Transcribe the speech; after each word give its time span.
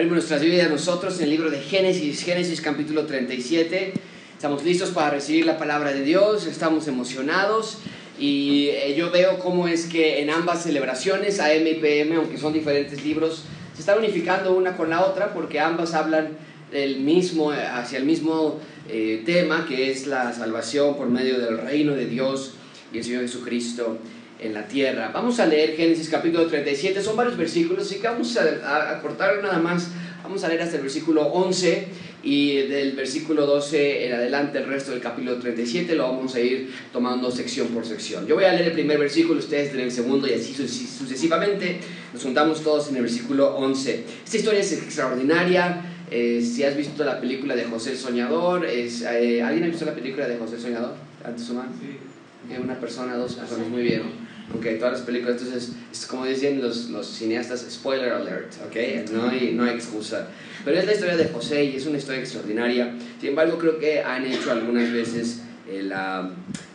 abrimos 0.00 0.16
nuestras 0.16 0.40
Biblias 0.40 0.70
nosotros 0.70 1.18
en 1.18 1.24
el 1.24 1.30
libro 1.30 1.50
de 1.50 1.60
Génesis, 1.60 2.22
Génesis 2.22 2.62
capítulo 2.62 3.04
37. 3.04 3.92
Estamos 4.32 4.64
listos 4.64 4.92
para 4.92 5.10
recibir 5.10 5.44
la 5.44 5.58
palabra 5.58 5.92
de 5.92 6.02
Dios, 6.02 6.46
estamos 6.46 6.88
emocionados 6.88 7.80
y 8.18 8.68
eh, 8.68 8.94
yo 8.96 9.10
veo 9.10 9.38
cómo 9.38 9.68
es 9.68 9.84
que 9.84 10.22
en 10.22 10.30
ambas 10.30 10.62
celebraciones, 10.62 11.38
AM 11.38 11.66
y 11.66 11.74
PM, 11.74 12.16
aunque 12.16 12.38
son 12.38 12.54
diferentes 12.54 13.04
libros, 13.04 13.44
se 13.74 13.80
están 13.80 13.98
unificando 13.98 14.56
una 14.56 14.74
con 14.74 14.88
la 14.88 15.04
otra 15.04 15.34
porque 15.34 15.60
ambas 15.60 15.92
hablan 15.92 16.30
del 16.72 17.00
mismo, 17.00 17.50
hacia 17.50 17.98
el 17.98 18.06
mismo 18.06 18.58
eh, 18.88 19.22
tema 19.26 19.66
que 19.68 19.90
es 19.90 20.06
la 20.06 20.32
salvación 20.32 20.96
por 20.96 21.10
medio 21.10 21.38
del 21.38 21.58
reino 21.58 21.92
de 21.92 22.06
Dios 22.06 22.54
y 22.90 22.96
el 22.96 23.04
Señor 23.04 23.20
Jesucristo 23.20 23.98
en 24.42 24.54
la 24.54 24.66
tierra. 24.66 25.10
Vamos 25.12 25.38
a 25.40 25.46
leer 25.46 25.76
Génesis 25.76 26.08
capítulo 26.08 26.46
37, 26.46 27.02
son 27.02 27.16
varios 27.16 27.36
versículos, 27.36 27.86
así 27.86 27.96
que 27.96 28.08
vamos 28.08 28.36
a, 28.36 28.92
a, 28.92 29.00
cortar 29.00 29.42
nada 29.42 29.58
más, 29.58 29.88
vamos 30.22 30.42
a 30.44 30.48
leer 30.48 30.62
hasta 30.62 30.76
el 30.76 30.82
versículo 30.82 31.22
11 31.26 31.88
y 32.22 32.56
del 32.62 32.92
versículo 32.92 33.46
12 33.46 34.06
en 34.06 34.12
adelante 34.12 34.58
el 34.58 34.66
resto 34.66 34.90
del 34.90 35.00
capítulo 35.00 35.38
37 35.38 35.94
lo 35.94 36.04
vamos 36.04 36.34
a 36.34 36.40
ir 36.40 36.70
tomando 36.92 37.30
sección 37.30 37.68
por 37.68 37.86
sección. 37.86 38.26
Yo 38.26 38.34
voy 38.34 38.44
a 38.44 38.52
leer 38.52 38.68
el 38.68 38.72
primer 38.72 38.98
versículo, 38.98 39.38
ustedes 39.38 39.72
en 39.72 39.80
el 39.80 39.92
segundo 39.92 40.28
y 40.28 40.34
así 40.34 40.54
sucesivamente. 40.54 41.80
Nos 42.12 42.22
juntamos 42.22 42.62
todos 42.62 42.88
en 42.88 42.96
el 42.96 43.02
versículo 43.02 43.56
11. 43.56 44.04
Esta 44.24 44.36
historia 44.36 44.60
es 44.60 44.72
extraordinaria. 44.72 45.82
Eh, 46.10 46.42
si 46.42 46.64
has 46.64 46.76
visto 46.76 47.04
la 47.04 47.20
película 47.20 47.54
de 47.54 47.64
José 47.64 47.92
el 47.92 47.96
Soñador, 47.96 48.66
es, 48.66 49.02
eh, 49.02 49.42
¿alguien 49.42 49.64
ha 49.64 49.68
visto 49.68 49.84
la 49.84 49.94
película 49.94 50.26
de 50.26 50.36
José 50.36 50.56
el 50.56 50.60
Soñador? 50.60 50.94
¿Antes 51.24 51.48
o 51.50 51.54
más? 51.54 51.68
Sí. 51.80 52.56
una 52.60 52.78
persona, 52.80 53.14
dos 53.16 53.34
personas, 53.34 53.68
muy 53.68 53.82
bien 53.82 54.29
ok, 54.56 54.66
todas 54.78 54.94
las 54.94 55.02
películas, 55.02 55.40
entonces, 55.40 55.72
es 55.92 56.06
como 56.06 56.26
dicen 56.26 56.60
los, 56.60 56.90
los, 56.90 57.06
cineastas, 57.06 57.66
spoiler 57.70 58.12
alert, 58.12 58.52
ok, 58.66 59.10
no 59.12 59.28
hay, 59.28 59.52
no 59.54 59.64
hay 59.64 59.74
excusa. 59.74 60.28
Pero 60.64 60.78
es 60.78 60.86
la 60.86 60.92
historia 60.92 61.16
de 61.16 61.28
José 61.28 61.64
y 61.64 61.76
es 61.76 61.86
una 61.86 61.98
historia 61.98 62.20
extraordinaria. 62.20 62.94
Sin 63.18 63.30
embargo, 63.30 63.58
creo 63.58 63.78
que 63.78 64.00
han 64.02 64.26
hecho 64.26 64.52
algunas 64.52 64.92
veces 64.92 65.40
eh, 65.68 65.82
la... 65.82 66.30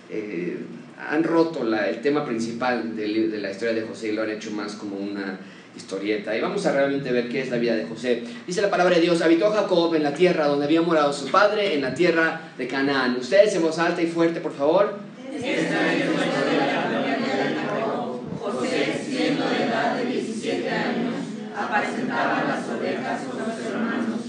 Eh, 0.09 0.57
han 0.97 1.23
roto 1.23 1.63
la, 1.63 1.89
el 1.89 2.01
tema 2.01 2.25
principal 2.25 2.95
de, 2.95 3.27
de 3.27 3.37
la 3.37 3.51
historia 3.51 3.73
de 3.73 3.81
José 3.81 4.07
y 4.07 4.11
lo 4.13 4.23
han 4.23 4.29
hecho 4.29 4.49
más 4.51 4.73
como 4.73 4.95
una 4.95 5.39
historieta. 5.75 6.35
Y 6.35 6.41
vamos 6.41 6.65
a 6.65 6.71
realmente 6.71 7.11
ver 7.11 7.29
qué 7.29 7.41
es 7.41 7.49
la 7.49 7.57
vida 7.57 7.75
de 7.75 7.85
José. 7.85 8.23
Dice 8.47 8.61
la 8.61 8.69
palabra 8.69 8.95
de 8.95 9.01
Dios, 9.01 9.21
habitó 9.21 9.51
Jacob 9.51 9.93
en 9.95 10.03
la 10.03 10.13
tierra 10.13 10.47
donde 10.47 10.65
había 10.65 10.81
morado 10.81 11.11
su 11.13 11.29
padre, 11.29 11.75
en 11.75 11.81
la 11.81 11.93
tierra 11.93 12.41
de 12.57 12.67
Canaán. 12.67 13.17
Ustedes 13.17 13.53
en 13.55 13.61
voz 13.61 13.77
alta 13.79 14.01
y 14.01 14.07
fuerte, 14.07 14.39
por 14.39 14.53
favor. 14.53 14.99
José, 18.39 19.01
siendo 19.05 19.49
de 19.49 19.63
edad 19.65 19.97
de 19.97 20.05
17 20.05 20.69
años, 20.69 21.13
apacentaba 21.55 22.43
las 22.47 22.69
ovejas 22.69 23.21
con 23.23 23.39
sus 23.45 23.65
hermanos, 23.65 24.19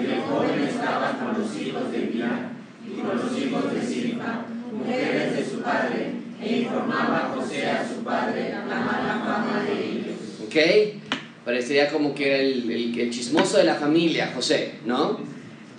y 0.00 0.04
el 0.04 0.20
joven 0.20 0.68
estaba 0.68 1.18
con 1.18 1.42
los 1.42 1.60
hijos 1.60 1.92
de 1.92 1.98
Mira 1.98 2.50
y 2.86 3.00
con 3.00 3.16
los 3.16 3.38
hijos 3.54 3.74
de 3.74 3.86
Silpa, 3.86 4.46
mujeres 4.72 5.36
de 5.36 5.44
su 5.44 5.62
padre, 5.62 6.12
e 6.42 6.58
informaba 6.58 7.26
a 7.26 7.34
José 7.34 7.66
a 7.66 7.88
su 7.88 8.02
padre 8.02 8.50
la 8.50 8.64
mala 8.64 9.22
fama 9.24 9.64
de 9.64 9.90
ellos. 9.90 10.16
¿Ok? 10.44 11.02
Parecería 11.44 11.90
como 11.90 12.14
que 12.14 12.28
era 12.28 12.38
el, 12.38 12.70
el, 12.70 13.10
chismoso 13.10 13.58
de 13.58 13.64
la 13.64 13.74
familia, 13.74 14.32
José, 14.34 14.76
¿no? 14.86 15.20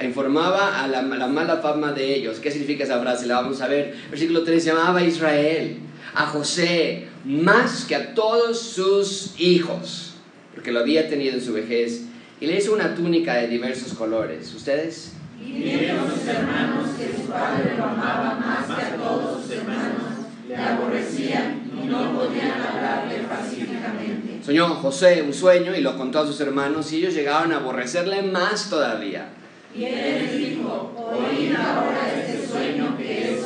Informaba 0.01 0.83
a 0.83 0.87
la, 0.87 1.01
la, 1.01 1.27
mala 1.27 1.57
fama 1.57 1.91
de 1.91 2.15
ellos. 2.15 2.39
¿Qué 2.39 2.51
significa 2.51 2.83
esa 2.83 2.99
frase? 2.99 3.25
La 3.25 3.41
vamos 3.41 3.61
a 3.61 3.67
ver. 3.67 3.95
Versículo 4.09 4.43
3 4.43 4.63
se 4.63 4.69
llamaba 4.69 5.01
Israel 5.03 5.77
a 6.13 6.27
José 6.27 7.07
más 7.23 7.85
que 7.85 7.95
a 7.95 8.13
todos 8.13 8.59
sus 8.59 9.33
hijos, 9.39 10.13
porque 10.53 10.71
lo 10.71 10.79
había 10.79 11.09
tenido 11.09 11.33
en 11.33 11.41
su 11.41 11.53
vejez, 11.53 12.03
y 12.39 12.47
le 12.47 12.57
hizo 12.57 12.73
una 12.73 12.93
túnica 12.93 13.35
de 13.35 13.47
diversos 13.47 13.93
colores. 13.93 14.53
¿Ustedes? 14.53 15.14
Y 15.41 15.51
vieron 15.63 16.09
sus 16.11 16.27
hermanos 16.27 16.89
que 16.97 17.15
su 17.15 17.29
padre 17.29 17.75
lo 17.77 17.83
amaba 17.85 18.35
más 18.35 18.65
que 18.67 18.85
a 18.85 18.95
todos 18.95 19.41
sus 19.41 19.51
hermanos, 19.57 20.03
le 20.47 20.55
aborrecían 20.55 21.69
y 21.83 21.87
no 21.87 22.13
podían 22.13 22.61
hablarle 22.61 23.19
pacíficamente. 23.27 24.43
Soñó 24.43 24.67
José 24.75 25.21
un 25.21 25.33
sueño 25.33 25.75
y 25.75 25.81
lo 25.81 25.97
contó 25.97 26.19
a 26.19 26.27
sus 26.27 26.39
hermanos 26.39 26.91
y 26.91 26.97
ellos 26.97 27.13
llegaron 27.13 27.51
a 27.51 27.57
aborrecerle 27.57 28.21
más 28.21 28.69
todavía. 28.69 29.29
Y 29.75 29.83
él 29.83 30.25
les 30.25 30.37
dijo, 30.37 30.93
oíd 30.95 31.53
ahora 31.55 32.13
este 32.15 32.47
sueño 32.47 32.95
que 32.97 33.37
soñado. 33.41 33.44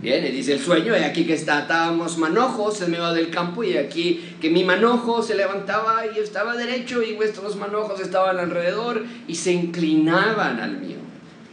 Bien, 0.00 0.24
y 0.24 0.30
dice 0.30 0.54
el 0.54 0.60
sueño, 0.60 0.96
y 0.96 1.02
aquí 1.02 1.26
que 1.26 1.34
estábamos 1.34 2.16
manojos 2.16 2.80
en 2.80 2.92
medio 2.92 3.12
del 3.12 3.28
campo, 3.28 3.62
y 3.62 3.76
aquí 3.76 4.34
que 4.40 4.48
mi 4.48 4.64
manojo 4.64 5.22
se 5.22 5.34
levantaba 5.34 6.04
y 6.06 6.18
estaba 6.18 6.56
derecho, 6.56 7.02
y 7.02 7.16
vuestros 7.16 7.56
manojos 7.56 8.00
estaban 8.00 8.38
alrededor 8.38 9.04
y 9.28 9.34
se 9.34 9.52
inclinaban 9.52 10.58
al 10.58 10.78
mío. 10.78 10.96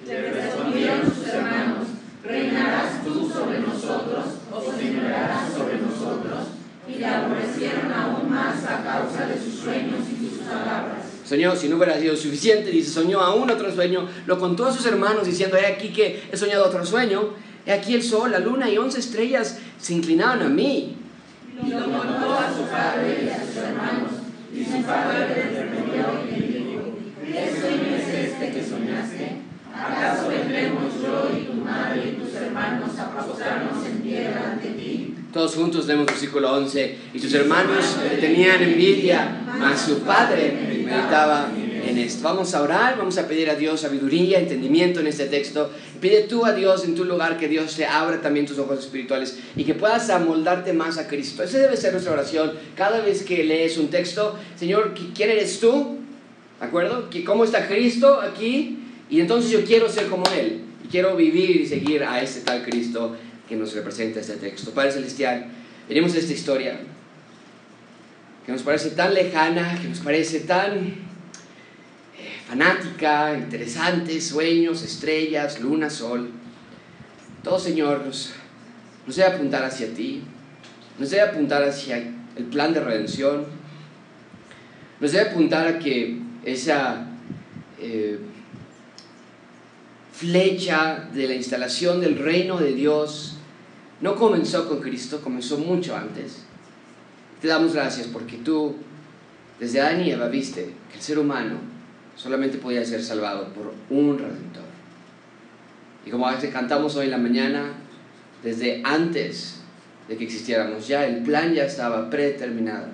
Le 0.08 0.32
respondieron 0.32 1.02
sus 1.14 1.28
hermanos, 1.28 1.88
¿reinarás 2.24 3.04
tú 3.04 3.30
sobre 3.30 3.60
nosotros 3.60 4.24
o 4.50 4.74
señorarás 4.80 5.52
sobre 5.52 5.80
nosotros? 5.80 6.48
Y 6.88 7.00
le 7.00 7.06
aborrecieron 7.06 7.92
aún 7.92 8.32
más 8.32 8.64
a 8.64 8.82
causa 8.82 9.26
de 9.28 9.38
sus 9.38 9.60
sueños 9.60 10.00
y 10.10 10.26
sus 10.26 10.38
palabras. 10.48 11.04
Soñó, 11.26 11.54
si 11.54 11.68
no 11.68 11.76
hubiera 11.76 12.00
sido 12.00 12.16
suficiente, 12.16 12.72
dice, 12.72 12.90
soñó 12.90 13.20
aún 13.20 13.52
otro 13.52 13.70
sueño, 13.70 14.08
lo 14.26 14.40
contó 14.40 14.68
a 14.68 14.72
sus 14.72 14.86
hermanos 14.86 15.26
diciendo, 15.26 15.58
he 15.58 15.66
aquí 15.66 15.90
que 15.90 16.24
he 16.32 16.38
soñado 16.38 16.66
otro 16.66 16.86
sueño, 16.86 17.34
He 17.68 17.74
aquí 17.74 17.96
el 17.96 18.02
sol, 18.02 18.32
la 18.32 18.40
luna 18.40 18.70
y 18.70 18.78
once 18.78 18.98
estrellas 18.98 19.60
se 19.78 19.94
inclinaban 19.94 20.42
a 20.42 20.48
mí. 20.48 20.96
Y 21.62 21.70
lo 21.70 21.84
contó 21.84 22.34
a 22.34 22.50
su 22.56 22.64
padre 22.64 23.26
y 23.26 23.30
a 23.30 23.46
sus 23.46 23.58
hermanos. 23.58 24.12
Y 24.54 24.64
su 24.64 24.84
padre 24.84 25.28
le 25.28 25.66
respondió 25.66 26.06
y 26.32 26.40
le 26.40 26.60
dijo, 26.60 26.82
¿qué 27.26 27.60
sueño 27.60 27.96
es 27.98 28.08
este 28.08 28.52
que 28.52 28.66
soñaste? 28.66 29.42
¿Acaso 29.76 30.30
vendremos 30.30 30.94
yo 31.04 31.30
y 31.38 31.44
tu 31.44 31.54
madre 31.56 32.14
y 32.14 32.22
tus 32.22 32.34
hermanos 32.36 32.98
a 32.98 33.12
postrarnos 33.12 33.86
en 33.86 34.02
tierra 34.02 34.52
ante 34.54 34.70
ti? 34.70 35.16
Todos 35.34 35.56
juntos 35.56 35.88
leemos 35.88 36.06
versículo 36.06 36.54
11. 36.54 36.98
Y 37.14 37.20
sus 37.20 37.34
hermanos 37.34 37.98
tenían 38.22 38.64
envidia, 38.64 39.42
mas 39.60 39.82
su 39.82 40.00
padre 40.04 40.58
meditaba 40.80 41.50
en 41.88 41.98
esto. 41.98 42.24
Vamos 42.24 42.54
a 42.54 42.62
orar, 42.62 42.98
vamos 42.98 43.18
a 43.18 43.28
pedir 43.28 43.50
a 43.50 43.56
Dios 43.56 43.82
sabiduría, 43.82 44.40
entendimiento 44.40 45.00
en 45.00 45.08
este 45.08 45.26
texto. 45.26 45.72
Pide 46.02 46.24
tú 46.24 46.46
a 46.46 46.54
Dios 46.54 46.86
en 46.86 46.96
tu 46.96 47.06
lugar 47.06 47.38
que 47.38 47.48
Dios 47.48 47.76
te 47.76 47.86
abra 47.86 48.22
también 48.22 48.46
tus 48.46 48.60
ojos 48.60 48.80
espirituales 48.80 49.38
y 49.56 49.64
que 49.64 49.74
puedas 49.74 50.10
amoldarte 50.10 50.74
más 50.74 50.98
a 50.98 51.08
Cristo. 51.08 51.44
Esa 51.44 51.60
debe 51.60 51.78
ser 51.78 51.92
nuestra 51.94 52.14
oración. 52.14 52.54
Cada 52.76 53.02
vez 53.02 53.24
que 53.24 53.44
lees 53.44 53.78
un 53.78 53.90
texto, 53.90 54.38
Señor, 54.56 54.94
¿quién 55.16 55.30
eres 55.30 55.60
tú? 55.60 55.98
¿De 56.60 56.66
acuerdo? 56.66 57.10
¿Cómo 57.26 57.44
está 57.44 57.68
Cristo 57.68 58.20
aquí? 58.22 58.80
Y 59.10 59.22
entonces 59.22 59.52
yo 59.52 59.64
quiero 59.64 59.90
ser 59.90 60.08
como 60.08 60.24
Él. 60.38 60.62
Y 60.84 60.88
quiero 60.88 61.16
vivir 61.16 61.62
y 61.62 61.66
seguir 61.66 62.04
a 62.04 62.22
ese 62.22 62.42
tal 62.42 62.64
Cristo 62.64 63.16
que 63.48 63.56
nos 63.56 63.74
representa 63.74 64.20
este 64.20 64.36
texto. 64.36 64.72
Padre 64.72 64.92
Celestial, 64.92 65.48
venimos 65.88 66.14
a 66.16 66.20
esta 66.20 66.34
historia 66.34 66.80
que 68.46 68.52
nos 68.52 68.62
parece 68.62 68.92
tan 68.92 69.14
lejana, 69.14 69.78
que 69.82 69.90
nos 69.90 70.00
parece 70.00 70.40
tan 70.42 71.08
fanática, 72.48 73.38
interesante, 73.38 74.22
sueños, 74.22 74.82
estrellas, 74.82 75.60
luna, 75.60 75.90
sol. 75.90 76.32
Todo, 77.44 77.60
Señor, 77.60 78.06
nos, 78.06 78.34
debe 79.06 79.28
apuntar 79.28 79.66
hacia 79.66 79.94
ti, 79.94 80.24
nos 80.98 81.10
debe 81.10 81.24
apuntar 81.24 81.64
hacia 81.64 81.98
el 81.98 82.46
plan 82.46 82.74
de 82.74 82.80
redención, 82.80 83.46
nos 85.00 85.12
debe 85.12 85.30
apuntar 85.30 85.68
a 85.68 85.80
que 85.80 86.20
esa 86.46 87.08
eh, 87.80 88.20
flecha 90.14 91.10
de 91.14 91.28
la 91.28 91.36
instalación 91.36 92.00
del 92.00 92.18
reino 92.18 92.58
de 92.58 92.74
Dios 92.74 93.36
no 94.00 94.16
comenzó 94.16 94.70
con 94.70 94.80
Cristo, 94.80 95.22
comenzó 95.22 95.58
mucho 95.58 95.98
antes. 95.98 96.44
Te 97.42 97.50
damos 97.50 97.74
gracias 97.74 98.08
porque 98.08 98.38
tú, 98.38 98.78
desde 99.60 99.82
Adán 99.82 100.02
y 100.02 100.12
Eva, 100.12 100.28
viste 100.30 100.74
que 100.90 100.98
el 100.98 101.02
ser 101.02 101.20
humano 101.20 101.77
solamente 102.18 102.58
podía 102.58 102.84
ser 102.84 103.02
salvado 103.02 103.54
por 103.54 103.74
un 103.90 104.18
redentor. 104.18 104.64
Y 106.06 106.10
como 106.10 106.28
cantamos 106.52 106.96
hoy 106.96 107.06
en 107.06 107.12
la 107.12 107.18
mañana, 107.18 107.74
desde 108.44 108.82
antes 108.84 109.60
de 110.10 110.18
que 110.18 110.24
existiéramos, 110.24 110.88
ya 110.88 111.06
el 111.06 111.24
plan 111.24 111.54
ya 111.54 111.66
estaba 111.66 112.10
predeterminado, 112.10 112.88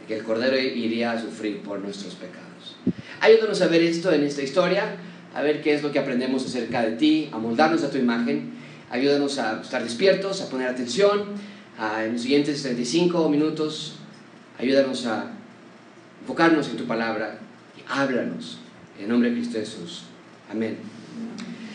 de 0.00 0.06
que 0.06 0.16
el 0.16 0.22
Cordero 0.22 0.56
iría 0.58 1.12
a 1.12 1.20
sufrir 1.20 1.60
por 1.60 1.80
nuestros 1.80 2.14
pecados. 2.14 2.76
Ayúdanos 3.20 3.60
a 3.62 3.66
ver 3.66 3.82
esto 3.82 4.12
en 4.12 4.22
esta 4.24 4.42
historia, 4.42 4.96
a 5.34 5.42
ver 5.42 5.62
qué 5.62 5.74
es 5.74 5.82
lo 5.82 5.90
que 5.90 5.98
aprendemos 5.98 6.44
acerca 6.44 6.82
de 6.82 6.92
ti, 6.92 7.28
a 7.32 7.38
moldarnos 7.38 7.82
a 7.84 7.90
tu 7.90 7.98
imagen. 7.98 8.52
Ayúdanos 8.90 9.38
a 9.38 9.62
estar 9.62 9.82
despiertos, 9.82 10.42
a 10.42 10.50
poner 10.50 10.68
atención 10.68 11.24
en 12.04 12.12
los 12.12 12.20
siguientes 12.20 12.62
35 12.62 13.28
minutos. 13.30 13.96
Ayúdanos 14.58 15.06
a 15.06 15.30
enfocarnos 16.20 16.68
en 16.68 16.76
tu 16.76 16.84
palabra 16.84 17.38
háblanos. 17.88 18.58
En 18.98 19.08
nombre 19.08 19.30
de 19.30 19.36
Cristo 19.36 19.58
Jesús. 19.58 20.04
Amén. 20.50 20.78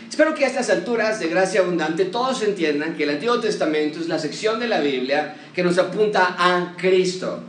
Espero 0.09 0.33
que 0.33 0.45
a 0.45 0.47
estas 0.47 0.69
alturas 0.69 1.19
de 1.19 1.27
gracia 1.27 1.61
abundante 1.61 2.05
todos 2.05 2.41
entiendan 2.41 2.95
que 2.95 3.03
el 3.03 3.11
Antiguo 3.11 3.39
Testamento 3.39 3.99
es 3.99 4.07
la 4.07 4.17
sección 4.17 4.59
de 4.59 4.67
la 4.67 4.79
Biblia 4.79 5.35
que 5.53 5.63
nos 5.63 5.77
apunta 5.77 6.35
a 6.39 6.75
Cristo. 6.77 7.43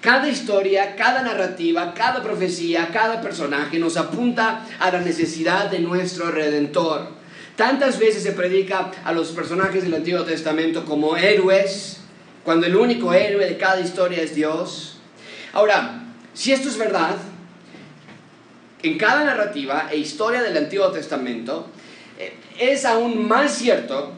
Cada 0.00 0.28
historia, 0.28 0.96
cada 0.96 1.22
narrativa, 1.22 1.94
cada 1.94 2.22
profecía, 2.22 2.88
cada 2.92 3.20
personaje 3.20 3.78
nos 3.78 3.96
apunta 3.96 4.66
a 4.78 4.90
la 4.90 5.00
necesidad 5.00 5.70
de 5.70 5.78
nuestro 5.78 6.30
redentor. 6.30 7.08
Tantas 7.56 7.98
veces 7.98 8.22
se 8.22 8.32
predica 8.32 8.90
a 9.04 9.12
los 9.12 9.28
personajes 9.32 9.82
del 9.82 9.94
Antiguo 9.94 10.24
Testamento 10.24 10.84
como 10.86 11.16
héroes, 11.16 11.98
cuando 12.44 12.66
el 12.66 12.76
único 12.76 13.12
héroe 13.12 13.44
de 13.44 13.58
cada 13.58 13.80
historia 13.80 14.22
es 14.22 14.34
Dios. 14.34 14.98
Ahora, 15.52 16.04
si 16.32 16.52
esto 16.52 16.68
es 16.68 16.78
verdad, 16.78 17.16
en 18.82 18.98
cada 18.98 19.24
narrativa 19.24 19.88
e 19.90 19.98
historia 19.98 20.42
del 20.42 20.56
Antiguo 20.56 20.90
Testamento, 20.90 21.68
eh, 22.18 22.32
es 22.58 22.84
aún 22.84 23.26
más 23.26 23.54
cierto 23.54 24.12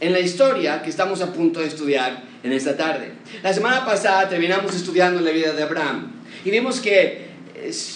en 0.00 0.12
la 0.12 0.20
historia 0.20 0.82
que 0.82 0.90
estamos 0.90 1.20
a 1.22 1.32
punto 1.32 1.60
de 1.60 1.66
estudiar 1.66 2.22
en 2.42 2.52
esta 2.52 2.76
tarde. 2.76 3.12
La 3.42 3.52
semana 3.52 3.84
pasada 3.84 4.28
terminamos 4.28 4.74
estudiando 4.74 5.20
la 5.20 5.30
vida 5.30 5.52
de 5.52 5.62
Abraham 5.62 6.12
y 6.44 6.50
vimos 6.50 6.80
que 6.80 7.28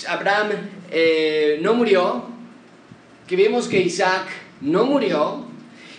Abraham 0.09 0.51
eh, 0.91 1.59
no 1.63 1.75
murió, 1.75 2.25
que 3.27 3.37
vimos 3.37 3.69
que 3.69 3.81
Isaac 3.81 4.27
no 4.61 4.85
murió, 4.85 5.47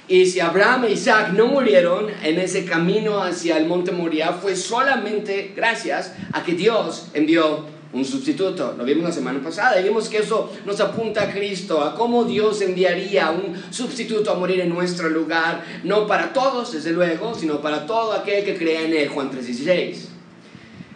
y 0.07 0.25
si 0.25 0.41
Abraham 0.41 0.85
e 0.85 0.91
Isaac 0.91 1.31
no 1.31 1.47
murieron 1.47 2.07
en 2.23 2.37
ese 2.37 2.65
camino 2.65 3.23
hacia 3.23 3.57
el 3.57 3.65
monte 3.67 3.93
Moria, 3.93 4.33
fue 4.33 4.55
solamente 4.55 5.53
gracias 5.55 6.13
a 6.33 6.43
que 6.43 6.53
Dios 6.53 7.07
envió 7.13 7.65
un 7.93 8.03
sustituto. 8.03 8.73
Lo 8.77 8.83
vimos 8.83 9.03
la 9.03 9.11
semana 9.11 9.39
pasada 9.41 9.79
y 9.79 9.83
vimos 9.83 10.09
que 10.09 10.17
eso 10.17 10.51
nos 10.65 10.79
apunta 10.79 11.23
a 11.23 11.31
Cristo, 11.31 11.81
a 11.81 11.95
cómo 11.95 12.23
Dios 12.23 12.61
enviaría 12.61 13.29
un 13.29 13.55
sustituto 13.71 14.31
a 14.31 14.35
morir 14.35 14.59
en 14.61 14.69
nuestro 14.69 15.09
lugar, 15.09 15.63
no 15.83 16.07
para 16.07 16.33
todos, 16.33 16.73
desde 16.73 16.91
luego, 16.91 17.35
sino 17.35 17.61
para 17.61 17.85
todo 17.85 18.13
aquel 18.13 18.43
que 18.43 18.57
crea 18.57 18.81
en 18.81 18.93
él, 18.93 19.09
Juan 19.09 19.29
3:16. 19.31 20.09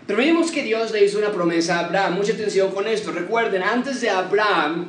Pero 0.08 0.20
vimos 0.20 0.52
que 0.52 0.64
Dios 0.64 0.92
le 0.92 1.04
hizo 1.04 1.20
una 1.20 1.32
promesa 1.32 1.80
a 1.80 1.86
Abraham. 1.86 2.16
Mucha 2.16 2.34
atención 2.34 2.72
con 2.72 2.88
esto. 2.88 3.12
Recuerden, 3.12 3.62
antes 3.62 4.02
de 4.02 4.10
Abraham 4.10 4.88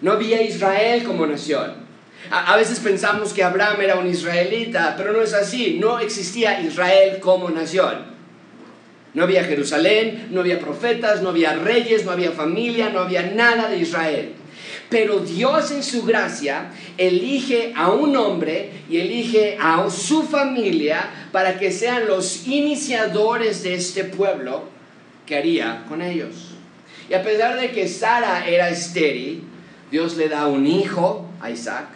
no 0.00 0.12
había 0.12 0.42
Israel 0.42 1.04
como 1.04 1.24
nación. 1.24 1.84
A, 2.30 2.52
a, 2.52 2.56
veces 2.56 2.80
pensamos 2.80 3.32
que 3.32 3.44
Abraham 3.44 3.80
era 3.80 3.96
un 3.96 4.08
israelita, 4.08 4.94
pero 4.96 5.12
no 5.12 5.22
es 5.22 5.32
así. 5.34 5.78
No 5.80 6.00
existía 6.00 6.60
Israel 6.60 7.20
como 7.20 7.48
nación. 7.48 8.13
No 9.14 9.22
había 9.22 9.44
Jerusalén, 9.44 10.28
no 10.30 10.40
había 10.40 10.58
profetas, 10.58 11.22
no 11.22 11.30
había 11.30 11.54
reyes, 11.54 12.04
no 12.04 12.10
había 12.10 12.32
familia, 12.32 12.90
no 12.90 12.98
había 12.98 13.22
nada 13.22 13.68
de 13.68 13.78
Israel. 13.78 14.32
Pero 14.90 15.20
Dios 15.20 15.70
en 15.70 15.82
su 15.82 16.02
gracia 16.04 16.72
elige 16.98 17.72
a 17.76 17.90
un 17.90 18.16
hombre 18.16 18.70
y 18.90 18.98
elige 18.98 19.56
a 19.60 19.88
su 19.88 20.24
familia 20.24 21.28
para 21.32 21.58
que 21.58 21.70
sean 21.70 22.06
los 22.06 22.46
iniciadores 22.46 23.62
de 23.62 23.74
este 23.74 24.04
pueblo 24.04 24.64
que 25.26 25.36
haría 25.36 25.84
con 25.88 26.02
ellos. 26.02 26.50
Y 27.08 27.14
a 27.14 27.22
pesar 27.22 27.58
de 27.60 27.70
que 27.70 27.88
Sara 27.88 28.46
era 28.48 28.68
estéril, 28.68 29.44
Dios 29.90 30.16
le 30.16 30.28
da 30.28 30.46
un 30.48 30.66
hijo 30.66 31.30
a 31.40 31.50
Isaac 31.50 31.86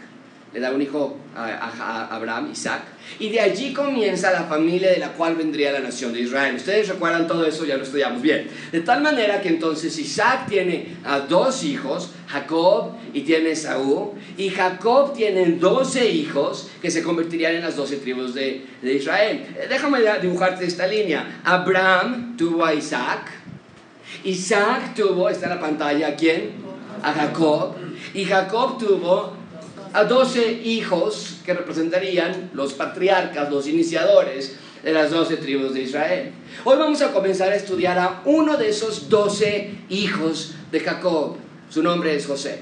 le 0.53 0.61
da 0.61 0.73
un 0.73 0.81
hijo 0.81 1.17
a, 1.37 2.09
Abraham, 2.11 2.51
Isaac, 2.53 2.83
y 3.19 3.29
de 3.29 3.41
allí 3.41 3.73
comienza 3.73 4.33
la 4.33 4.45
familia 4.45 4.91
de 4.91 4.99
la 4.99 5.13
cual 5.13 5.37
vendría 5.37 5.73
la 5.73 5.81
nación 5.81 6.13
de 6.13 6.21
Israel. 6.21 6.57
Ustedes 6.57 6.89
recuerdan 6.89 7.27
todo 7.27 7.45
eso, 7.47 7.65
ya 7.65 7.77
lo 7.77 7.83
estudiamos 7.83 8.23
bien. 8.23 8.49
De 8.73 8.81
tal 8.81 9.03
manera 9.03 9.41
que 9.41 9.49
entonces 9.49 9.99
Isaac 9.99 10.47
tiene 10.49 10.97
a 11.05 11.21
dos 11.21 11.65
hijos, 11.65 12.13
Jacob 12.27 12.93
y 13.13 13.23
tiene 13.23 13.55
Saúl, 13.55 14.13
y 14.37 14.49
Jacob 14.51 15.15
tiene 15.15 15.45
doce 15.53 16.11
hijos 16.11 16.71
que 16.81 16.91
se 16.91 17.03
convertirían 17.03 17.55
en 17.55 17.63
las 17.63 17.77
doce 17.77 17.97
tribus 17.97 18.35
de, 18.35 18.65
de 18.83 18.95
Israel. 18.95 19.47
Déjame 19.69 20.01
dibujarte 20.21 20.65
esta 20.65 20.87
línea. 20.87 21.41
Abraham 21.45 22.37
tuvo 22.37 22.65
a 22.65 22.75
Isaac, 22.75 23.31
Isaac 24.25 24.95
tuvo, 24.95 25.29
está 25.29 25.47
en 25.47 25.55
la 25.55 25.61
pantalla, 25.61 26.09
¿a 26.09 26.15
quién? 26.17 26.53
A 27.03 27.13
Jacob, 27.13 27.75
y 28.15 28.25
Jacob 28.25 28.79
tuvo 28.79 29.38
a 29.93 30.05
doce 30.05 30.53
hijos 30.65 31.37
que 31.45 31.55
representarían 31.55 32.51
los 32.53 32.75
patriarcas, 32.75 33.51
los 33.51 33.67
iniciadores 33.67 34.57
de 34.83 34.93
las 34.93 35.11
doce 35.11 35.37
tribus 35.37 35.75
de 35.75 35.83
Israel. 35.83 36.33
Hoy 36.65 36.77
vamos 36.79 37.03
a 37.03 37.13
comenzar 37.13 37.53
a 37.53 37.57
estudiar 37.57 37.99
a 37.99 38.23
uno 38.25 38.57
de 38.57 38.69
esos 38.69 39.09
doce 39.09 39.71
hijos 39.89 40.55
de 40.71 40.81
Jacob. 40.81 41.37
Su 41.71 41.83
nombre 41.83 42.15
es 42.15 42.27
José. 42.27 42.61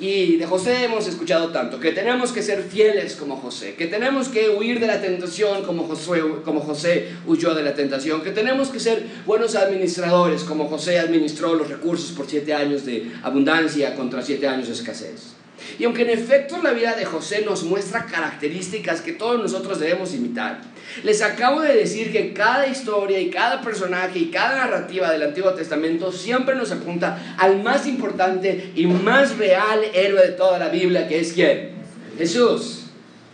Y 0.00 0.36
de 0.36 0.46
José 0.46 0.84
hemos 0.84 1.06
escuchado 1.06 1.50
tanto, 1.50 1.78
que 1.78 1.92
tenemos 1.92 2.32
que 2.32 2.42
ser 2.42 2.64
fieles 2.64 3.14
como 3.14 3.36
José, 3.36 3.76
que 3.76 3.86
tenemos 3.86 4.28
que 4.28 4.50
huir 4.50 4.80
de 4.80 4.88
la 4.88 5.00
tentación 5.00 5.62
como 5.62 5.84
José, 5.84 6.20
como 6.44 6.60
José 6.60 7.10
huyó 7.26 7.54
de 7.54 7.62
la 7.62 7.74
tentación, 7.74 8.22
que 8.22 8.32
tenemos 8.32 8.70
que 8.70 8.80
ser 8.80 9.04
buenos 9.24 9.54
administradores 9.54 10.42
como 10.42 10.68
José 10.68 10.98
administró 10.98 11.54
los 11.54 11.68
recursos 11.68 12.10
por 12.10 12.28
siete 12.28 12.52
años 12.52 12.84
de 12.84 13.12
abundancia 13.22 13.94
contra 13.94 14.20
siete 14.20 14.48
años 14.48 14.66
de 14.66 14.74
escasez. 14.74 15.34
Y 15.78 15.84
aunque 15.84 16.02
en 16.02 16.10
efecto 16.10 16.60
la 16.62 16.72
vida 16.72 16.94
de 16.94 17.04
José 17.04 17.42
nos 17.44 17.64
muestra 17.64 18.06
características 18.06 19.00
que 19.00 19.12
todos 19.12 19.40
nosotros 19.40 19.80
debemos 19.80 20.14
imitar, 20.14 20.60
les 21.02 21.22
acabo 21.22 21.60
de 21.60 21.74
decir 21.74 22.12
que 22.12 22.32
cada 22.32 22.66
historia 22.66 23.18
y 23.18 23.30
cada 23.30 23.60
personaje 23.60 24.18
y 24.18 24.30
cada 24.30 24.56
narrativa 24.56 25.10
del 25.10 25.22
Antiguo 25.22 25.52
Testamento 25.54 26.12
siempre 26.12 26.54
nos 26.54 26.70
apunta 26.70 27.36
al 27.38 27.62
más 27.62 27.86
importante 27.86 28.72
y 28.76 28.86
más 28.86 29.36
real 29.36 29.80
héroe 29.92 30.22
de 30.22 30.32
toda 30.32 30.58
la 30.58 30.68
Biblia, 30.68 31.08
que 31.08 31.20
es 31.20 31.32
quién? 31.32 31.70
Jesús. 32.16 32.80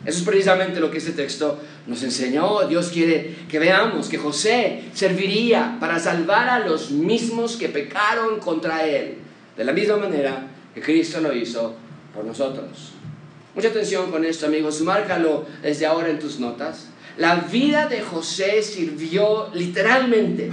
Eso 0.04 0.18
es 0.18 0.24
precisamente 0.24 0.80
lo 0.80 0.90
que 0.90 0.96
este 0.96 1.12
texto 1.12 1.60
nos 1.86 2.02
enseñó. 2.02 2.66
Dios 2.66 2.88
quiere 2.88 3.36
que 3.50 3.58
veamos 3.58 4.08
que 4.08 4.16
José 4.16 4.84
serviría 4.94 5.76
para 5.78 5.98
salvar 5.98 6.48
a 6.48 6.60
los 6.60 6.90
mismos 6.90 7.56
que 7.56 7.68
pecaron 7.68 8.40
contra 8.40 8.86
él, 8.86 9.18
de 9.58 9.64
la 9.64 9.72
misma 9.72 9.98
manera 9.98 10.46
que 10.74 10.80
Cristo 10.80 11.20
lo 11.20 11.34
hizo 11.34 11.76
por 12.14 12.24
nosotros. 12.24 12.92
Mucha 13.54 13.68
atención 13.68 14.10
con 14.10 14.24
esto, 14.24 14.46
amigos. 14.46 14.80
Márcalo 14.82 15.44
desde 15.62 15.86
ahora 15.86 16.08
en 16.08 16.18
tus 16.18 16.38
notas. 16.38 16.86
La 17.16 17.36
vida 17.36 17.88
de 17.88 18.00
José 18.00 18.62
sirvió 18.62 19.50
literalmente, 19.52 20.50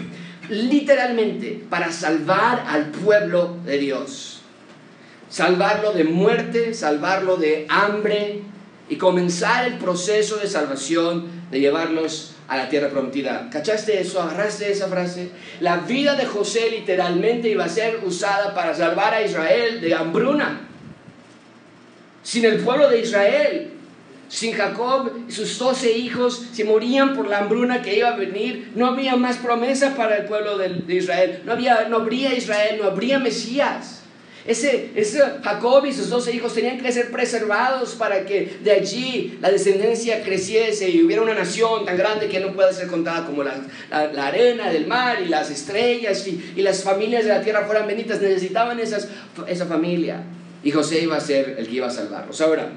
literalmente, 0.50 1.64
para 1.70 1.92
salvar 1.92 2.66
al 2.68 2.88
pueblo 2.88 3.58
de 3.66 3.78
Dios. 3.78 4.42
Salvarlo 5.30 5.92
de 5.92 6.06
muerte, 6.06 6.74
salvarlo 6.74 7.38
de 7.38 7.68
hambre 7.70 8.42
y 8.90 8.96
comenzar 8.96 9.68
el 9.68 9.78
proceso 9.78 10.38
de 10.38 10.48
salvación, 10.48 11.28
de 11.52 11.60
llevarlos 11.60 12.34
a 12.48 12.58
la 12.58 12.70
tierra 12.70 12.90
prometida. 12.90 13.50
¿Cachaste 13.52 14.00
eso? 14.00 14.22
¿Agarraste 14.22 14.72
esa 14.72 14.88
frase? 14.88 15.30
La 15.60 15.78
vida 15.78 16.16
de 16.16 16.26
José 16.26 16.72
literalmente 16.72 17.50
iba 17.50 17.66
a 17.66 17.70
ser 17.70 18.00
usada 18.04 18.56
para 18.56 18.74
salvar 18.74 19.14
a 19.14 19.22
Israel 19.22 19.82
de 19.82 19.94
hambruna 19.94 20.68
sin 22.28 22.44
el 22.44 22.58
pueblo 22.58 22.90
de 22.90 23.00
Israel, 23.00 23.70
sin 24.28 24.52
Jacob 24.52 25.12
y 25.30 25.32
sus 25.32 25.58
doce 25.58 25.94
hijos, 25.94 26.46
se 26.52 26.66
morían 26.66 27.16
por 27.16 27.26
la 27.26 27.38
hambruna 27.38 27.82
que 27.82 27.98
iba 27.98 28.10
a 28.10 28.18
venir, 28.18 28.74
no 28.76 28.88
había 28.88 29.16
más 29.16 29.38
promesa 29.38 29.96
para 29.96 30.18
el 30.18 30.26
pueblo 30.26 30.58
de, 30.58 30.94
Israel, 30.94 31.44
no, 31.46 31.54
había, 31.54 31.88
no 31.88 31.96
habría 31.96 32.36
Israel, 32.36 32.80
no 32.82 32.88
habría 32.90 33.18
Mesías. 33.18 34.02
Ese, 34.46 34.92
ese, 34.96 35.22
Jacob 35.42 35.86
y 35.86 35.94
sus 35.94 36.10
doce 36.10 36.36
hijos 36.36 36.54
tenían 36.54 36.78
que 36.80 36.92
ser 36.92 37.12
preservados 37.12 37.96
para 37.96 38.26
que 38.26 38.58
de 38.62 38.72
allí 38.74 39.38
la 39.40 39.50
descendencia 39.50 40.22
creciese 40.22 40.90
y 40.90 41.04
hubiera 41.04 41.22
una 41.22 41.34
nación 41.34 41.86
tan 41.86 41.96
grande 41.96 42.28
que 42.28 42.42
no 42.42 42.52
pueda 42.52 42.74
ser 42.74 42.88
contada 42.88 43.26
como 43.26 43.42
la, 43.44 43.54
arena 43.90 44.70
del 44.70 44.86
mar 44.86 45.20
y 45.26 45.30
las 45.30 45.50
estrellas 45.50 46.28
y, 46.28 46.54
y, 46.58 46.62
las 46.62 46.84
familias 46.84 47.24
de 47.24 47.30
la 47.30 47.42
tierra 47.42 47.66
fueran 47.66 47.88
benditas. 47.88 48.20
Necesitaban 48.20 48.82
esas, 48.82 49.08
esa 49.48 49.66
familia. 49.66 50.24
Y 50.68 50.72
José 50.72 51.02
iba 51.02 51.16
a 51.16 51.22
ser 51.22 51.56
el 51.58 51.66
que 51.66 51.76
iba 51.76 51.88
a 51.88 51.90
salvarlos. 51.90 52.42
Ahora, 52.42 52.70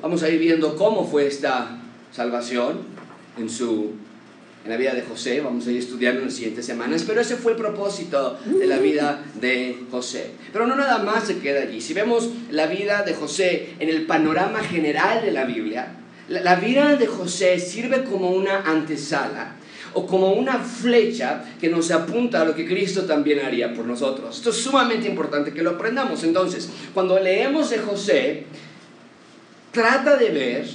vamos 0.00 0.22
a 0.22 0.30
ir 0.30 0.40
viendo 0.40 0.74
cómo 0.74 1.06
fue 1.06 1.26
esta 1.26 1.76
salvación 2.10 2.78
en, 3.36 3.50
su, 3.50 3.90
en 4.64 4.70
la 4.70 4.78
vida 4.78 4.94
de 4.94 5.02
José. 5.02 5.42
Vamos 5.42 5.66
a 5.66 5.72
ir 5.72 5.76
estudiando 5.76 6.20
en 6.20 6.28
las 6.28 6.34
siguientes 6.34 6.64
semanas. 6.64 7.04
Pero 7.06 7.20
ese 7.20 7.36
fue 7.36 7.52
el 7.52 7.58
propósito 7.58 8.38
de 8.46 8.66
la 8.66 8.78
vida 8.78 9.22
de 9.42 9.76
José. 9.90 10.30
Pero 10.54 10.66
no 10.66 10.74
nada 10.74 11.00
más 11.00 11.26
se 11.26 11.38
queda 11.38 11.60
allí. 11.60 11.82
Si 11.82 11.92
vemos 11.92 12.30
la 12.50 12.66
vida 12.66 13.02
de 13.02 13.12
José 13.12 13.74
en 13.78 13.90
el 13.90 14.06
panorama 14.06 14.60
general 14.60 15.20
de 15.20 15.32
la 15.32 15.44
Biblia, 15.44 15.98
la, 16.30 16.40
la 16.40 16.54
vida 16.54 16.96
de 16.96 17.08
José 17.08 17.58
sirve 17.58 18.04
como 18.04 18.30
una 18.30 18.62
antesala 18.62 19.56
o 19.96 20.06
como 20.06 20.32
una 20.34 20.58
flecha 20.58 21.42
que 21.58 21.70
nos 21.70 21.90
apunta 21.90 22.42
a 22.42 22.44
lo 22.44 22.54
que 22.54 22.66
Cristo 22.66 23.06
también 23.06 23.40
haría 23.40 23.72
por 23.72 23.86
nosotros. 23.86 24.36
Esto 24.36 24.50
es 24.50 24.56
sumamente 24.56 25.08
importante 25.08 25.54
que 25.54 25.62
lo 25.62 25.70
aprendamos. 25.70 26.22
Entonces, 26.22 26.68
cuando 26.92 27.18
leemos 27.18 27.70
de 27.70 27.78
José, 27.78 28.44
trata 29.72 30.18
de 30.18 30.28
ver 30.28 30.66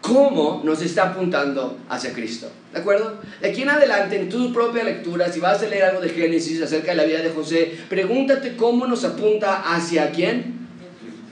cómo 0.00 0.62
nos 0.64 0.82
está 0.82 1.10
apuntando 1.10 1.78
hacia 1.88 2.12
Cristo. 2.12 2.48
¿De 2.72 2.78
acuerdo? 2.78 3.18
De 3.40 3.48
aquí 3.48 3.62
en 3.62 3.70
adelante, 3.70 4.20
en 4.20 4.28
tu 4.28 4.52
propia 4.52 4.84
lectura, 4.84 5.32
si 5.32 5.40
vas 5.40 5.60
a 5.60 5.66
leer 5.66 5.86
algo 5.86 6.00
de 6.00 6.10
Génesis 6.10 6.62
acerca 6.62 6.92
de 6.92 6.98
la 6.98 7.04
vida 7.04 7.22
de 7.22 7.30
José, 7.30 7.76
pregúntate 7.88 8.54
cómo 8.54 8.86
nos 8.86 9.02
apunta 9.04 9.64
hacia 9.74 10.12
quién? 10.12 10.68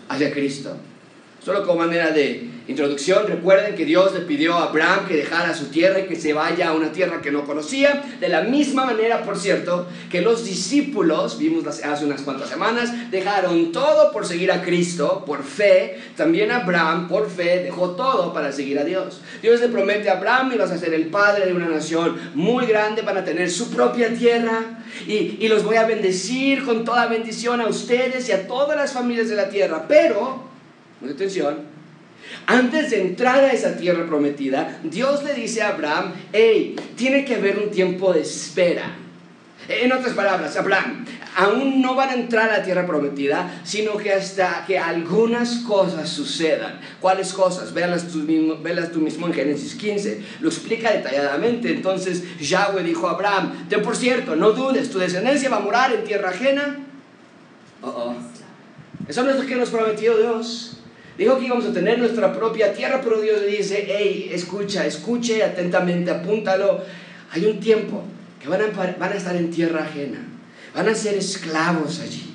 Hacia 0.08 0.32
Cristo. 0.32 0.76
Solo 1.48 1.64
como 1.66 1.78
manera 1.78 2.10
de 2.10 2.46
introducción, 2.68 3.26
recuerden 3.26 3.74
que 3.74 3.86
Dios 3.86 4.12
le 4.12 4.20
pidió 4.20 4.52
a 4.52 4.64
Abraham 4.64 5.06
que 5.08 5.16
dejara 5.16 5.54
su 5.54 5.68
tierra 5.68 6.00
y 6.00 6.06
que 6.06 6.14
se 6.14 6.34
vaya 6.34 6.68
a 6.68 6.74
una 6.74 6.92
tierra 6.92 7.22
que 7.22 7.32
no 7.32 7.46
conocía. 7.46 8.04
De 8.20 8.28
la 8.28 8.42
misma 8.42 8.84
manera, 8.84 9.22
por 9.22 9.38
cierto, 9.38 9.86
que 10.10 10.20
los 10.20 10.44
discípulos, 10.44 11.38
vimos 11.38 11.66
hace 11.66 12.04
unas 12.04 12.20
cuantas 12.20 12.50
semanas, 12.50 13.10
dejaron 13.10 13.72
todo 13.72 14.12
por 14.12 14.26
seguir 14.26 14.52
a 14.52 14.60
Cristo, 14.60 15.24
por 15.24 15.42
fe. 15.42 15.98
También 16.18 16.50
Abraham, 16.50 17.08
por 17.08 17.30
fe, 17.30 17.62
dejó 17.62 17.92
todo 17.92 18.34
para 18.34 18.52
seguir 18.52 18.78
a 18.78 18.84
Dios. 18.84 19.22
Dios 19.40 19.58
le 19.60 19.68
promete 19.68 20.10
a 20.10 20.18
Abraham 20.18 20.52
y 20.52 20.58
vas 20.58 20.70
a 20.70 20.76
ser 20.76 20.92
el 20.92 21.06
padre 21.06 21.46
de 21.46 21.54
una 21.54 21.68
nación 21.70 22.14
muy 22.34 22.66
grande, 22.66 23.00
van 23.00 23.16
a 23.16 23.24
tener 23.24 23.50
su 23.50 23.70
propia 23.70 24.12
tierra 24.12 24.82
y, 25.06 25.38
y 25.40 25.48
los 25.48 25.64
voy 25.64 25.76
a 25.76 25.86
bendecir 25.86 26.66
con 26.66 26.84
toda 26.84 27.06
bendición 27.06 27.62
a 27.62 27.68
ustedes 27.68 28.28
y 28.28 28.32
a 28.32 28.46
todas 28.46 28.76
las 28.76 28.92
familias 28.92 29.30
de 29.30 29.36
la 29.36 29.48
tierra. 29.48 29.86
Pero, 29.88 30.47
mucha 31.00 31.14
atención, 31.14 31.78
antes 32.46 32.90
de 32.90 33.00
entrar 33.00 33.44
a 33.44 33.52
esa 33.52 33.76
tierra 33.76 34.06
prometida, 34.06 34.80
Dios 34.82 35.24
le 35.24 35.34
dice 35.34 35.62
a 35.62 35.68
Abraham, 35.68 36.14
hey, 36.32 36.76
tiene 36.96 37.24
que 37.24 37.36
haber 37.36 37.58
un 37.58 37.70
tiempo 37.70 38.12
de 38.12 38.20
espera. 38.20 38.96
En 39.68 39.92
otras 39.92 40.14
palabras, 40.14 40.56
Abraham, 40.56 41.04
aún 41.36 41.82
no 41.82 41.94
van 41.94 42.08
a 42.08 42.14
entrar 42.14 42.48
a 42.48 42.58
la 42.58 42.64
tierra 42.64 42.86
prometida, 42.86 43.60
sino 43.64 43.96
que 43.98 44.12
hasta 44.12 44.64
que 44.66 44.78
algunas 44.78 45.58
cosas 45.58 46.08
sucedan. 46.08 46.80
¿Cuáles 47.00 47.32
cosas? 47.34 47.74
Véanlas 47.74 48.08
tú 48.08 48.18
mismo, 48.18 48.54
tú 48.92 49.00
mismo 49.00 49.26
en 49.26 49.34
Génesis 49.34 49.74
15. 49.74 50.22
Lo 50.40 50.48
explica 50.48 50.90
detalladamente. 50.90 51.70
Entonces 51.70 52.24
Yahweh 52.40 52.82
dijo 52.82 53.08
a 53.08 53.12
Abraham, 53.12 53.66
ten 53.68 53.82
por 53.82 53.94
cierto, 53.94 54.36
no 54.36 54.52
dudes, 54.52 54.90
tu 54.90 54.98
descendencia 54.98 55.50
va 55.50 55.58
a 55.58 55.60
morar 55.60 55.92
en 55.92 56.04
tierra 56.04 56.30
ajena. 56.30 56.78
Oh, 57.82 57.88
oh. 57.88 58.16
Eso 59.06 59.22
no 59.22 59.30
es 59.30 59.36
lo 59.36 59.46
que 59.46 59.54
nos 59.54 59.70
prometió 59.70 60.16
Dios. 60.16 60.67
Dijo 61.18 61.36
que 61.36 61.46
íbamos 61.46 61.66
a 61.66 61.72
tener 61.72 61.98
nuestra 61.98 62.32
propia 62.32 62.72
tierra, 62.72 63.00
pero 63.02 63.20
Dios 63.20 63.40
le 63.40 63.48
dice, 63.48 63.84
hey, 63.88 64.30
escucha, 64.32 64.86
escuche 64.86 65.42
atentamente, 65.42 66.12
apúntalo. 66.12 66.80
Hay 67.32 67.44
un 67.44 67.58
tiempo 67.58 68.04
que 68.40 68.48
van 68.48 68.62
a, 68.62 68.66
van 68.68 69.12
a 69.12 69.16
estar 69.16 69.34
en 69.34 69.50
tierra 69.50 69.82
ajena, 69.82 70.20
van 70.72 70.88
a 70.88 70.94
ser 70.94 71.16
esclavos 71.16 71.98
allí 71.98 72.34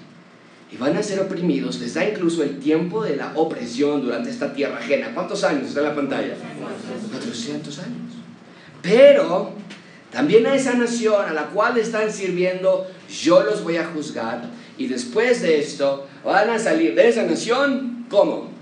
y 0.69 0.75
van 0.75 0.97
a 0.97 1.01
ser 1.01 1.21
oprimidos. 1.21 1.79
Les 1.79 1.93
da 1.93 2.03
incluso 2.03 2.43
el 2.43 2.59
tiempo 2.59 3.01
de 3.01 3.15
la 3.15 3.31
opresión 3.35 4.01
durante 4.01 4.29
esta 4.29 4.53
tierra 4.53 4.77
ajena. 4.79 5.11
¿Cuántos 5.13 5.45
años 5.45 5.69
está 5.69 5.79
en 5.79 5.85
la 5.87 5.95
pantalla? 5.95 6.35
400 7.09 7.79
años. 7.79 8.11
Pero 8.81 9.53
también 10.11 10.45
a 10.45 10.55
esa 10.55 10.73
nación 10.73 11.25
a 11.25 11.33
la 11.33 11.45
cual 11.45 11.77
están 11.77 12.11
sirviendo, 12.11 12.85
yo 13.09 13.43
los 13.43 13.63
voy 13.63 13.77
a 13.77 13.85
juzgar. 13.85 14.41
Y 14.77 14.87
después 14.87 15.41
de 15.41 15.59
esto, 15.59 16.05
van 16.25 16.49
a 16.49 16.59
salir 16.59 16.95
de 16.95 17.07
esa 17.07 17.23
nación, 17.23 18.07
¿cómo? 18.09 18.52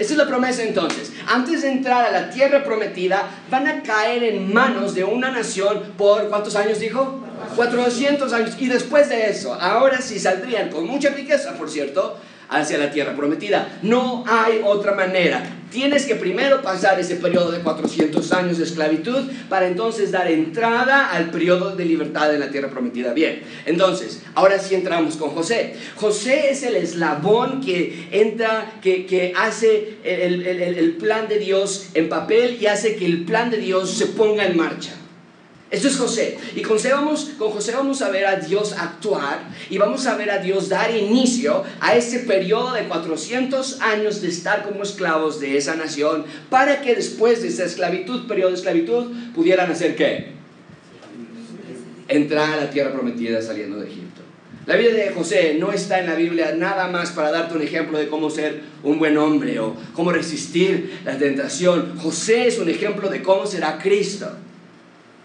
Esa 0.00 0.14
es 0.14 0.16
la 0.16 0.26
promesa 0.26 0.62
entonces. 0.62 1.12
Antes 1.28 1.60
de 1.60 1.70
entrar 1.70 2.06
a 2.06 2.10
la 2.10 2.30
tierra 2.30 2.64
prometida, 2.64 3.28
van 3.50 3.68
a 3.68 3.82
caer 3.82 4.24
en 4.24 4.50
manos 4.50 4.94
de 4.94 5.04
una 5.04 5.30
nación 5.30 5.92
por 5.98 6.30
cuántos 6.30 6.56
años 6.56 6.80
dijo? 6.80 7.20
400 7.54 8.32
años. 8.32 8.56
Y 8.58 8.68
después 8.68 9.10
de 9.10 9.28
eso, 9.28 9.52
ahora 9.52 10.00
sí 10.00 10.18
saldrían 10.18 10.70
con 10.70 10.86
mucha 10.86 11.10
riqueza, 11.10 11.52
por 11.52 11.68
cierto, 11.68 12.16
hacia 12.50 12.78
la 12.78 12.90
tierra 12.90 13.14
prometida. 13.16 13.78
No 13.82 14.24
hay 14.26 14.60
otra 14.64 14.92
manera. 14.94 15.56
Tienes 15.70 16.04
que 16.04 16.16
primero 16.16 16.62
pasar 16.62 16.98
ese 16.98 17.14
periodo 17.14 17.52
de 17.52 17.60
400 17.60 18.32
años 18.32 18.58
de 18.58 18.64
esclavitud 18.64 19.30
para 19.48 19.68
entonces 19.68 20.10
dar 20.10 20.28
entrada 20.28 21.10
al 21.10 21.30
periodo 21.30 21.76
de 21.76 21.84
libertad 21.84 22.34
en 22.34 22.40
la 22.40 22.50
tierra 22.50 22.68
prometida. 22.70 23.12
Bien, 23.12 23.42
entonces, 23.66 24.20
ahora 24.34 24.58
sí 24.58 24.74
entramos 24.74 25.16
con 25.16 25.30
José. 25.30 25.76
José 25.94 26.50
es 26.50 26.64
el 26.64 26.74
eslabón 26.74 27.60
que 27.60 28.08
entra, 28.10 28.72
que, 28.82 29.06
que 29.06 29.32
hace 29.36 29.98
el, 30.02 30.44
el, 30.44 30.60
el 30.60 30.92
plan 30.96 31.28
de 31.28 31.38
Dios 31.38 31.90
en 31.94 32.08
papel 32.08 32.58
y 32.60 32.66
hace 32.66 32.96
que 32.96 33.06
el 33.06 33.24
plan 33.24 33.50
de 33.50 33.58
Dios 33.58 33.90
se 33.90 34.06
ponga 34.06 34.44
en 34.44 34.56
marcha. 34.56 34.99
Esto 35.70 35.86
es 35.86 35.96
José. 35.96 36.36
Y 36.56 36.62
con 36.62 36.78
José, 36.78 36.92
vamos, 36.92 37.30
con 37.38 37.50
José 37.52 37.72
vamos 37.72 38.02
a 38.02 38.10
ver 38.10 38.26
a 38.26 38.36
Dios 38.36 38.72
actuar 38.72 39.38
y 39.68 39.78
vamos 39.78 40.04
a 40.06 40.16
ver 40.16 40.30
a 40.30 40.38
Dios 40.38 40.68
dar 40.68 40.94
inicio 40.94 41.62
a 41.80 41.94
ese 41.94 42.20
periodo 42.20 42.72
de 42.72 42.88
400 42.88 43.80
años 43.80 44.20
de 44.20 44.28
estar 44.28 44.64
como 44.64 44.82
esclavos 44.82 45.38
de 45.38 45.56
esa 45.56 45.76
nación 45.76 46.24
para 46.48 46.80
que 46.80 46.96
después 46.96 47.42
de 47.42 47.48
esa 47.48 47.64
esclavitud, 47.64 48.26
periodo 48.26 48.50
de 48.50 48.56
esclavitud, 48.56 49.12
pudieran 49.32 49.70
hacer 49.70 49.94
qué? 49.94 50.32
Entrar 52.08 52.52
a 52.52 52.56
la 52.56 52.70
tierra 52.70 52.92
prometida 52.92 53.40
saliendo 53.40 53.78
de 53.78 53.86
Egipto. 53.86 54.22
La 54.66 54.76
vida 54.76 54.92
de 54.92 55.10
José 55.10 55.56
no 55.58 55.72
está 55.72 56.00
en 56.00 56.06
la 56.06 56.16
Biblia 56.16 56.52
nada 56.56 56.88
más 56.88 57.12
para 57.12 57.30
darte 57.30 57.54
un 57.54 57.62
ejemplo 57.62 57.96
de 57.96 58.08
cómo 58.08 58.28
ser 58.28 58.60
un 58.82 58.98
buen 58.98 59.16
hombre 59.16 59.60
o 59.60 59.76
cómo 59.94 60.10
resistir 60.10 60.98
la 61.04 61.16
tentación. 61.16 61.96
José 61.96 62.48
es 62.48 62.58
un 62.58 62.68
ejemplo 62.68 63.08
de 63.08 63.22
cómo 63.22 63.46
será 63.46 63.78
Cristo. 63.78 64.30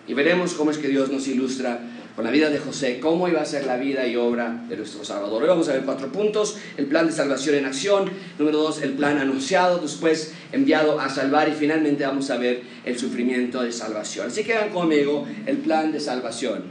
Y 0.08 0.14
veremos 0.14 0.54
cómo 0.54 0.72
es 0.72 0.78
que 0.78 0.88
Dios 0.88 1.12
nos 1.12 1.28
ilustra 1.28 1.80
con 2.16 2.24
la 2.24 2.32
vida 2.32 2.50
de 2.50 2.60
José, 2.60 3.00
cómo 3.02 3.28
iba 3.28 3.42
a 3.42 3.46
ser 3.46 3.66
la 3.66 3.76
vida 3.76 4.08
y 4.08 4.16
obra 4.16 4.64
de 4.70 4.78
nuestro 4.78 5.04
Salvador. 5.04 5.42
Hoy 5.42 5.50
vamos 5.50 5.68
a 5.68 5.74
ver 5.74 5.82
cuatro 5.82 6.12
puntos, 6.12 6.58
el 6.78 6.86
plan 6.86 7.08
de 7.08 7.12
salvación 7.12 7.56
en 7.56 7.66
acción, 7.66 8.10
número 8.40 8.60
dos, 8.60 8.82
el 8.82 8.94
plan 8.94 9.18
anunciado, 9.18 9.80
después 9.80 10.34
enviado 10.54 11.00
a 11.00 11.10
salvar 11.10 11.50
y 11.50 11.52
finalmente 11.52 12.06
vamos 12.06 12.30
a 12.30 12.38
ver 12.38 12.62
el 12.86 12.98
sufrimiento 12.98 13.62
de 13.64 13.74
salvación. 13.74 14.28
Así 14.28 14.44
que 14.44 14.54
vean 14.54 14.70
conmigo 14.70 15.28
el 15.46 15.58
plan 15.58 15.92
de 15.92 16.00
salvación. 16.00 16.64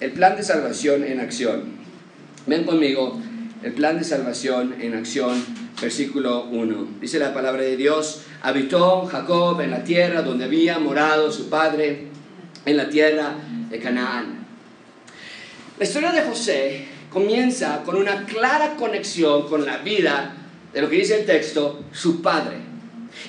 El 0.00 0.12
plan 0.12 0.36
de 0.36 0.42
salvación 0.42 1.04
en 1.04 1.20
acción. 1.20 1.62
Ven 2.46 2.64
conmigo 2.64 3.18
el 3.62 3.72
plan 3.72 3.96
de 3.96 4.04
salvación 4.04 4.74
en 4.80 4.94
acción, 4.94 5.42
versículo 5.80 6.44
1. 6.46 6.88
Dice 7.00 7.18
la 7.18 7.32
palabra 7.32 7.62
de 7.62 7.76
Dios, 7.76 8.24
habitó 8.42 9.06
Jacob 9.06 9.60
en 9.60 9.70
la 9.70 9.84
tierra 9.84 10.22
donde 10.22 10.44
había 10.44 10.78
morado 10.78 11.30
su 11.30 11.48
padre, 11.48 12.08
en 12.64 12.76
la 12.76 12.88
tierra 12.88 13.34
de 13.70 13.78
Canaán. 13.78 14.46
La 15.78 15.84
historia 15.84 16.12
de 16.12 16.22
José 16.22 16.86
comienza 17.10 17.82
con 17.84 17.96
una 17.96 18.24
clara 18.24 18.74
conexión 18.76 19.48
con 19.48 19.64
la 19.64 19.78
vida 19.78 20.34
de 20.72 20.80
lo 20.80 20.90
que 20.90 20.96
dice 20.96 21.20
el 21.20 21.26
texto, 21.26 21.84
su 21.92 22.20
padre. 22.20 22.56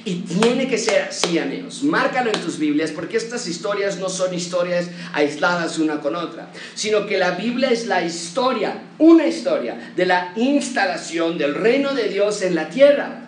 Y 0.05 0.21
tiene 0.21 0.67
que 0.67 0.77
ser 0.77 1.09
así, 1.09 1.37
amigos. 1.37 1.83
Márcalo 1.83 2.31
en 2.31 2.41
tus 2.41 2.57
Biblias 2.57 2.91
porque 2.91 3.17
estas 3.17 3.47
historias 3.47 3.99
no 3.99 4.07
son 4.07 4.33
historias 4.33 4.89
aisladas 5.13 5.77
una 5.77 5.99
con 5.99 6.15
otra, 6.15 6.49
sino 6.73 7.05
que 7.05 7.17
la 7.17 7.31
Biblia 7.31 7.69
es 7.69 7.85
la 7.85 8.01
historia, 8.01 8.81
una 8.97 9.27
historia 9.27 9.91
de 9.95 10.05
la 10.05 10.31
instalación 10.37 11.37
del 11.37 11.53
reino 11.53 11.93
de 11.93 12.07
Dios 12.07 12.41
en 12.43 12.55
la 12.55 12.69
tierra 12.69 13.22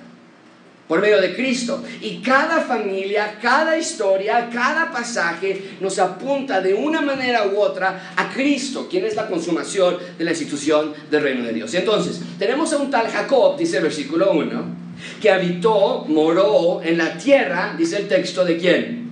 por 0.87 1.01
medio 1.01 1.19
de 1.21 1.35
Cristo. 1.35 1.83
Y 2.01 2.17
cada 2.17 2.61
familia, 2.61 3.37
cada 3.41 3.77
historia, 3.77 4.49
cada 4.51 4.91
pasaje 4.91 5.77
nos 5.79 5.97
apunta 5.99 6.61
de 6.61 6.73
una 6.73 7.01
manera 7.01 7.47
u 7.47 7.57
otra 7.57 8.13
a 8.15 8.29
Cristo, 8.29 8.87
quien 8.89 9.05
es 9.05 9.15
la 9.15 9.27
consumación 9.27 9.97
de 10.17 10.23
la 10.23 10.31
institución 10.31 10.93
del 11.09 11.23
reino 11.23 11.43
de 11.45 11.53
Dios. 11.53 11.73
Entonces, 11.73 12.21
tenemos 12.37 12.71
a 12.73 12.77
un 12.77 12.89
tal 12.89 13.07
Jacob, 13.07 13.57
dice 13.57 13.77
el 13.77 13.83
versículo 13.83 14.31
1 14.31 14.85
que 15.21 15.29
habitó, 15.29 16.05
moró 16.07 16.81
en 16.83 16.97
la 16.97 17.17
tierra, 17.17 17.75
dice 17.77 17.97
el 17.97 18.07
texto 18.07 18.45
de 18.45 18.57
quién. 18.57 19.05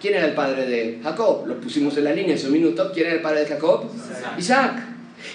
¿Quién 0.00 0.14
era 0.14 0.26
el 0.26 0.34
padre 0.34 0.66
de 0.66 1.00
Jacob? 1.02 1.46
Lo 1.46 1.60
pusimos 1.60 1.96
en 1.96 2.04
la 2.04 2.12
línea 2.12 2.36
hace 2.36 2.46
un 2.46 2.52
minuto. 2.52 2.92
¿Quién 2.94 3.06
era 3.06 3.16
el 3.16 3.22
padre 3.22 3.40
de 3.40 3.46
Jacob? 3.46 3.90
Isaac. 4.38 4.80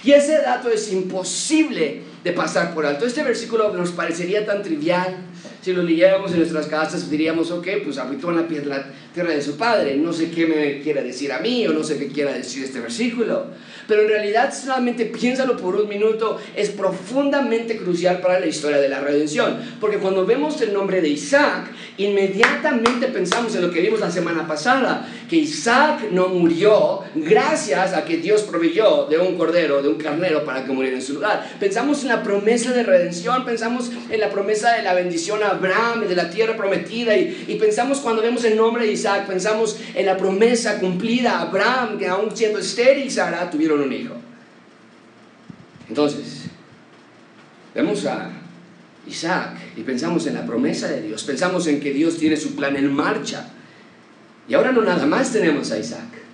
Y 0.02 0.12
ese 0.12 0.38
dato 0.38 0.70
es 0.70 0.90
imposible 0.90 2.02
de 2.24 2.32
pasar 2.32 2.74
por 2.74 2.86
alto. 2.86 3.06
Este 3.06 3.22
versículo 3.22 3.72
nos 3.74 3.92
parecería 3.92 4.46
tan 4.46 4.62
trivial. 4.62 5.14
Si 5.60 5.72
lo 5.72 5.82
leyéramos 5.82 6.32
en 6.32 6.38
nuestras 6.38 6.66
casas, 6.66 7.10
diríamos, 7.10 7.50
ok, 7.50 7.66
pues 7.84 7.98
habitó 7.98 8.30
en 8.30 8.36
la 8.36 8.46
tierra 9.14 9.32
de 9.32 9.42
su 9.42 9.56
padre. 9.56 9.96
No 9.96 10.12
sé 10.12 10.30
qué 10.30 10.46
me 10.46 10.80
quiere 10.80 11.02
decir 11.02 11.32
a 11.32 11.38
mí 11.38 11.66
o 11.66 11.72
no 11.72 11.84
sé 11.84 11.98
qué 11.98 12.08
quiera 12.08 12.32
decir 12.32 12.64
este 12.64 12.80
versículo. 12.80 13.46
Pero 13.86 14.02
en 14.02 14.08
realidad 14.08 14.52
solamente 14.54 15.06
piénsalo 15.06 15.56
por 15.56 15.76
un 15.76 15.88
minuto, 15.88 16.38
es 16.56 16.70
profundamente 16.70 17.76
crucial 17.76 18.20
para 18.20 18.40
la 18.40 18.46
historia 18.46 18.78
de 18.78 18.88
la 18.88 19.00
redención. 19.00 19.58
Porque 19.80 19.98
cuando 19.98 20.24
vemos 20.24 20.60
el 20.62 20.72
nombre 20.72 21.00
de 21.00 21.08
Isaac, 21.08 21.70
inmediatamente 21.98 23.08
pensamos 23.08 23.54
en 23.54 23.62
lo 23.62 23.70
que 23.70 23.80
vimos 23.80 24.00
la 24.00 24.10
semana 24.10 24.46
pasada, 24.46 25.06
que 25.28 25.36
Isaac 25.36 26.10
no 26.10 26.28
murió 26.28 27.00
gracias 27.14 27.92
a 27.92 28.04
que 28.04 28.18
Dios 28.18 28.42
proveyó 28.42 29.06
de 29.06 29.18
un 29.18 29.36
cordero, 29.36 29.82
de 29.82 29.88
un 29.88 29.96
carnero 29.96 30.44
para 30.44 30.64
que 30.64 30.72
muriera 30.72 30.96
en 30.96 31.02
su 31.02 31.14
lugar. 31.14 31.56
Pensamos 31.60 32.02
en 32.02 32.08
la 32.14 32.22
promesa 32.22 32.72
de 32.72 32.84
redención, 32.84 33.44
pensamos 33.44 33.90
en 34.08 34.20
la 34.20 34.30
promesa 34.30 34.74
de 34.74 34.82
la 34.82 34.94
bendición 34.94 35.42
a 35.42 35.50
Abraham, 35.50 36.06
de 36.06 36.14
la 36.14 36.30
tierra 36.30 36.56
prometida, 36.56 37.16
y, 37.16 37.56
pensamos 37.60 37.98
cuando 37.98 38.22
vemos 38.22 38.44
el 38.44 38.56
nombre 38.56 38.86
de 38.86 38.92
Isaac, 38.92 39.26
pensamos 39.26 39.78
en 39.94 40.06
la 40.06 40.16
promesa 40.16 40.78
cumplida 40.78 41.38
a 41.38 41.42
Abraham, 41.42 41.98
que 41.98 42.06
aún 42.06 42.34
siendo 42.36 42.58
estéril 42.58 43.10
Sara, 43.10 43.50
tuvieron 43.50 43.80
un 43.80 43.92
hijo. 43.92 44.14
Entonces, 45.88 46.44
vemos 47.74 48.06
a 48.06 48.30
Isaac 49.06 49.56
y 49.76 49.82
pensamos 49.82 50.26
en 50.26 50.34
la 50.34 50.46
promesa 50.46 50.88
de 50.88 51.02
Dios, 51.02 51.24
pensamos 51.24 51.66
en 51.66 51.80
que 51.80 51.92
Dios 51.92 52.16
tiene 52.16 52.36
su 52.36 52.54
plan 52.54 52.76
en 52.76 52.92
marcha. 52.92 53.48
Y 54.48 54.54
ahora 54.54 54.72
no 54.72 54.82
nada 54.82 55.06
más 55.06 55.32
tenemos 55.32 55.72
a 55.72 55.78
Isaac. 55.78 56.24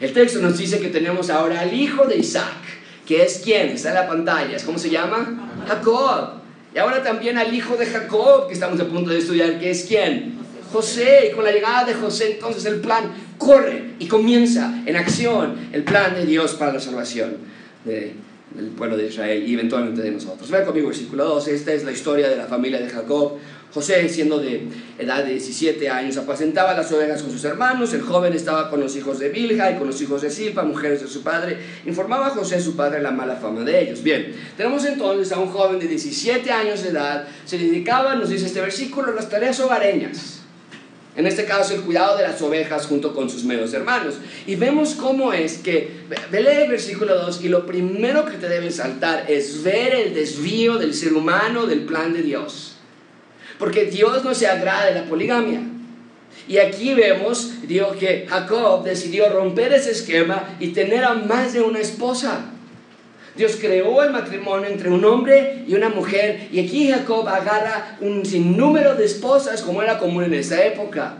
El 0.00 0.12
texto 0.12 0.40
nos 0.40 0.58
dice 0.58 0.80
que 0.80 0.88
tenemos 0.88 1.28
ahora 1.28 1.60
al 1.60 1.74
hijo 1.74 2.06
de 2.06 2.18
Isaac, 2.18 2.77
que 3.08 3.22
es 3.22 3.38
quien, 3.38 3.68
está 3.70 3.88
en 3.88 3.94
la 3.94 4.06
pantalla, 4.06 4.54
¿cómo 4.66 4.78
se 4.78 4.90
llama? 4.90 5.50
Jacob. 5.66 6.42
Y 6.74 6.78
ahora 6.78 7.02
también 7.02 7.38
al 7.38 7.54
hijo 7.54 7.74
de 7.74 7.86
Jacob, 7.86 8.48
que 8.48 8.52
estamos 8.52 8.78
a 8.80 8.84
punto 8.84 9.10
de 9.10 9.18
estudiar, 9.18 9.58
que 9.58 9.70
es 9.70 9.86
quién? 9.86 10.34
José. 10.70 11.30
Y 11.30 11.34
con 11.34 11.42
la 11.42 11.50
llegada 11.50 11.84
de 11.86 11.94
José, 11.94 12.32
entonces 12.32 12.66
el 12.66 12.80
plan 12.80 13.10
corre 13.38 13.94
y 13.98 14.08
comienza 14.08 14.82
en 14.84 14.94
acción 14.94 15.70
el 15.72 15.84
plan 15.84 16.14
de 16.14 16.26
Dios 16.26 16.52
para 16.52 16.74
la 16.74 16.80
salvación 16.80 17.38
del 17.86 18.66
pueblo 18.76 18.98
de 18.98 19.06
Israel 19.06 19.42
y 19.48 19.54
eventualmente 19.54 20.02
de 20.02 20.10
nosotros. 20.10 20.50
Vean 20.50 20.66
conmigo 20.66 20.88
versículo 20.88 21.24
2. 21.24 21.48
Esta 21.48 21.72
es 21.72 21.84
la 21.84 21.92
historia 21.92 22.28
de 22.28 22.36
la 22.36 22.44
familia 22.44 22.78
de 22.78 22.90
Jacob. 22.90 23.38
José, 23.72 24.08
siendo 24.08 24.38
de 24.38 24.62
edad 24.98 25.24
de 25.24 25.32
17 25.32 25.90
años, 25.90 26.16
apacentaba 26.16 26.72
las 26.72 26.90
ovejas 26.90 27.22
con 27.22 27.30
sus 27.30 27.44
hermanos. 27.44 27.92
El 27.92 28.00
joven 28.00 28.32
estaba 28.32 28.70
con 28.70 28.80
los 28.80 28.96
hijos 28.96 29.18
de 29.18 29.28
Bilha 29.28 29.70
y 29.70 29.76
con 29.76 29.86
los 29.86 30.00
hijos 30.00 30.22
de 30.22 30.30
Silpa, 30.30 30.62
mujeres 30.62 31.02
de 31.02 31.08
su 31.08 31.22
padre. 31.22 31.58
Informaba 31.84 32.28
a 32.28 32.30
José 32.30 32.60
su 32.60 32.76
padre 32.76 33.02
la 33.02 33.10
mala 33.10 33.36
fama 33.36 33.64
de 33.64 33.82
ellos. 33.82 34.02
Bien, 34.02 34.34
tenemos 34.56 34.84
entonces 34.86 35.32
a 35.32 35.38
un 35.38 35.48
joven 35.48 35.78
de 35.78 35.86
17 35.86 36.50
años 36.50 36.82
de 36.82 36.90
edad. 36.90 37.28
Se 37.44 37.58
dedicaba, 37.58 38.14
nos 38.14 38.30
dice 38.30 38.46
este 38.46 38.60
versículo, 38.60 39.12
a 39.12 39.14
las 39.14 39.28
tareas 39.28 39.60
hogareñas. 39.60 40.38
En 41.18 41.26
este 41.26 41.44
caso, 41.44 41.74
el 41.74 41.80
cuidado 41.80 42.16
de 42.16 42.22
las 42.22 42.40
ovejas 42.42 42.86
junto 42.86 43.12
con 43.12 43.28
sus 43.28 43.42
medios 43.42 43.74
hermanos. 43.74 44.14
Y 44.46 44.54
vemos 44.54 44.94
cómo 44.94 45.32
es 45.32 45.58
que, 45.58 45.90
ve 46.30 46.62
el 46.62 46.70
versículo 46.70 47.16
2, 47.16 47.42
y 47.42 47.48
lo 47.48 47.66
primero 47.66 48.24
que 48.24 48.36
te 48.36 48.48
debe 48.48 48.70
saltar 48.70 49.26
es 49.28 49.64
ver 49.64 49.94
el 49.94 50.14
desvío 50.14 50.78
del 50.78 50.94
ser 50.94 51.12
humano 51.14 51.66
del 51.66 51.80
plan 51.80 52.12
de 52.12 52.22
Dios. 52.22 52.67
Porque 53.58 53.86
Dios 53.86 54.24
no 54.24 54.34
se 54.34 54.46
agrada 54.46 54.86
de 54.86 54.94
la 54.94 55.04
poligamia. 55.04 55.60
Y 56.46 56.58
aquí 56.58 56.94
vemos, 56.94 57.54
digo, 57.66 57.92
que 57.92 58.26
Jacob 58.28 58.84
decidió 58.84 59.28
romper 59.28 59.72
ese 59.72 59.90
esquema 59.90 60.56
y 60.60 60.68
tener 60.68 61.04
a 61.04 61.14
más 61.14 61.52
de 61.52 61.60
una 61.60 61.80
esposa. 61.80 62.52
Dios 63.36 63.56
creó 63.60 64.02
el 64.02 64.10
matrimonio 64.10 64.68
entre 64.68 64.90
un 64.90 65.04
hombre 65.04 65.64
y 65.68 65.74
una 65.74 65.88
mujer 65.90 66.48
y 66.50 66.58
aquí 66.58 66.90
Jacob 66.90 67.28
agarra 67.28 67.96
un 68.00 68.26
sinnúmero 68.26 68.96
de 68.96 69.04
esposas 69.04 69.62
como 69.62 69.80
era 69.80 69.98
común 69.98 70.24
en 70.24 70.34
esa 70.34 70.64
época. 70.64 71.18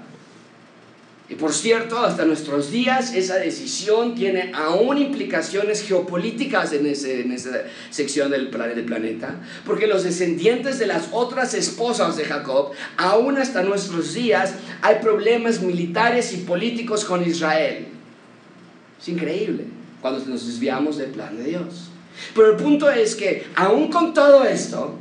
Y 1.31 1.35
por 1.35 1.53
cierto, 1.53 1.99
hasta 1.99 2.25
nuestros 2.25 2.71
días 2.71 3.15
esa 3.15 3.37
decisión 3.37 4.15
tiene 4.15 4.51
aún 4.55 4.97
implicaciones 4.97 5.83
geopolíticas 5.83 6.73
en, 6.73 6.87
esa 6.87 7.65
sección 7.91 8.31
del, 8.31 8.51
del 8.51 8.85
planeta, 8.87 9.37
porque 9.67 9.87
los 9.87 10.05
descendientes 10.05 10.79
de 10.79 10.87
las 10.87 11.09
otras 11.13 11.53
esposas 11.53 12.17
de 12.17 12.25
Jacob, 12.25 12.71
aún 12.97 13.37
hasta 13.37 13.63
nuestros 13.63 14.15
días, 14.15 14.55
hay 14.81 14.97
problemas 15.03 15.61
militares 15.61 16.33
y 16.33 16.39
políticos 16.39 17.05
con 17.05 17.23
Israel. 17.27 17.89
Es 18.99 19.09
increíble 19.09 19.65
cuando 20.01 20.25
nos 20.25 20.47
desviamos 20.47 20.97
del 20.97 21.11
plan 21.11 21.37
de 21.37 21.45
Dios. 21.45 21.91
Pero 22.35 22.53
el 22.53 22.57
punto 22.57 22.91
es 22.91 23.15
que, 23.15 23.47
aún 23.55 23.91
con 23.91 24.15
todo 24.15 24.45
esto, 24.45 24.99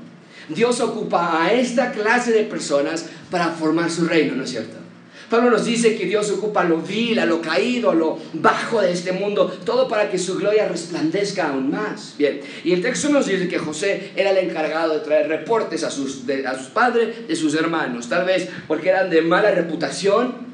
Dios 0.49 0.81
ocupa 0.81 1.41
a 1.41 1.53
esta 1.53 1.93
clase 1.93 2.33
de 2.33 2.43
personas 2.43 3.05
para 3.31 3.49
formar 3.51 3.89
su 3.89 4.05
reino, 4.05 4.35
¿no 4.35 4.43
es 4.43 4.49
cierto? 4.49 4.86
Pablo 5.29 5.49
nos 5.49 5.65
dice 5.65 5.95
que 5.97 6.05
Dios 6.05 6.31
ocupa 6.31 6.63
lo 6.63 6.77
vil, 6.77 7.19
a 7.19 7.25
lo 7.25 7.41
caído, 7.41 7.91
a 7.91 7.95
lo 7.95 8.17
bajo 8.33 8.81
de 8.81 8.91
este 8.91 9.11
mundo, 9.11 9.47
todo 9.65 9.87
para 9.87 10.09
que 10.09 10.17
su 10.17 10.37
gloria 10.37 10.67
resplandezca 10.67 11.49
aún 11.49 11.69
más. 11.71 12.15
Bien, 12.17 12.39
y 12.63 12.71
el 12.71 12.81
texto 12.81 13.09
nos 13.09 13.25
dice 13.25 13.49
que 13.49 13.57
José 13.57 14.11
era 14.15 14.31
el 14.31 14.37
encargado 14.37 14.93
de 14.93 15.01
traer 15.01 15.27
reportes 15.27 15.83
a 15.83 15.91
sus, 15.91 16.23
a 16.45 16.57
sus 16.57 16.67
padres 16.67 17.27
de 17.27 17.35
sus 17.35 17.55
hermanos, 17.55 18.07
tal 18.07 18.25
vez 18.25 18.49
porque 18.67 18.89
eran 18.89 19.09
de 19.09 19.21
mala 19.21 19.51
reputación, 19.51 20.47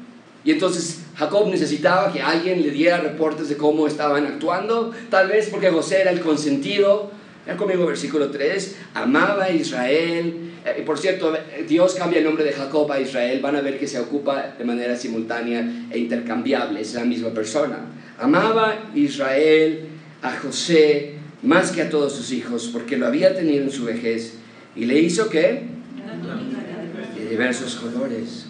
y 0.44 0.50
entonces 0.50 1.00
Jacob 1.16 1.48
necesitaba 1.48 2.12
que 2.12 2.20
alguien 2.20 2.62
le 2.62 2.70
diera 2.70 2.98
reportes 2.98 3.48
de 3.48 3.56
cómo 3.56 3.86
estaban 3.86 4.26
actuando, 4.26 4.92
tal 5.08 5.28
vez 5.28 5.48
porque 5.50 5.70
José 5.70 6.02
era 6.02 6.10
el 6.10 6.20
consentido. 6.20 7.10
Vean 7.46 7.58
conmigo 7.58 7.86
versículo 7.86 8.30
3, 8.30 8.76
amaba 8.94 9.44
a 9.44 9.50
Israel. 9.50 10.53
Eh, 10.64 10.76
y 10.80 10.82
por 10.82 10.98
cierto, 10.98 11.36
Dios 11.68 11.94
cambia 11.94 12.18
el 12.18 12.24
nombre 12.24 12.44
de 12.44 12.52
Jacob 12.52 12.90
a 12.90 13.00
Israel, 13.00 13.40
van 13.40 13.56
a 13.56 13.60
ver 13.60 13.78
que 13.78 13.86
se 13.86 14.00
ocupa 14.00 14.54
de 14.56 14.64
manera 14.64 14.96
simultánea 14.96 15.86
e 15.90 15.98
intercambiable, 15.98 16.80
es 16.80 16.94
la 16.94 17.04
misma 17.04 17.30
persona. 17.30 17.80
Amaba 18.18 18.90
Israel 18.94 19.80
a 20.22 20.32
José 20.36 21.14
más 21.42 21.70
que 21.72 21.82
a 21.82 21.90
todos 21.90 22.14
sus 22.14 22.32
hijos, 22.32 22.70
porque 22.72 22.96
lo 22.96 23.06
había 23.06 23.34
tenido 23.34 23.64
en 23.64 23.70
su 23.70 23.84
vejez 23.84 24.34
y 24.74 24.86
le 24.86 24.98
hizo 24.98 25.28
que 25.28 25.62
de 27.16 27.28
diversos 27.28 27.76
colores. 27.76 28.46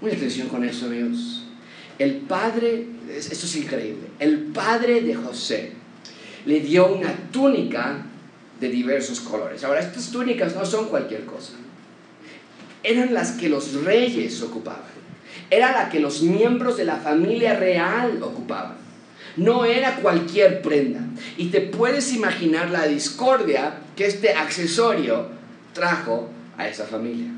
Muy 0.00 0.10
atención 0.10 0.48
con 0.48 0.64
eso, 0.64 0.86
amigos. 0.86 1.44
El 1.98 2.16
padre, 2.16 2.86
esto 3.16 3.46
es 3.46 3.56
increíble, 3.56 4.08
el 4.18 4.38
padre 4.38 5.00
de 5.00 5.14
José 5.14 5.72
le 6.44 6.60
dio 6.60 6.94
una 6.94 7.12
túnica 7.32 8.04
de 8.60 8.68
diversos 8.68 9.20
colores. 9.20 9.64
Ahora, 9.64 9.80
estas 9.80 10.10
túnicas 10.10 10.54
no 10.54 10.64
son 10.64 10.86
cualquier 10.86 11.24
cosa. 11.24 11.52
Eran 12.82 13.12
las 13.12 13.32
que 13.32 13.48
los 13.48 13.84
reyes 13.84 14.40
ocupaban. 14.42 14.96
Era 15.50 15.72
la 15.72 15.88
que 15.88 16.00
los 16.00 16.22
miembros 16.22 16.76
de 16.76 16.84
la 16.84 16.96
familia 16.96 17.54
real 17.54 18.22
ocupaban. 18.22 18.76
No 19.36 19.64
era 19.64 19.96
cualquier 19.96 20.62
prenda. 20.62 21.00
Y 21.36 21.46
te 21.46 21.60
puedes 21.60 22.12
imaginar 22.14 22.70
la 22.70 22.86
discordia 22.86 23.74
que 23.94 24.06
este 24.06 24.32
accesorio 24.32 25.28
trajo 25.72 26.30
a 26.56 26.68
esa 26.68 26.86
familia. 26.86 27.30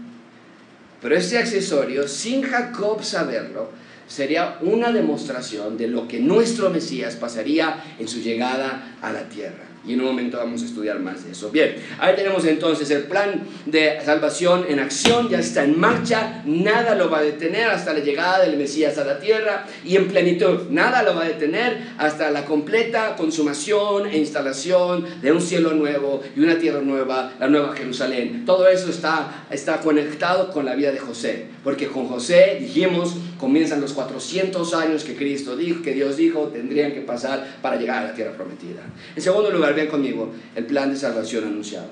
Pero 1.03 1.17
este 1.17 1.39
accesorio, 1.39 2.09
sin 2.09 2.43
Jacob 2.43 3.03
saberlo, 3.03 3.71
sería 4.07 4.59
una 4.63 4.91
demostración 4.91 5.77
de 5.77 5.89
lo 5.89 6.09
que 6.09 6.19
nuestro 6.19 6.71
Mesías 6.71 7.17
pasaría 7.17 7.85
en 7.99 8.09
su 8.09 8.21
llegada 8.21 8.97
a 9.03 9.13
la 9.13 9.29
tierra. 9.29 9.68
Y 9.87 9.95
en 9.95 10.01
un 10.01 10.07
momento 10.07 10.37
vamos 10.37 10.63
a 10.63 10.65
estudiar 10.67 10.99
más 11.01 11.25
de 11.25 11.33
eso. 11.33 11.51
Bien, 11.51 11.77
ahí 11.99 12.15
tenemos 12.15 12.45
entonces 12.45 12.91
el 12.91 13.05
plan 13.05 13.43
de 13.67 13.99
salvación 14.05 14.67
en 14.69 14.81
acción, 14.81 15.29
ya 15.29 15.39
está 15.39 15.65
en 15.65 15.79
marcha, 15.79 16.43
nada 16.45 16.95
lo 16.95 17.11
va 17.11 17.19
a 17.19 17.23
detener 17.23 17.69
hasta 17.69 17.93
la 17.93 18.01
llegada 18.01 18.41
del 18.41 18.57
Mesías 18.57 18.99
a 18.99 19.05
la 19.05 19.19
tierra 19.19 19.67
y 19.85 19.97
en 19.97 20.09
plenitud, 20.09 20.69
nada 20.71 21.03
lo 21.03 21.15
va 21.15 21.25
a 21.25 21.29
detener 21.29 21.79
hasta 21.99 22.31
la 22.31 22.45
completa 22.45 23.17
consumación 23.17 24.07
e 24.07 24.19
instalación 24.19 25.07
de 25.23 25.33
un 25.33 25.41
cielo 25.41 25.73
nuevo 25.73 26.23
y 26.37 26.41
una 26.41 26.59
tierra 26.59 26.81
nueva, 26.81 27.33
la 27.39 27.49
nueva 27.49 27.75
Jerusalén. 27.75 28.45
Todo 28.45 28.69
eso 28.69 28.91
está, 28.91 29.47
está 29.51 29.81
conectado 29.81 30.51
con 30.51 30.65
la 30.65 30.75
vida 30.75 30.93
de 30.93 30.99
José, 30.99 31.47
porque 31.65 31.89
con 31.89 32.09
José, 32.09 32.59
dijimos, 32.61 33.17
comienzan 33.39 33.81
los 33.81 33.93
400 33.93 34.75
años 34.75 35.05
que 35.05 35.17
Cristo 35.17 35.57
dijo, 35.57 35.83
que 35.83 35.95
Dios 35.95 36.17
dijo, 36.17 36.49
tendrían 36.49 36.93
que 36.93 37.01
pasar 37.01 37.59
para 37.63 37.77
llegar 37.77 38.05
a 38.05 38.09
la 38.09 38.15
tierra 38.15 38.33
prometida. 38.33 38.83
En 39.15 39.23
segundo 39.23 39.51
lugar, 39.51 39.68
ven 39.75 39.89
conmigo, 39.89 40.33
el 40.55 40.67
plan 40.67 40.91
de 40.91 40.97
salvación 40.97 41.45
anunciado. 41.45 41.89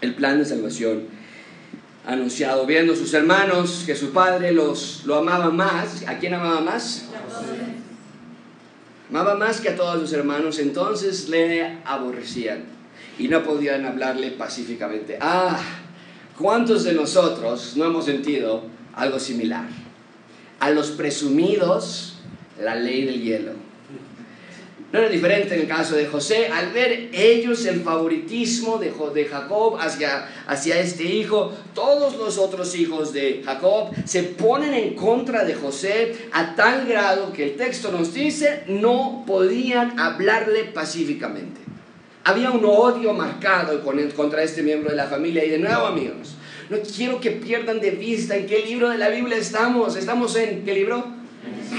El 0.00 0.14
plan 0.14 0.38
de 0.38 0.44
salvación 0.44 1.04
anunciado, 2.06 2.66
viendo 2.66 2.96
sus 2.96 3.14
hermanos 3.14 3.84
que 3.86 3.94
su 3.94 4.10
padre 4.10 4.52
los, 4.52 5.02
lo 5.06 5.16
amaba 5.16 5.50
más. 5.50 6.06
¿A 6.06 6.18
quién 6.18 6.34
amaba 6.34 6.60
más? 6.60 7.06
Amaba 9.08 9.34
más 9.34 9.60
que 9.60 9.70
a 9.70 9.76
todos 9.76 10.00
sus 10.00 10.12
hermanos, 10.12 10.58
entonces 10.58 11.28
le 11.28 11.78
aborrecían 11.84 12.64
y 13.18 13.28
no 13.28 13.42
podían 13.42 13.84
hablarle 13.84 14.30
pacíficamente. 14.30 15.18
Ah, 15.20 15.60
¿cuántos 16.38 16.84
de 16.84 16.94
nosotros 16.94 17.74
no 17.76 17.84
hemos 17.84 18.06
sentido 18.06 18.64
algo 18.94 19.18
similar? 19.18 19.66
A 20.60 20.70
los 20.70 20.92
presumidos, 20.92 22.14
la 22.58 22.74
ley 22.74 23.04
del 23.04 23.20
hielo 23.20 23.61
no 24.92 24.98
era 24.98 25.08
diferente 25.08 25.54
en 25.54 25.62
el 25.62 25.66
caso 25.66 25.96
de 25.96 26.06
José. 26.06 26.48
Al 26.48 26.70
ver 26.70 27.08
ellos 27.12 27.64
el 27.64 27.80
favoritismo 27.80 28.76
de, 28.76 28.92
de 29.14 29.24
Jacob 29.24 29.78
hacia, 29.80 30.28
hacia 30.46 30.78
este 30.80 31.04
hijo, 31.04 31.52
todos 31.74 32.16
los 32.18 32.36
otros 32.36 32.76
hijos 32.76 33.12
de 33.14 33.42
Jacob 33.42 33.90
se 34.04 34.22
ponen 34.22 34.74
en 34.74 34.94
contra 34.94 35.44
de 35.44 35.54
José 35.54 36.14
a 36.32 36.54
tal 36.54 36.86
grado 36.86 37.32
que 37.32 37.44
el 37.44 37.56
texto 37.56 37.90
nos 37.90 38.12
dice 38.12 38.64
no 38.66 39.24
podían 39.26 39.98
hablarle 39.98 40.64
pacíficamente. 40.64 41.62
Había 42.24 42.50
un 42.50 42.64
odio 42.64 43.14
marcado 43.14 43.82
contra 43.82 44.42
este 44.42 44.62
miembro 44.62 44.90
de 44.90 44.96
la 44.96 45.06
familia. 45.06 45.44
Y 45.44 45.48
de 45.48 45.58
nuevo, 45.58 45.86
amigos, 45.86 46.36
no 46.68 46.76
quiero 46.80 47.18
que 47.18 47.32
pierdan 47.32 47.80
de 47.80 47.92
vista 47.92 48.36
en 48.36 48.46
qué 48.46 48.60
libro 48.60 48.90
de 48.90 48.98
la 48.98 49.08
Biblia 49.08 49.38
estamos. 49.38 49.96
¿Estamos 49.96 50.36
en 50.36 50.64
qué 50.64 50.74
libro? 50.74 51.21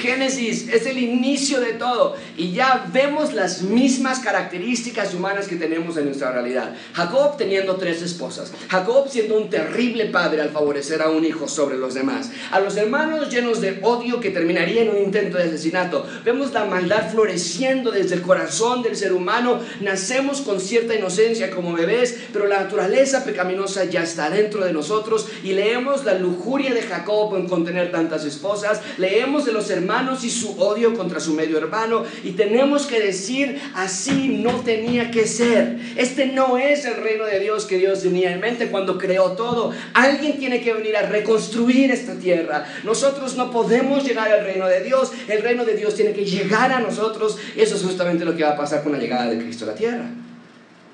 Génesis 0.01 0.67
es 0.69 0.86
el 0.86 0.97
inicio 0.97 1.60
de 1.60 1.73
todo. 1.73 2.15
Y 2.38 2.51
ya 2.51 2.86
vemos 2.91 3.34
las 3.34 3.62
mismas 3.62 4.19
características 4.19 5.13
humanas 5.13 5.47
que 5.47 5.56
tenemos 5.56 5.97
en 5.97 6.06
nuestra 6.06 6.32
realidad. 6.32 6.75
Jacob 6.93 7.38
teniendo 7.38 7.75
tres 7.75 8.01
esposas, 8.01 8.51
Jacob 8.69 9.08
siendo 9.10 9.38
un 9.38 9.49
terrible 9.49 10.06
padre 10.08 10.41
al 10.41 10.49
favorecer 10.49 11.01
a 11.01 11.10
un 11.10 11.25
hijo 11.25 11.47
sobre 11.47 11.77
los 11.77 11.93
demás, 11.93 12.32
a 12.51 12.60
los 12.60 12.75
hermanos 12.77 13.29
llenos 13.29 13.62
de 13.62 13.79
odio 13.82 14.19
que 14.19 14.29
terminaría 14.29 14.84
en 14.84 14.89
un 14.89 14.97
intento 14.97 15.38
de 15.38 15.45
asesinato. 15.45 16.06
Vemos 16.25 16.53
la 16.53 16.65
maldad 16.65 17.12
floreciendo 17.12 17.91
desde 17.91 18.15
el 18.15 18.21
corazón 18.21 18.82
del 18.82 18.95
ser 18.95 19.13
humano, 19.13 19.60
nacemos 19.82 20.41
con 20.41 20.60
cierta 20.60 20.95
inocencia 20.95 21.51
como 21.51 21.73
bebés, 21.73 22.17
pero 22.32 22.47
la 22.47 22.62
naturaleza 22.62 23.23
pecaminosa 23.23 23.86
ya 23.86 24.03
está 24.03 24.29
dentro 24.29 24.63
de 24.63 24.73
nosotros. 24.73 25.27
Y 25.43 25.53
leemos 25.53 26.06
la 26.06 26.15
lujuria 26.15 26.73
de 26.73 26.82
Jacob 26.82 27.36
en 27.36 27.47
contener 27.47 27.91
tantas 27.91 28.25
esposas, 28.25 28.82
leemos 28.97 29.45
de 29.45 29.51
los 29.51 29.69
hermanos 29.69 29.83
hermanos 29.84 30.24
y 30.24 30.30
su 30.30 30.60
odio 30.60 30.93
contra 30.96 31.19
su 31.19 31.34
medio 31.34 31.58
hermano. 31.58 32.04
Y 32.24 32.32
tenemos 32.32 32.86
que 32.86 33.00
decir, 33.00 33.62
así 33.76 34.39
no 34.41 34.62
tenía 34.62 35.12
que 35.12 35.28
ser. 35.28 35.80
Este 35.96 36.28
no 36.28 36.58
es 36.58 36.86
el 36.86 36.96
reino 36.96 37.26
de 37.26 37.39
Dios 37.39 37.65
que 37.65 37.78
Dios 37.78 38.02
tenía 38.02 38.32
en 38.32 38.39
mente 38.39 38.67
cuando 38.67 38.98
creó 38.98 39.34
todo. 39.34 39.72
Alguien 39.93 40.39
tiene 40.39 40.62
que 40.62 40.74
venir 40.74 40.96
a 40.96 41.04
reconstruir 41.04 41.91
esta 41.91 42.15
tierra. 42.15 42.65
Nosotros 42.84 43.36
no 43.36 43.52
podemos 43.52 44.04
llegar 44.04 44.32
al 44.32 44.46
reino 44.46 44.67
de 44.67 44.84
Dios. 44.84 45.12
El 45.28 45.41
reino 45.41 45.65
de 45.65 45.76
Dios 45.76 45.96
tiene 45.96 46.13
que 46.13 46.26
llegar 46.26 46.72
a 46.72 46.80
nosotros. 46.80 47.38
Eso 47.56 47.76
es 47.76 47.84
justamente 47.84 48.26
lo 48.26 48.36
que 48.36 48.43
va 48.43 48.52
a 48.52 48.58
pasar 48.58 48.84
con 48.84 48.93
la 48.93 48.98
llegada 48.98 49.30
de 49.30 49.38
Cristo 49.38 49.65
a 49.65 49.67
la 49.67 49.76
tierra. 49.76 50.22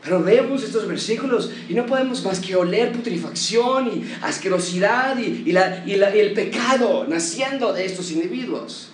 Pero 0.03 0.23
vemos 0.23 0.63
estos 0.63 0.87
versículos 0.87 1.51
y 1.67 1.73
no 1.73 1.85
podemos 1.85 2.23
más 2.23 2.39
que 2.39 2.55
oler 2.55 2.91
putrefacción 2.93 3.87
y 3.87 4.03
asquerosidad 4.21 5.17
y, 5.17 5.43
y, 5.45 5.93
el 5.93 6.33
pecado 6.33 7.05
naciendo 7.07 7.73
de 7.73 7.85
estos 7.85 8.11
individuos. 8.11 8.91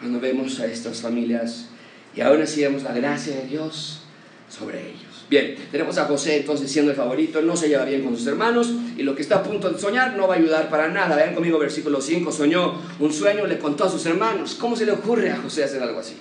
Cuando 0.00 0.18
vemos 0.18 0.58
a 0.60 0.66
estas 0.66 1.00
familias 1.00 1.66
y 2.14 2.22
aún 2.22 2.42
así 2.42 2.62
vemos 2.62 2.82
la 2.82 2.92
gracia 2.92 3.36
de 3.36 3.46
Dios 3.46 4.00
sobre 4.48 4.80
ellos. 4.80 5.06
Bien, 5.30 5.56
tenemos 5.70 5.98
a 5.98 6.04
José 6.04 6.38
entonces 6.38 6.70
siendo 6.70 6.92
el 6.92 6.96
favorito, 6.96 7.40
no 7.42 7.56
se 7.56 7.68
lleva 7.68 7.84
bien 7.84 8.02
con 8.04 8.16
sus 8.16 8.26
hermanos 8.26 8.72
y 8.96 9.02
lo 9.02 9.14
que 9.14 9.22
está 9.22 9.36
a 9.36 9.42
punto 9.42 9.70
de 9.70 9.78
soñar 9.78 10.16
no 10.16 10.28
va 10.28 10.34
a 10.34 10.38
ayudar 10.38 10.70
para 10.70 10.88
nada. 10.88 11.16
Vean 11.16 11.34
conmigo 11.34 11.58
versículo 11.58 12.00
5, 12.00 12.32
soñó 12.32 12.80
un 12.98 13.12
sueño, 13.12 13.46
le 13.46 13.58
contó 13.58 13.84
a 13.84 13.90
sus 13.90 14.04
hermanos. 14.06 14.56
¿Cómo 14.58 14.76
se 14.76 14.86
le 14.86 14.92
ocurre 14.92 15.30
a 15.30 15.36
José 15.36 15.64
hacer 15.64 15.82
algo 15.82 16.00
así? 16.00 16.16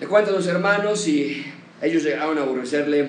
Le 0.00 0.06
cuenta 0.06 0.30
a 0.30 0.34
sus 0.34 0.46
hermanos 0.46 1.06
y 1.08 1.44
ellos 1.82 2.02
llegaron 2.02 2.38
a 2.38 2.42
aborrecerle 2.42 3.08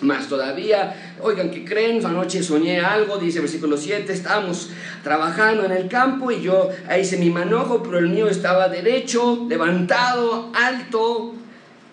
más 0.00 0.28
todavía. 0.28 1.16
Oigan, 1.20 1.50
¿qué 1.50 1.64
creen? 1.64 2.04
Anoche 2.04 2.42
soñé 2.42 2.80
algo, 2.80 3.18
dice 3.18 3.40
versículo 3.40 3.76
7, 3.76 4.12
estábamos 4.12 4.70
trabajando 5.02 5.64
en 5.64 5.72
el 5.72 5.88
campo 5.88 6.30
y 6.30 6.42
yo 6.42 6.70
hice 6.98 7.16
mi 7.16 7.30
manojo, 7.30 7.82
pero 7.82 7.98
el 7.98 8.08
mío 8.08 8.28
estaba 8.28 8.68
derecho, 8.68 9.46
levantado, 9.48 10.52
alto, 10.54 11.34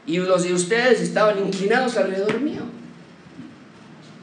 y 0.06 0.18
los 0.18 0.44
de 0.44 0.54
ustedes 0.54 1.00
estaban 1.02 1.40
inclinados 1.40 1.98
alrededor 1.98 2.42
mío. 2.42 2.62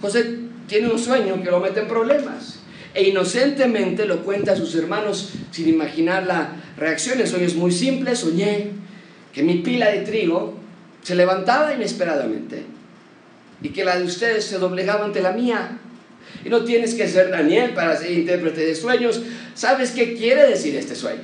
José 0.00 0.38
tiene 0.66 0.88
un 0.88 0.98
sueño 0.98 1.42
que 1.42 1.50
lo 1.50 1.60
mete 1.60 1.80
en 1.80 1.88
problemas. 1.88 2.60
E 2.94 3.08
inocentemente 3.08 4.06
lo 4.06 4.22
cuenta 4.24 4.52
a 4.52 4.56
sus 4.56 4.74
hermanos 4.74 5.32
sin 5.50 5.68
imaginar 5.68 6.26
la 6.26 6.56
reacción. 6.76 7.20
El 7.20 7.28
sueño 7.28 7.46
es 7.46 7.54
muy 7.54 7.70
simple. 7.70 8.16
Soñé 8.16 8.70
que 9.32 9.42
mi 9.42 9.56
pila 9.58 9.90
de 9.90 10.00
trigo 10.00 10.58
se 11.08 11.14
levantaba 11.14 11.72
inesperadamente 11.72 12.64
y 13.62 13.70
que 13.70 13.82
la 13.82 13.98
de 13.98 14.04
ustedes 14.04 14.44
se 14.44 14.58
doblegaba 14.58 15.06
ante 15.06 15.22
la 15.22 15.32
mía. 15.32 15.78
Y 16.44 16.50
no 16.50 16.64
tienes 16.64 16.92
que 16.92 17.08
ser 17.08 17.30
Daniel 17.30 17.72
para 17.72 17.96
ser 17.96 18.12
intérprete 18.12 18.60
de 18.60 18.74
sueños. 18.74 19.22
¿Sabes 19.54 19.92
qué 19.92 20.14
quiere 20.14 20.46
decir 20.46 20.76
este 20.76 20.94
sueño? 20.94 21.22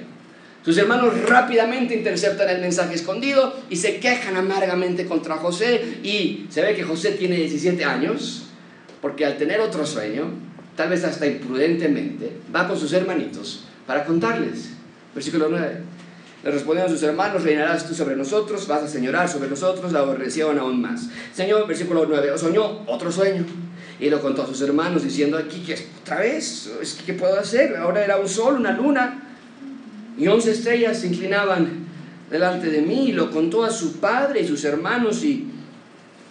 Sus 0.65 0.79
hermanos 0.79 1.29
rápidamente 1.29 1.95
interceptan 1.95 2.49
el 2.49 2.63
mensaje 2.63 2.95
escondido 2.95 3.55
y 3.69 3.77
se 3.77 4.01
quejan 4.01 4.39
amargamente 4.39 5.05
contra 5.05 5.37
José. 5.37 5.99
Y 6.03 6.47
se 6.49 6.63
ve 6.63 6.75
que 6.75 6.83
José 6.83 7.11
tiene 7.11 7.37
17 7.37 7.85
años, 7.85 8.47
porque 9.03 9.27
al 9.27 9.37
tener 9.37 9.61
otro 9.61 9.85
sueño, 9.85 10.31
tal 10.77 10.89
vez 10.89 11.05
hasta 11.05 11.27
imprudentemente, 11.27 12.33
va 12.57 12.67
con 12.67 12.79
sus 12.79 12.95
hermanitos 12.95 13.67
para 13.87 14.07
contarles. 14.07 14.71
Versículo 15.15 15.49
9. 15.51 15.94
Le 16.45 16.51
respondieron 16.51 16.93
sus 16.93 17.03
hermanos, 17.03 17.43
reinarás 17.43 17.89
tú 17.89 17.95
sobre 17.95 18.17
nosotros, 18.17 18.69
vas 18.69 18.83
a 18.83 18.89
señorar 18.89 19.31
sobre 19.31 19.49
nosotros, 19.49 19.93
la 19.93 20.01
aborrecieron 20.01 20.59
aún 20.59 20.79
más. 20.79 21.09
Señor, 21.33 21.67
versículo 21.67 22.05
9, 22.07 22.37
soñó 22.37 22.83
otro 22.87 23.11
sueño 23.11 23.47
y 23.99 24.11
lo 24.11 24.21
contó 24.21 24.43
a 24.43 24.47
sus 24.47 24.61
hermanos 24.61 25.05
diciendo 25.05 25.39
aquí 25.39 25.61
que 25.61 25.75
otra 26.03 26.19
vez, 26.19 26.71
¿qué 27.07 27.15
puedo 27.15 27.39
hacer? 27.41 27.75
Ahora 27.77 28.05
era 28.05 28.19
un 28.19 28.29
sol, 28.29 28.57
una 28.57 28.73
luna 28.73 29.23
y 30.19 30.29
once 30.29 30.51
estrellas 30.51 30.99
se 30.99 31.07
inclinaban 31.07 31.87
delante 32.31 32.69
de 32.69 32.83
mí 32.83 33.09
y 33.09 33.13
lo 33.13 33.31
contó 33.31 33.65
a 33.65 33.71
su 33.71 33.95
padre 33.95 34.43
y 34.43 34.47
sus 34.47 34.65
hermanos 34.67 35.25
y, 35.25 35.49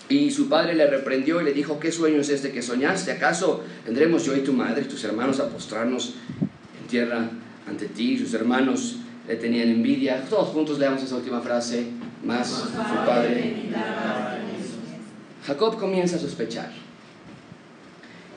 y 0.09 0.29
su 0.29 0.47
padre 0.47 0.75
le 0.75 0.85
reprendió 0.85 1.41
y 1.41 1.45
le 1.45 1.53
dijo, 1.53 1.79
¿qué 1.79 1.91
sueño 1.91 2.21
es 2.21 2.29
este 2.29 2.51
que 2.51 2.61
soñaste? 2.61 3.13
¿Acaso 3.13 3.63
tendremos 3.83 4.23
yo 4.25 4.35
y 4.35 4.41
tu 4.41 4.53
madre 4.53 4.83
y 4.83 4.85
tus 4.85 5.03
hermanos 5.05 5.39
a 5.39 5.49
postrarnos 5.49 6.13
en 6.39 6.87
tierra 6.87 7.31
ante 7.67 7.87
ti? 7.87 8.13
Y 8.13 8.19
sus 8.19 8.31
hermanos 8.35 8.97
le 9.27 9.35
tenían 9.35 9.69
envidia. 9.69 10.23
Todos 10.29 10.49
juntos 10.49 10.79
leamos 10.79 11.01
esa 11.03 11.15
última 11.15 11.41
frase, 11.41 11.85
más 12.23 12.47
su 12.47 13.05
padre. 13.05 13.69
Jacob 15.45 15.77
comienza 15.77 16.15
a 16.15 16.19
sospechar 16.19 16.71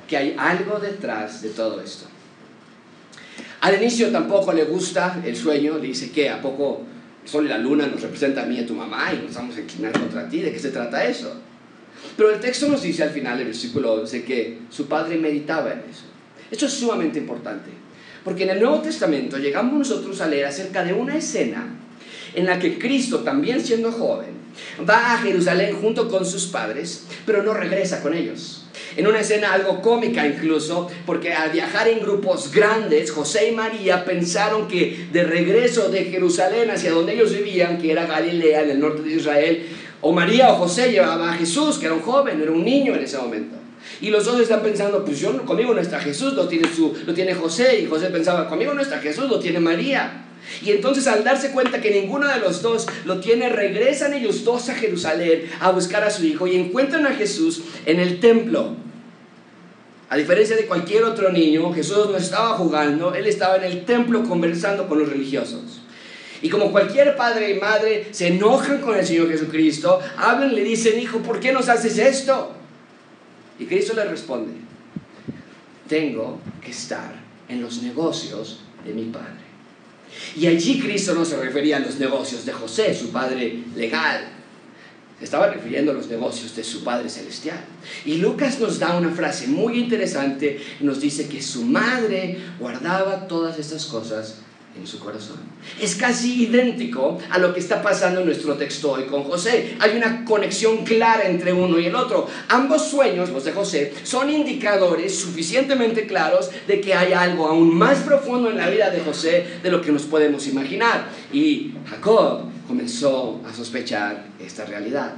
que 0.09 0.17
hay 0.17 0.37
algo 0.39 0.79
detrás 0.79 1.43
de 1.43 1.51
todo 1.51 1.81
esto. 1.81 2.07
Al 3.61 3.75
inicio 3.83 4.11
tampoco 4.11 4.53
le 4.53 4.65
gusta 4.65 5.21
el 5.25 5.37
sueño, 5.37 5.79
le 5.79 5.89
dice 5.89 6.11
que 6.11 6.31
a 6.31 6.41
poco 6.41 6.83
el 7.25 7.29
sol 7.29 7.47
y 7.47 7.49
la 7.49 7.59
luna 7.59 7.87
nos 7.87 8.03
representan 8.03 8.45
a 8.45 8.49
mí 8.49 8.57
y 8.57 8.61
a 8.61 8.67
tu 8.67 8.75
mamá 8.75 9.13
y 9.13 9.27
nos 9.27 9.35
vamos 9.35 9.57
a 9.57 9.61
inclinar 9.61 9.93
contra 9.93 10.29
ti, 10.29 10.41
¿de 10.41 10.53
qué 10.53 10.59
se 10.59 10.71
trata 10.71 11.05
eso? 11.05 11.35
Pero 12.17 12.31
el 12.31 12.41
texto 12.41 12.69
nos 12.69 12.83
dice 12.83 13.03
al 13.03 13.11
final 13.11 13.39
del 13.39 13.49
versículo 13.49 13.95
11 13.95 14.25
que 14.25 14.59
su 14.71 14.87
padre 14.87 15.17
meditaba 15.17 15.73
en 15.73 15.81
eso. 15.91 16.05
Esto 16.51 16.67
es 16.67 16.73
sumamente 16.73 17.19
importante. 17.19 17.71
Porque 18.27 18.43
en 18.43 18.51
el 18.51 18.61
Nuevo 18.61 18.81
Testamento 18.81 19.39
llegamos 19.39 19.79
nosotros 19.79 20.21
a 20.21 20.27
leer 20.27 20.47
acerca 20.47 20.83
de 20.83 20.93
una 20.93 21.17
escena 21.17 21.77
en 22.35 22.45
la 22.45 22.59
que 22.59 22.77
Cristo, 22.77 23.21
también 23.21 23.65
siendo 23.65 23.93
joven, 23.93 24.31
va 24.79 25.15
a 25.15 25.19
Jerusalén 25.19 25.77
junto 25.81 26.09
con 26.09 26.27
sus 26.27 26.47
padres, 26.47 27.07
pero 27.25 27.45
no 27.45 27.55
regresa 27.55 28.03
con 28.03 28.15
ellos. 28.15 28.67
En 28.97 29.07
una 29.07 29.21
escena 29.21 29.53
algo 29.53 29.81
cómica 29.81 30.27
incluso, 30.27 30.91
porque 31.07 31.35
al 31.35 31.53
viajar 31.53 31.87
en 31.87 32.01
grupos 32.01 32.51
grandes, 32.51 33.13
José 33.13 33.51
y 33.51 33.55
María 33.55 34.05
pensaron 34.05 34.67
que 34.67 35.07
de 35.13 35.23
regreso 35.23 35.89
de 35.89 36.07
Jerusalén 36.07 36.69
hacia 36.73 36.91
donde 36.91 37.15
ellos 37.15 37.33
vivían, 37.33 37.79
que 37.79 37.93
era 37.93 38.07
Galilea, 38.07 38.65
en 38.65 38.71
el 38.71 38.81
norte 38.81 39.03
de 39.03 39.15
Israel, 39.15 39.69
o 40.01 40.11
María 40.11 40.51
o 40.51 40.57
José 40.57 40.91
llevaba 40.91 41.33
a 41.33 41.37
Jesús, 41.37 41.79
que 41.79 41.87
era 41.87 41.95
un 41.95 42.03
joven, 42.03 42.43
era 42.43 42.51
un 42.51 42.65
niño 42.65 42.97
en 42.97 43.05
ese 43.05 43.19
momento. 43.19 43.57
Y 44.01 44.11
los 44.11 44.25
dos 44.25 44.41
están 44.41 44.63
pensando, 44.63 45.05
pues 45.05 45.19
yo, 45.19 45.45
conmigo 45.45 45.75
no 45.75 45.81
está 45.81 46.01
Jesús, 46.01 46.35
lo 46.35 46.49
tiene, 46.49 46.69
su, 46.73 46.95
lo 47.07 47.15
tiene 47.15 47.35
José. 47.35 47.81
Y 47.81 47.87
José 47.87 48.07
pensaba, 48.11 48.49
conmigo 48.49 48.75
no 48.75 48.83
está 48.83 48.99
Jesús, 48.99 49.29
lo 49.29 49.39
tiene 49.39 49.61
María. 49.61 50.25
Y 50.63 50.71
entonces 50.71 51.07
al 51.07 51.25
darse 51.25 51.51
cuenta 51.51 51.81
que 51.81 51.91
ninguno 51.91 52.29
de 52.29 52.39
los 52.39 52.63
dos 52.63 52.87
lo 53.05 53.21
tiene, 53.21 53.49
regresan 53.49 54.15
ellos 54.15 54.45
dos 54.45 54.69
a 54.69 54.75
Jerusalén 54.75 55.51
a 55.61 55.71
buscar 55.71 56.05
a 56.05 56.11
su 56.11 56.25
hijo 56.25 56.47
y 56.47 56.57
encuentran 56.57 57.07
a 57.07 57.15
Jesús 57.15 57.63
en 57.85 58.01
el 58.01 58.21
templo. 58.21 58.77
A 60.09 60.17
diferencia 60.17 60.55
de 60.55 60.67
cualquier 60.67 61.03
otro 61.03 61.33
niño, 61.33 61.73
Jesús 61.73 62.09
no 62.11 62.17
estaba 62.17 62.51
jugando, 62.51 63.15
él 63.15 63.27
estaba 63.27 63.57
en 63.57 63.65
el 63.65 63.85
templo 63.85 64.23
conversando 64.23 64.87
con 64.87 65.01
los 65.01 65.09
religiosos. 65.09 65.81
Y 66.43 66.49
como 66.49 66.71
cualquier 66.71 67.17
padre 67.17 67.51
y 67.51 67.61
madre 67.61 68.07
se 68.13 68.29
enojan 68.29 68.81
con 68.81 68.97
el 68.97 69.05
Señor 69.05 69.29
Jesucristo, 69.29 69.99
hablan, 70.17 70.55
le 70.55 70.63
dicen, 70.63 71.01
hijo, 71.01 71.19
¿por 71.19 71.41
qué 71.41 71.53
nos 71.53 71.69
haces 71.69 71.99
esto? 71.99 72.53
Y 73.59 73.65
Cristo 73.65 73.95
le 73.95 74.05
responde, 74.05 74.53
tengo 75.89 76.39
que 76.63 76.71
estar 76.71 77.15
en 77.49 77.63
los 77.63 77.83
negocios 77.83 78.61
de 78.85 78.93
mi 78.93 79.05
Padre. 79.05 79.47
Y 80.37 80.47
allí 80.47 80.81
Cristo 80.81 81.15
no 81.15 81.25
se 81.25 81.37
refería 81.37 81.79
a 81.79 81.81
los 81.81 81.99
negocios 81.99 82.45
de 82.45 82.53
José, 82.53 82.95
su 82.95 83.11
Padre 83.11 83.63
legal. 83.75 84.29
Se 85.19 85.25
estaba 85.25 85.49
refiriendo 85.49 85.93
a 85.93 85.95
los 85.95 86.09
negocios 86.09 86.55
de 86.55 86.63
su 86.63 86.85
Padre 86.85 87.09
Celestial. 87.09 87.59
Y 88.05 88.19
Lucas 88.19 88.61
nos 88.61 88.79
da 88.79 88.99
una 88.99 89.11
frase 89.11 89.47
muy 89.47 89.79
interesante. 89.79 90.61
Nos 90.81 91.01
dice 91.01 91.27
que 91.27 91.41
su 91.41 91.65
madre 91.65 92.39
guardaba 92.61 93.27
todas 93.27 93.59
estas 93.59 93.87
cosas 93.87 94.41
en 94.79 94.87
su 94.87 94.99
corazón. 94.99 95.37
Es 95.81 95.97
casi 95.97 96.45
idéntico 96.45 97.19
a 97.31 97.39
lo 97.39 97.53
que 97.53 97.61
está 97.61 97.83
pasando 97.83 98.21
en 98.21 98.27
nuestro 98.27 98.55
texto 98.55 98.93
hoy 98.93 99.05
con 99.05 99.25
José. 99.25 99.77
Hay 99.81 99.97
una 99.97 100.25
conexión 100.25 100.85
clara 100.85 101.27
entre 101.27 101.53
uno 101.53 101.79
y 101.79 101.87
el 101.87 101.95
otro. 101.95 102.29
Ambos 102.49 102.89
sueños, 102.89 103.31
los 103.31 103.45
de 103.45 103.53
José, 103.53 103.93
son 104.03 104.31
indicadores 104.31 105.19
suficientemente 105.19 106.07
claros 106.07 106.51
de 106.67 106.81
que 106.81 106.95
hay 106.95 107.13
algo 107.13 107.47
aún 107.47 107.75
más 107.75 107.99
profundo 107.99 108.51
en 108.51 108.57
la 108.57 108.69
vida 108.69 108.91
de 108.91 109.01
José 109.01 109.47
de 109.63 109.71
lo 109.71 109.81
que 109.81 109.93
nos 109.93 110.03
podemos 110.03 110.47
imaginar. 110.47 111.09
Y 111.33 111.73
Jacob 111.89 112.43
comenzó 112.67 113.41
a 113.49 113.55
sospechar 113.55 114.27
esta 114.41 114.65
realidad. 114.65 115.15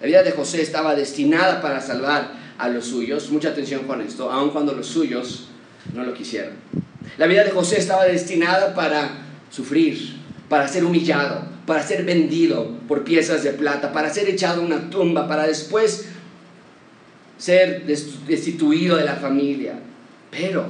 La 0.00 0.06
vida 0.06 0.22
de 0.22 0.32
José 0.32 0.62
estaba 0.62 0.94
destinada 0.94 1.60
para 1.60 1.80
salvar 1.80 2.32
a 2.58 2.68
los 2.68 2.86
suyos. 2.86 3.30
Mucha 3.30 3.50
atención 3.50 3.84
con 3.84 4.00
esto, 4.00 4.30
aun 4.30 4.50
cuando 4.50 4.72
los 4.72 4.86
suyos 4.86 5.48
no 5.94 6.04
lo 6.04 6.14
quisieron. 6.14 6.54
La 7.18 7.26
vida 7.26 7.44
de 7.44 7.50
José 7.50 7.78
estaba 7.78 8.04
destinada 8.04 8.74
para 8.74 9.10
sufrir, 9.50 10.16
para 10.48 10.68
ser 10.68 10.84
humillado, 10.84 11.44
para 11.66 11.82
ser 11.82 12.04
vendido 12.04 12.78
por 12.88 13.04
piezas 13.04 13.42
de 13.42 13.52
plata, 13.52 13.92
para 13.92 14.10
ser 14.10 14.28
echado 14.28 14.62
a 14.62 14.64
una 14.64 14.90
tumba, 14.90 15.28
para 15.28 15.46
después 15.46 16.06
ser 17.38 17.84
destituido 17.84 18.96
de 18.96 19.04
la 19.04 19.16
familia. 19.16 19.74
Pero 20.30 20.66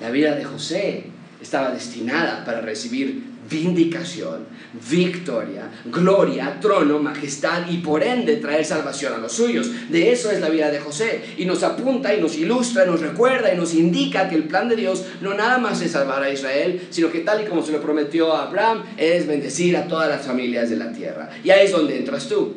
la 0.00 0.10
vida 0.10 0.34
de 0.34 0.44
José 0.44 1.04
estaba 1.40 1.70
destinada 1.70 2.44
para 2.44 2.60
recibir 2.60 3.31
vindicación, 3.50 4.46
victoria, 4.90 5.70
gloria, 5.86 6.58
trono, 6.60 6.98
majestad 6.98 7.68
y 7.68 7.78
por 7.78 8.02
ende 8.02 8.36
traer 8.36 8.64
salvación 8.64 9.14
a 9.14 9.18
los 9.18 9.32
suyos. 9.32 9.90
De 9.90 10.12
eso 10.12 10.30
es 10.30 10.40
la 10.40 10.48
vida 10.48 10.70
de 10.70 10.80
José. 10.80 11.22
Y 11.36 11.44
nos 11.44 11.62
apunta 11.62 12.14
y 12.14 12.20
nos 12.20 12.36
ilustra, 12.36 12.84
nos 12.84 13.00
recuerda 13.00 13.52
y 13.52 13.56
nos 13.56 13.74
indica 13.74 14.28
que 14.28 14.36
el 14.36 14.44
plan 14.44 14.68
de 14.68 14.76
Dios 14.76 15.04
no 15.20 15.34
nada 15.34 15.58
más 15.58 15.80
es 15.82 15.92
salvar 15.92 16.22
a 16.22 16.30
Israel, 16.30 16.86
sino 16.90 17.10
que 17.10 17.20
tal 17.20 17.42
y 17.42 17.46
como 17.46 17.62
se 17.62 17.72
lo 17.72 17.80
prometió 17.80 18.32
a 18.32 18.44
Abraham, 18.44 18.84
es 18.96 19.26
bendecir 19.26 19.76
a 19.76 19.88
todas 19.88 20.08
las 20.08 20.24
familias 20.24 20.70
de 20.70 20.76
la 20.76 20.92
tierra. 20.92 21.30
Y 21.42 21.50
ahí 21.50 21.66
es 21.66 21.72
donde 21.72 21.98
entras 21.98 22.28
tú. 22.28 22.54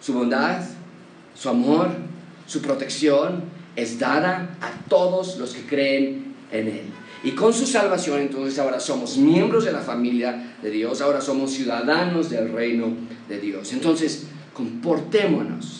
Su 0.00 0.14
bondad, 0.14 0.62
su 1.34 1.48
amor, 1.48 1.88
su 2.46 2.62
protección 2.62 3.42
es 3.74 3.98
dada 3.98 4.56
a 4.60 4.88
todos 4.88 5.38
los 5.38 5.54
que 5.54 5.62
creen 5.62 6.34
en 6.50 6.68
Él. 6.68 6.82
Y 7.24 7.32
con 7.32 7.52
su 7.52 7.66
salvación 7.66 8.20
entonces 8.20 8.58
ahora 8.58 8.78
somos 8.78 9.16
miembros 9.16 9.64
de 9.64 9.72
la 9.72 9.80
familia 9.80 10.56
de 10.62 10.70
Dios, 10.70 11.00
ahora 11.00 11.20
somos 11.20 11.50
ciudadanos 11.52 12.30
del 12.30 12.52
reino 12.52 12.88
de 13.28 13.40
Dios. 13.40 13.72
Entonces, 13.72 14.26
comportémonos 14.54 15.77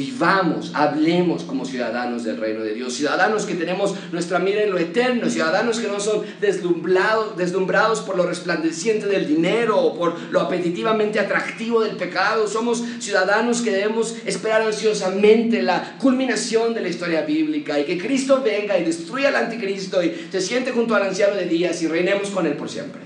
Vivamos, 0.00 0.70
hablemos 0.72 1.42
como 1.42 1.66
ciudadanos 1.66 2.24
del 2.24 2.38
reino 2.38 2.62
de 2.62 2.72
Dios, 2.72 2.94
ciudadanos 2.94 3.44
que 3.44 3.54
tenemos 3.54 3.94
nuestra 4.12 4.38
mira 4.38 4.62
en 4.62 4.70
lo 4.70 4.78
eterno, 4.78 5.28
ciudadanos 5.28 5.78
que 5.78 5.88
no 5.88 6.00
son 6.00 6.24
deslumbrados, 6.40 7.36
deslumbrados 7.36 8.00
por 8.00 8.16
lo 8.16 8.24
resplandeciente 8.24 9.04
del 9.04 9.26
dinero 9.26 9.78
o 9.78 9.94
por 9.94 10.18
lo 10.30 10.40
apetitivamente 10.40 11.20
atractivo 11.20 11.82
del 11.82 11.96
pecado. 11.96 12.48
Somos 12.48 12.82
ciudadanos 12.98 13.60
que 13.60 13.72
debemos 13.72 14.16
esperar 14.24 14.62
ansiosamente 14.62 15.62
la 15.62 15.98
culminación 15.98 16.72
de 16.72 16.80
la 16.80 16.88
historia 16.88 17.20
bíblica 17.20 17.78
y 17.78 17.84
que 17.84 17.98
Cristo 17.98 18.40
venga 18.42 18.78
y 18.78 18.84
destruya 18.84 19.28
al 19.28 19.36
anticristo 19.36 20.02
y 20.02 20.28
se 20.32 20.40
siente 20.40 20.72
junto 20.72 20.94
al 20.94 21.02
anciano 21.02 21.36
de 21.36 21.44
días 21.44 21.82
y 21.82 21.88
reinemos 21.88 22.30
con 22.30 22.46
él 22.46 22.54
por 22.54 22.70
siempre. 22.70 23.02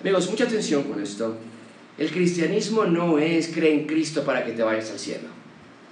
Amigos, 0.00 0.30
mucha 0.30 0.44
atención 0.44 0.84
con 0.84 1.02
esto. 1.02 1.36
El 1.98 2.12
cristianismo 2.12 2.84
no 2.84 3.18
es 3.18 3.48
creer 3.48 3.80
en 3.80 3.86
Cristo 3.88 4.22
para 4.22 4.44
que 4.44 4.52
te 4.52 4.62
vayas 4.62 4.88
al 4.92 5.00
cielo. 5.00 5.31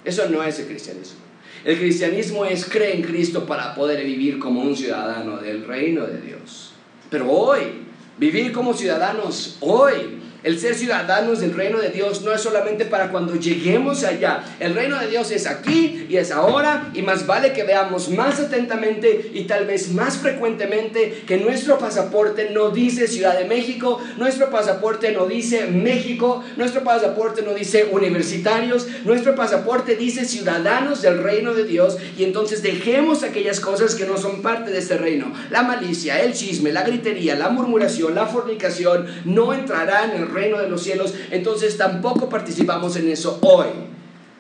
Eso 0.05 0.29
no 0.29 0.43
es 0.43 0.59
el 0.59 0.67
cristianismo. 0.67 1.21
El 1.65 1.79
cristianismo 1.79 2.45
es 2.45 2.65
creer 2.65 2.97
en 2.97 3.03
Cristo 3.03 3.47
para 3.47 3.75
poder 3.75 4.05
vivir 4.05 4.39
como 4.39 4.63
un 4.63 4.77
ciudadano 4.77 5.39
del 5.39 5.67
reino 5.67 6.07
de 6.07 6.21
Dios. 6.21 6.73
Pero 7.11 7.31
hoy, 7.31 7.83
vivir 8.19 8.53
como 8.53 8.73
ciudadanos 8.73 9.59
hoy 9.61 10.20
el 10.43 10.59
ser 10.59 10.75
ciudadanos 10.75 11.41
del 11.41 11.55
reino 11.55 11.79
de 11.79 11.91
Dios 11.91 12.23
no 12.23 12.33
es 12.33 12.41
solamente 12.41 12.85
para 12.85 13.11
cuando 13.11 13.37
lleguemos 13.37 14.05
allá. 14.05 14.45
El 14.59 14.75
reino 14.75 14.99
de 14.99 15.09
Dios 15.09 15.31
es 15.31 15.47
aquí 15.47 16.07
y 16.09 16.17
es 16.17 16.31
ahora 16.31 16.91
y 16.95 17.03
más 17.03 17.27
vale 17.27 17.53
que 17.53 17.65
veamos 17.65 18.09
más 18.11 18.41
atentamente 18.41 19.31
y 19.35 19.45
tal 19.45 19.67
vez 19.67 19.93
más 19.93 20.19
frecuentemente 20.19 21.25
que 21.27 21.37
nuestro 21.37 21.79
pasaporte 21.79 22.51
no 22.51 22.71
dice 22.71 23.07
Ciudad 23.07 23.39
de 23.39 23.45
México, 23.45 24.01
nuestro 24.17 24.51
pasaporte 24.51 25.13
no 25.13 25.27
dice 25.27 25.67
México, 25.67 26.43
nuestro 26.57 26.83
pasaporte 26.85 27.43
no 27.43 27.53
dice 27.55 27.89
universitarios, 27.91 28.87
nuestro 29.05 29.35
pasaporte 29.35 29.97
dice 29.97 30.25
ciudadanos 30.25 31.03
del 31.03 31.23
reino 31.23 31.55
de 31.55 31.65
Dios 31.65 31.99
y 32.17 32.25
entonces 32.25 32.63
dejemos 32.63 33.23
aquellas 33.23 33.61
cosas 33.61 33.95
que 33.95 34.07
no 34.07 34.17
son 34.17 34.43
parte 34.43 34.71
de 34.71 34.79
este 34.79 34.97
reino. 34.97 35.33
La 35.51 35.63
malicia, 35.63 36.21
el 36.21 36.33
chisme, 36.33 36.73
la 36.73 36.83
gritería, 36.83 37.35
la 37.35 37.51
murmuración, 37.51 38.15
la 38.15 38.27
fornicación 38.27 39.07
no 39.25 39.53
entrarán 39.53 40.11
en 40.11 40.23
el 40.23 40.30
reino 40.31 40.59
de 40.59 40.69
los 40.69 40.83
cielos, 40.83 41.15
entonces 41.31 41.77
tampoco 41.77 42.29
participamos 42.29 42.97
en 42.97 43.09
eso 43.09 43.39
hoy. 43.43 43.69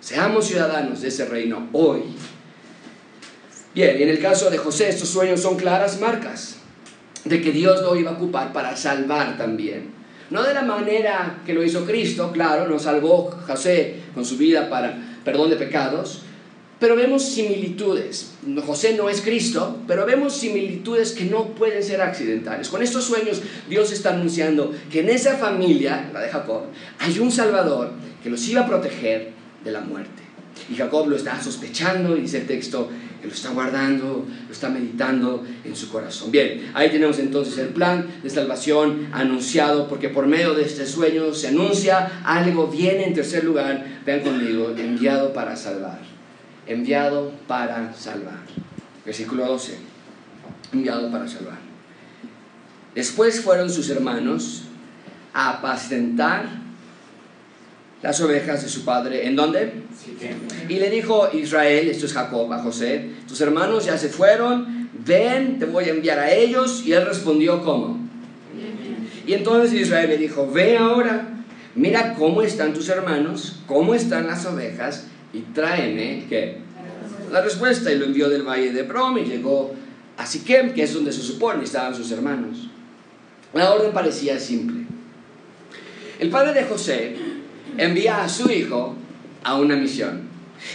Seamos 0.00 0.46
ciudadanos 0.46 1.02
de 1.02 1.08
ese 1.08 1.26
reino 1.26 1.68
hoy. 1.72 2.02
Bien, 3.74 4.00
en 4.00 4.08
el 4.08 4.20
caso 4.20 4.50
de 4.50 4.58
José, 4.58 4.88
estos 4.88 5.08
sueños 5.08 5.40
son 5.40 5.56
claras 5.56 6.00
marcas 6.00 6.56
de 7.24 7.40
que 7.40 7.52
Dios 7.52 7.82
lo 7.82 7.94
iba 7.96 8.10
a 8.10 8.14
ocupar 8.14 8.52
para 8.52 8.76
salvar 8.76 9.36
también. 9.36 9.92
No 10.30 10.42
de 10.42 10.54
la 10.54 10.62
manera 10.62 11.40
que 11.44 11.54
lo 11.54 11.62
hizo 11.62 11.84
Cristo, 11.84 12.30
claro, 12.32 12.68
nos 12.68 12.82
salvó 12.82 13.30
José 13.46 13.96
con 14.14 14.24
su 14.24 14.36
vida 14.36 14.70
para 14.70 14.96
perdón 15.24 15.50
de 15.50 15.56
pecados, 15.56 16.22
pero 16.80 16.96
vemos 16.96 17.22
similitudes. 17.22 18.32
José 18.66 18.94
no 18.96 19.10
es 19.10 19.20
Cristo, 19.20 19.78
pero 19.86 20.06
vemos 20.06 20.34
similitudes 20.34 21.12
que 21.12 21.26
no 21.26 21.54
pueden 21.54 21.84
ser 21.84 22.00
accidentales. 22.00 22.70
Con 22.70 22.82
estos 22.82 23.04
sueños 23.04 23.42
Dios 23.68 23.92
está 23.92 24.14
anunciando 24.14 24.72
que 24.90 25.00
en 25.00 25.10
esa 25.10 25.36
familia, 25.36 26.10
la 26.12 26.22
de 26.22 26.30
Jacob, 26.30 26.62
hay 26.98 27.18
un 27.18 27.30
Salvador 27.30 27.92
que 28.22 28.30
los 28.30 28.48
iba 28.48 28.62
a 28.62 28.66
proteger 28.66 29.32
de 29.62 29.70
la 29.70 29.82
muerte. 29.82 30.22
Y 30.70 30.74
Jacob 30.74 31.08
lo 31.08 31.16
está 31.16 31.40
sospechando, 31.42 32.16
y 32.16 32.22
dice 32.22 32.38
el 32.38 32.46
texto, 32.46 32.88
que 33.20 33.28
lo 33.28 33.34
está 33.34 33.50
guardando, 33.50 34.26
lo 34.46 34.52
está 34.52 34.70
meditando 34.70 35.44
en 35.64 35.76
su 35.76 35.90
corazón. 35.90 36.30
Bien, 36.30 36.70
ahí 36.74 36.90
tenemos 36.90 37.18
entonces 37.18 37.58
el 37.58 37.68
plan 37.68 38.06
de 38.22 38.30
salvación 38.30 39.08
anunciado, 39.12 39.88
porque 39.88 40.08
por 40.08 40.26
medio 40.26 40.54
de 40.54 40.64
este 40.64 40.86
sueño 40.86 41.34
se 41.34 41.48
anuncia 41.48 42.22
algo 42.24 42.68
bien 42.68 43.00
en 43.00 43.12
tercer 43.12 43.44
lugar, 43.44 44.00
vean 44.06 44.20
conmigo, 44.20 44.74
enviado 44.76 45.32
para 45.32 45.56
salvar 45.56 46.09
enviado 46.72 47.32
para 47.46 47.92
salvar. 47.94 48.40
Versículo 49.04 49.46
12, 49.46 49.76
enviado 50.72 51.10
para 51.10 51.26
salvar. 51.26 51.58
Después 52.94 53.40
fueron 53.40 53.70
sus 53.70 53.88
hermanos 53.90 54.62
a 55.32 55.50
apacentar 55.50 56.60
las 58.02 58.20
ovejas 58.20 58.62
de 58.62 58.68
su 58.68 58.84
padre. 58.84 59.26
¿En 59.26 59.36
dónde? 59.36 59.82
Y 60.68 60.74
le 60.74 60.90
dijo 60.90 61.28
Israel, 61.32 61.88
esto 61.88 62.06
es 62.06 62.12
Jacob, 62.12 62.52
a 62.52 62.58
José, 62.58 63.10
tus 63.28 63.40
hermanos 63.40 63.84
ya 63.84 63.98
se 63.98 64.08
fueron, 64.08 64.88
ven, 65.04 65.58
te 65.58 65.66
voy 65.66 65.84
a 65.84 65.90
enviar 65.90 66.18
a 66.18 66.32
ellos. 66.32 66.82
Y 66.86 66.92
él 66.92 67.06
respondió, 67.06 67.62
¿cómo? 67.62 67.98
Y 69.26 69.34
entonces 69.34 69.72
Israel 69.72 70.08
le 70.08 70.18
dijo, 70.18 70.50
ve 70.50 70.76
ahora, 70.76 71.28
mira 71.74 72.14
cómo 72.14 72.42
están 72.42 72.72
tus 72.72 72.88
hermanos, 72.88 73.60
cómo 73.66 73.94
están 73.94 74.26
las 74.26 74.46
ovejas, 74.46 75.06
y 75.32 75.40
tráeme 75.40 76.24
¿qué? 76.28 76.58
la 77.30 77.40
respuesta 77.40 77.92
y 77.92 77.98
lo 77.98 78.06
envió 78.06 78.28
del 78.28 78.42
valle 78.42 78.72
de 78.72 78.82
Brom 78.82 79.18
y 79.18 79.24
llegó 79.24 79.74
a 80.16 80.26
Siquem, 80.26 80.72
que 80.72 80.82
es 80.82 80.94
donde 80.94 81.12
se 81.12 81.22
supone 81.22 81.64
estaban 81.64 81.94
sus 81.94 82.10
hermanos. 82.10 82.68
La 83.54 83.72
orden 83.72 83.92
parecía 83.92 84.38
simple. 84.38 84.84
El 86.18 86.28
padre 86.30 86.52
de 86.52 86.64
José 86.64 87.16
envía 87.78 88.22
a 88.22 88.28
su 88.28 88.50
hijo 88.50 88.96
a 89.42 89.56
una 89.56 89.76
misión. 89.76 90.22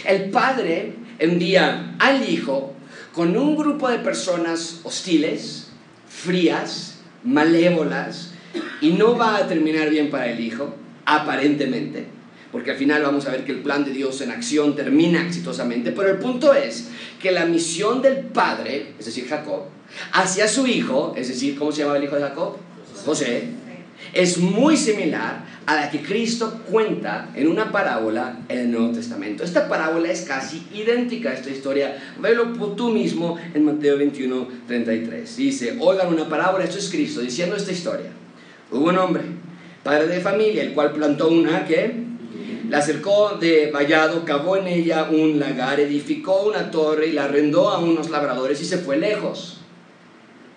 El 0.04 0.30
padre 0.30 0.94
envía 1.18 1.94
al 1.98 2.28
hijo 2.28 2.74
con 3.12 3.36
un 3.36 3.56
grupo 3.56 3.88
de 3.88 3.98
personas 3.98 4.80
hostiles, 4.82 5.68
frías, 6.08 6.98
malévolas, 7.22 8.32
y 8.80 8.90
no 8.90 9.16
va 9.16 9.36
a 9.36 9.46
terminar 9.46 9.90
bien 9.90 10.10
para 10.10 10.30
el 10.30 10.40
hijo, 10.40 10.74
aparentemente 11.04 12.15
porque 12.52 12.72
al 12.72 12.76
final 12.76 13.02
vamos 13.02 13.26
a 13.26 13.30
ver 13.30 13.44
que 13.44 13.52
el 13.52 13.60
plan 13.60 13.84
de 13.84 13.90
Dios 13.90 14.20
en 14.20 14.30
acción 14.30 14.76
termina 14.76 15.22
exitosamente, 15.22 15.92
pero 15.92 16.10
el 16.10 16.18
punto 16.18 16.54
es 16.54 16.88
que 17.20 17.32
la 17.32 17.44
misión 17.44 18.02
del 18.02 18.18
padre, 18.18 18.94
es 18.98 19.06
decir, 19.06 19.28
Jacob, 19.28 19.64
hacia 20.12 20.48
su 20.48 20.66
hijo, 20.66 21.14
es 21.16 21.28
decir, 21.28 21.56
¿cómo 21.56 21.72
se 21.72 21.82
llama 21.82 21.96
el 21.96 22.04
hijo 22.04 22.16
de 22.16 22.22
Jacob? 22.22 22.56
José, 23.04 23.44
es 24.12 24.38
muy 24.38 24.76
similar 24.76 25.44
a 25.66 25.74
la 25.74 25.90
que 25.90 26.00
Cristo 26.00 26.62
cuenta 26.70 27.30
en 27.34 27.48
una 27.48 27.72
parábola 27.72 28.38
en 28.48 28.58
el 28.58 28.70
Nuevo 28.70 28.92
Testamento. 28.92 29.42
Esta 29.42 29.68
parábola 29.68 30.10
es 30.10 30.22
casi 30.22 30.66
idéntica 30.72 31.30
a 31.30 31.34
esta 31.34 31.50
historia. 31.50 31.96
Velo 32.20 32.52
tú 32.76 32.90
mismo 32.90 33.36
en 33.52 33.64
Mateo 33.64 33.98
21, 33.98 34.48
33. 34.68 35.36
Dice, 35.36 35.76
oigan 35.80 36.12
una 36.12 36.28
parábola, 36.28 36.64
esto 36.64 36.78
es 36.78 36.88
Cristo 36.88 37.20
diciendo 37.20 37.56
esta 37.56 37.72
historia. 37.72 38.10
Hubo 38.70 38.88
un 38.88 38.98
hombre, 38.98 39.22
padre 39.82 40.06
de 40.06 40.20
familia, 40.20 40.62
el 40.62 40.72
cual 40.72 40.92
plantó 40.92 41.28
una, 41.28 41.64
¿qué? 41.64 42.05
La 42.68 42.78
acercó 42.78 43.36
de 43.40 43.70
vallado, 43.70 44.24
cavó 44.24 44.56
en 44.56 44.66
ella 44.66 45.08
un 45.10 45.38
lagar, 45.38 45.78
edificó 45.78 46.42
una 46.42 46.70
torre 46.70 47.08
y 47.08 47.12
la 47.12 47.24
arrendó 47.24 47.68
a 47.70 47.78
unos 47.78 48.10
labradores 48.10 48.60
y 48.60 48.64
se 48.64 48.78
fue 48.78 48.96
lejos. 48.96 49.60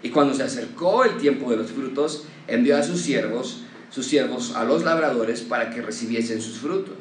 Y 0.02 0.10
cuando 0.10 0.34
se 0.34 0.43
acercó 0.43 1.04
el 1.04 1.17
tiempo 1.17 1.52
de 1.52 1.58
los 1.58 1.72
frutos, 1.72 2.26
envió 2.48 2.78
a 2.78 2.84
sus 2.84 3.02
siervos, 3.02 3.62
sus 3.91 4.06
siervos 4.06 4.56
a 4.56 4.63
los 4.63 4.84
labradores 4.84 5.41
para 5.41 5.69
que 5.69 5.82
recibiesen 5.82 6.41
sus 6.41 6.58
frutos. 6.58 6.95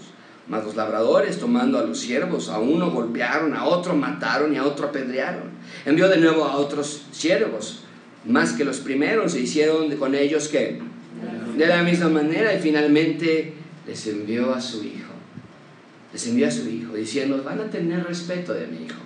Mas 0.46 0.64
los 0.64 0.76
labradores, 0.76 1.38
tomando 1.38 1.78
a 1.78 1.84
los 1.84 2.00
siervos, 2.00 2.48
a 2.48 2.58
uno 2.58 2.90
golpearon, 2.90 3.54
a 3.54 3.64
otro 3.64 3.94
mataron 3.94 4.54
y 4.54 4.56
a 4.56 4.64
otro 4.64 4.88
apedrearon. 4.88 5.50
Envió 5.84 6.08
de 6.08 6.18
nuevo 6.18 6.44
a 6.44 6.56
otros 6.56 7.02
siervos, 7.12 7.80
más 8.24 8.52
que 8.52 8.64
los 8.64 8.78
primeros, 8.78 9.32
se 9.32 9.40
hicieron 9.40 9.94
con 9.96 10.14
ellos 10.14 10.48
que 10.48 10.80
de 11.56 11.66
la 11.66 11.82
misma 11.82 12.08
manera 12.08 12.54
y 12.54 12.60
finalmente 12.60 13.54
les 13.88 14.06
envió 14.06 14.54
a 14.54 14.60
su 14.60 14.84
hijo. 14.84 15.12
Les 16.12 16.26
envió 16.26 16.46
a 16.46 16.50
su 16.50 16.68
hijo, 16.68 16.94
diciendo, 16.94 17.42
van 17.42 17.60
a 17.60 17.70
tener 17.70 18.04
respeto 18.04 18.52
de 18.52 18.66
mi 18.66 18.84
hijo. 18.84 19.00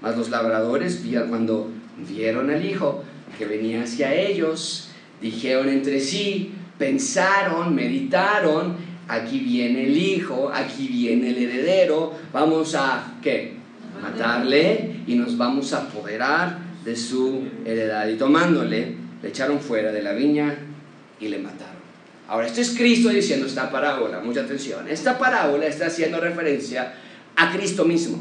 Mas 0.00 0.16
los 0.16 0.30
labradores, 0.30 1.02
cuando 1.28 1.70
vieron 2.08 2.50
al 2.50 2.64
hijo 2.64 3.02
que 3.36 3.46
venía 3.46 3.82
hacia 3.82 4.14
ellos, 4.14 4.90
dijeron 5.20 5.68
entre 5.68 6.00
sí, 6.00 6.52
pensaron, 6.78 7.74
meditaron, 7.74 8.76
aquí 9.08 9.40
viene 9.40 9.86
el 9.86 9.96
hijo, 9.96 10.50
aquí 10.54 10.88
viene 10.88 11.30
el 11.30 11.38
heredero, 11.38 12.14
vamos 12.32 12.74
a, 12.74 13.18
¿qué? 13.22 13.54
Matarle 14.00 15.00
y 15.06 15.14
nos 15.14 15.36
vamos 15.36 15.72
a 15.72 15.82
apoderar 15.82 16.58
de 16.84 16.94
su 16.94 17.42
heredad. 17.64 18.06
Y 18.08 18.16
tomándole, 18.16 18.94
le 19.22 19.28
echaron 19.28 19.58
fuera 19.58 19.90
de 19.90 20.02
la 20.02 20.12
viña 20.12 20.54
y 21.18 21.28
le 21.28 21.38
mataron. 21.38 21.75
Ahora, 22.28 22.46
esto 22.46 22.60
es 22.60 22.70
Cristo 22.70 23.08
diciendo 23.08 23.46
esta 23.46 23.70
parábola, 23.70 24.20
mucha 24.20 24.40
atención. 24.40 24.88
Esta 24.88 25.18
parábola 25.18 25.66
está 25.66 25.86
haciendo 25.86 26.20
referencia 26.20 26.94
a 27.36 27.52
Cristo 27.52 27.84
mismo, 27.84 28.18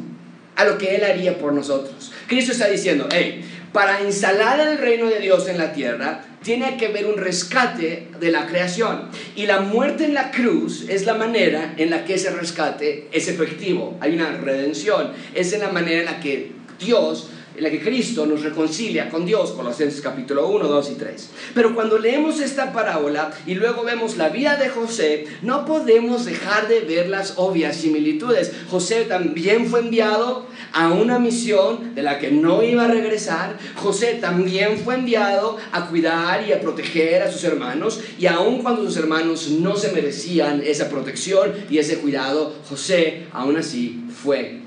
a 0.56 0.66
lo 0.66 0.78
que 0.78 0.96
Él 0.96 1.04
haría 1.04 1.38
por 1.38 1.54
nosotros. 1.54 2.12
Cristo 2.28 2.52
está 2.52 2.68
diciendo, 2.68 3.08
hey, 3.12 3.44
para 3.74 4.02
instalar 4.04 4.60
el 4.60 4.78
reino 4.78 5.08
de 5.08 5.20
Dios 5.20 5.48
en 5.48 5.58
la 5.58 5.74
tierra, 5.74 6.24
tiene 6.44 6.78
que 6.78 6.86
haber 6.86 7.08
un 7.08 7.18
rescate 7.18 8.08
de 8.20 8.32
la 8.32 8.46
creación. 8.46 9.10
Y 9.36 9.48
la 9.48 9.62
muerte 9.62 10.06
en 10.06 10.14
la 10.14 10.30
cruz 10.30 10.86
es 10.88 11.06
la 11.06 11.16
manera 11.16 11.74
en 11.78 11.90
la 11.90 12.06
que 12.06 12.14
ese 12.14 12.30
rescate 12.30 13.08
es 13.12 13.28
efectivo. 13.28 13.98
Hay 14.00 14.14
una 14.14 14.32
redención. 14.38 15.12
Es 15.34 15.52
en 15.54 15.62
la 15.62 15.70
manera 15.70 16.00
en 16.02 16.06
la 16.06 16.20
que 16.20 16.52
Dios 16.80 17.32
en 17.58 17.64
la 17.64 17.70
que 17.70 17.80
Cristo 17.80 18.26
nos 18.26 18.44
reconcilia 18.44 19.10
con 19.10 19.26
Dios, 19.26 19.52
Colosenses 19.52 20.02
capítulo 20.02 20.48
1, 20.48 20.68
2 20.68 20.92
y 20.92 20.96
3. 20.96 21.30
Pero 21.54 21.74
cuando 21.74 21.98
leemos 21.98 22.40
esta 22.42 22.74
parábola 22.74 23.32
y 23.46 23.56
luego 23.56 23.84
vemos 23.84 24.18
la 24.18 24.30
vida 24.30 24.58
de 24.58 24.70
José, 24.70 25.26
no 25.42 25.66
podemos 25.66 26.26
dejar 26.26 26.68
de 26.68 26.82
ver 26.82 27.08
las 27.08 27.34
obvias 27.38 27.78
similitudes. 27.78 28.52
José 28.70 29.06
también 29.06 29.68
fue 29.68 29.80
enviado 29.80 30.48
a 30.74 30.90
una 30.90 31.20
misión 31.20 31.96
de 31.96 32.04
la 32.04 32.20
que 32.20 32.32
no 32.32 32.62
iba 32.62 32.86
a 32.86 32.90
regresar. 32.90 33.58
José 33.76 34.18
también 34.20 34.78
fue 34.78 34.96
enviado 34.96 35.58
a 35.72 35.88
cuidar 35.88 36.46
y 36.48 36.52
a 36.52 36.60
proteger 36.60 37.22
a 37.22 37.32
sus 37.32 37.44
hermanos. 37.44 38.02
Y 38.20 38.26
aun 38.26 38.62
cuando 38.62 38.84
sus 38.84 38.98
hermanos 38.98 39.50
no 39.50 39.78
se 39.78 39.92
merecían 39.92 40.62
esa 40.62 40.90
protección 40.90 41.54
y 41.70 41.78
ese 41.78 42.00
cuidado, 42.00 42.54
José 42.68 43.28
aún 43.32 43.56
así 43.58 44.04
fue. 44.24 44.62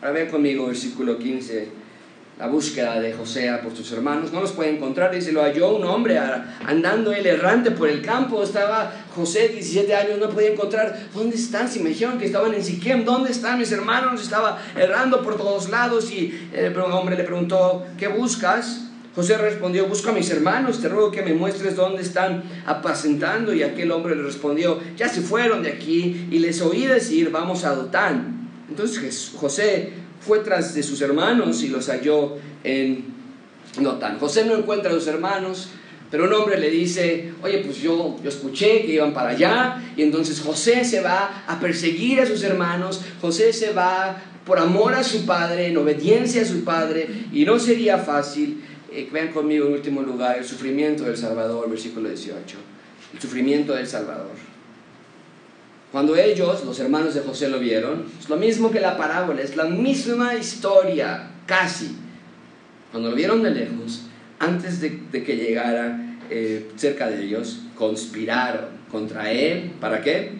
Ahora 0.00 0.14
ven 0.14 0.30
conmigo 0.30 0.66
versículo 0.66 1.18
15 1.18 1.81
la 2.42 2.48
búsqueda 2.48 2.98
de 2.98 3.12
José 3.12 3.52
por 3.62 3.76
sus 3.76 3.92
hermanos. 3.92 4.32
No 4.32 4.40
los 4.40 4.50
puede 4.50 4.70
encontrar. 4.70 5.14
Dice, 5.14 5.30
lo 5.30 5.42
halló 5.42 5.76
un 5.76 5.84
hombre 5.84 6.18
andando 6.66 7.12
él 7.12 7.24
errante 7.24 7.70
por 7.70 7.88
el 7.88 8.02
campo. 8.02 8.42
Estaba 8.42 8.92
José, 9.14 9.50
17 9.50 9.94
años, 9.94 10.18
no 10.18 10.28
podía 10.28 10.48
encontrar. 10.48 11.06
¿Dónde 11.14 11.36
están? 11.36 11.68
Si 11.68 11.78
me 11.78 11.90
dijeron 11.90 12.18
que 12.18 12.26
estaban 12.26 12.52
en 12.52 12.64
Siquem, 12.64 13.04
¿dónde 13.04 13.30
están 13.30 13.60
mis 13.60 13.70
hermanos? 13.70 14.20
Estaba 14.20 14.60
errando 14.76 15.22
por 15.22 15.36
todos 15.36 15.70
lados 15.70 16.10
y 16.10 16.48
el 16.52 16.76
hombre 16.76 17.16
le 17.16 17.22
preguntó, 17.22 17.86
¿qué 17.96 18.08
buscas? 18.08 18.88
José 19.14 19.38
respondió, 19.38 19.86
busco 19.86 20.10
a 20.10 20.12
mis 20.12 20.28
hermanos, 20.30 20.80
te 20.82 20.88
ruego 20.88 21.12
que 21.12 21.22
me 21.22 21.34
muestres 21.34 21.76
dónde 21.76 22.02
están 22.02 22.42
apacentando. 22.66 23.54
Y 23.54 23.62
aquel 23.62 23.92
hombre 23.92 24.16
le 24.16 24.22
respondió, 24.24 24.80
ya 24.96 25.08
se 25.08 25.20
fueron 25.20 25.62
de 25.62 25.70
aquí 25.70 26.26
y 26.28 26.40
les 26.40 26.60
oí 26.60 26.86
decir, 26.86 27.30
vamos 27.30 27.64
a 27.64 27.76
Dotán. 27.76 28.50
Entonces 28.68 29.30
José 29.36 30.01
fue 30.26 30.40
tras 30.40 30.74
de 30.74 30.82
sus 30.82 31.00
hermanos 31.00 31.62
y 31.62 31.68
los 31.68 31.88
halló 31.88 32.36
en 32.64 33.04
Notán. 33.80 34.18
José 34.18 34.44
no 34.44 34.56
encuentra 34.56 34.90
a 34.90 34.94
sus 34.94 35.06
hermanos, 35.06 35.70
pero 36.10 36.24
un 36.24 36.32
hombre 36.34 36.58
le 36.58 36.70
dice, 36.70 37.32
oye, 37.42 37.58
pues 37.58 37.78
yo, 37.78 38.18
yo 38.22 38.28
escuché 38.28 38.82
que 38.82 38.92
iban 38.92 39.14
para 39.14 39.30
allá, 39.30 39.82
y 39.96 40.02
entonces 40.02 40.40
José 40.40 40.84
se 40.84 41.00
va 41.00 41.44
a 41.46 41.58
perseguir 41.58 42.20
a 42.20 42.26
sus 42.26 42.42
hermanos, 42.42 43.00
José 43.20 43.52
se 43.52 43.72
va 43.72 44.22
por 44.44 44.58
amor 44.58 44.94
a 44.94 45.02
su 45.02 45.24
padre, 45.24 45.68
en 45.68 45.76
obediencia 45.76 46.42
a 46.42 46.44
su 46.44 46.64
padre, 46.64 47.08
y 47.32 47.44
no 47.44 47.58
sería 47.58 47.98
fácil. 47.98 48.62
Eh, 48.92 49.08
vean 49.10 49.28
conmigo 49.28 49.66
en 49.66 49.72
último 49.72 50.02
lugar 50.02 50.36
el 50.36 50.44
sufrimiento 50.44 51.04
del 51.04 51.16
Salvador, 51.16 51.70
versículo 51.70 52.08
18. 52.08 52.58
El 53.14 53.20
sufrimiento 53.20 53.72
del 53.74 53.86
Salvador. 53.86 54.51
Cuando 55.92 56.16
ellos, 56.16 56.64
los 56.64 56.80
hermanos 56.80 57.14
de 57.14 57.20
José, 57.20 57.50
lo 57.50 57.58
vieron, 57.58 58.06
es 58.18 58.28
lo 58.30 58.36
mismo 58.36 58.70
que 58.70 58.80
la 58.80 58.96
parábola, 58.96 59.42
es 59.42 59.56
la 59.56 59.64
misma 59.64 60.34
historia, 60.34 61.30
casi. 61.46 61.94
Cuando 62.90 63.10
lo 63.10 63.16
vieron 63.16 63.42
de 63.42 63.50
lejos, 63.50 64.06
antes 64.38 64.80
de, 64.80 65.02
que 65.12 65.36
llegara 65.36 66.16
eh, 66.30 66.70
cerca 66.76 67.08
de 67.08 67.22
ellos, 67.22 67.60
conspiraron 67.76 68.64
contra 68.90 69.30
él. 69.30 69.72
¿Para 69.80 70.00
qué? 70.00 70.32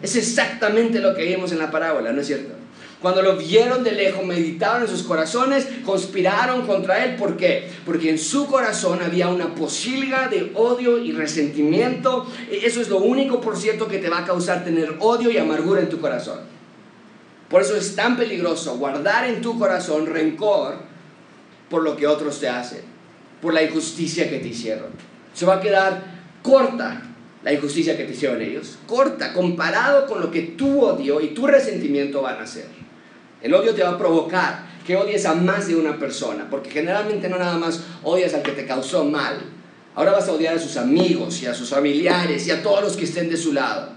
Es 0.00 0.14
exactamente 0.14 1.00
lo 1.00 1.14
que 1.14 1.24
vimos 1.24 1.50
en 1.50 1.58
la 1.58 1.70
parábola, 1.72 2.12
¿no 2.12 2.20
es 2.20 2.28
cierto? 2.28 2.54
Cuando 3.06 3.22
lo 3.22 3.36
vieron 3.36 3.84
de 3.84 3.92
lejos, 3.92 4.26
meditaron 4.26 4.82
en 4.82 4.88
sus 4.88 5.04
corazones, 5.04 5.68
conspiraron 5.84 6.66
contra 6.66 7.04
él. 7.04 7.14
¿Por 7.14 7.36
qué? 7.36 7.70
Porque 7.84 8.10
en 8.10 8.18
su 8.18 8.48
corazón 8.48 9.00
había 9.00 9.28
una 9.28 9.54
posilga 9.54 10.26
de 10.26 10.50
odio 10.56 10.98
y 10.98 11.12
resentimiento. 11.12 12.26
E, 12.50 12.66
eso 12.66 12.80
es 12.80 12.88
lo 12.88 12.98
único, 12.98 13.40
por 13.40 13.56
cierto, 13.56 13.86
que 13.86 13.98
te 13.98 14.08
va 14.08 14.18
a 14.18 14.24
causar 14.24 14.64
tener 14.64 14.96
odio 14.98 15.30
y 15.30 15.38
amargura 15.38 15.82
en 15.82 15.88
tu 15.88 16.00
corazón. 16.00 16.40
Por 17.48 17.62
eso 17.62 17.76
es 17.76 17.94
tan 17.94 18.16
peligroso 18.16 18.76
guardar 18.76 19.28
en 19.28 19.40
tu 19.40 19.56
corazón 19.56 20.06
rencor 20.06 20.78
por 21.70 21.84
lo 21.84 21.96
que 21.96 22.08
otros 22.08 22.40
te 22.40 22.48
hacen, 22.48 22.80
por 23.40 23.54
la 23.54 23.62
injusticia 23.62 24.28
que 24.28 24.40
te 24.40 24.48
hicieron. 24.48 24.88
Se 25.32 25.46
va 25.46 25.54
a 25.54 25.60
quedar 25.60 26.02
corta 26.42 27.02
la 27.44 27.52
injusticia 27.52 27.96
que 27.96 28.02
te 28.02 28.14
hicieron 28.14 28.42
ellos, 28.42 28.80
corta 28.84 29.32
comparado 29.32 30.08
con 30.08 30.20
lo 30.20 30.28
que 30.28 30.42
tu 30.42 30.80
odio 30.80 31.20
y 31.20 31.28
tu 31.28 31.46
resentimiento 31.46 32.20
van 32.20 32.38
a 32.38 32.42
hacer. 32.42 32.75
El 33.46 33.54
odio 33.54 33.74
te 33.76 33.84
va 33.84 33.90
a 33.90 33.98
provocar 33.98 34.66
que 34.84 34.96
odies 34.96 35.24
a 35.24 35.34
más 35.34 35.68
de 35.68 35.76
una 35.76 35.96
persona, 36.00 36.48
porque 36.50 36.68
generalmente 36.68 37.28
no 37.28 37.38
nada 37.38 37.56
más 37.56 37.80
odias 38.02 38.34
al 38.34 38.42
que 38.42 38.50
te 38.50 38.66
causó 38.66 39.04
mal, 39.04 39.36
ahora 39.94 40.10
vas 40.10 40.26
a 40.26 40.32
odiar 40.32 40.56
a 40.56 40.58
sus 40.58 40.76
amigos 40.76 41.40
y 41.42 41.46
a 41.46 41.54
sus 41.54 41.70
familiares 41.70 42.44
y 42.48 42.50
a 42.50 42.60
todos 42.60 42.82
los 42.82 42.96
que 42.96 43.04
estén 43.04 43.30
de 43.30 43.36
su 43.36 43.52
lado. 43.52 43.90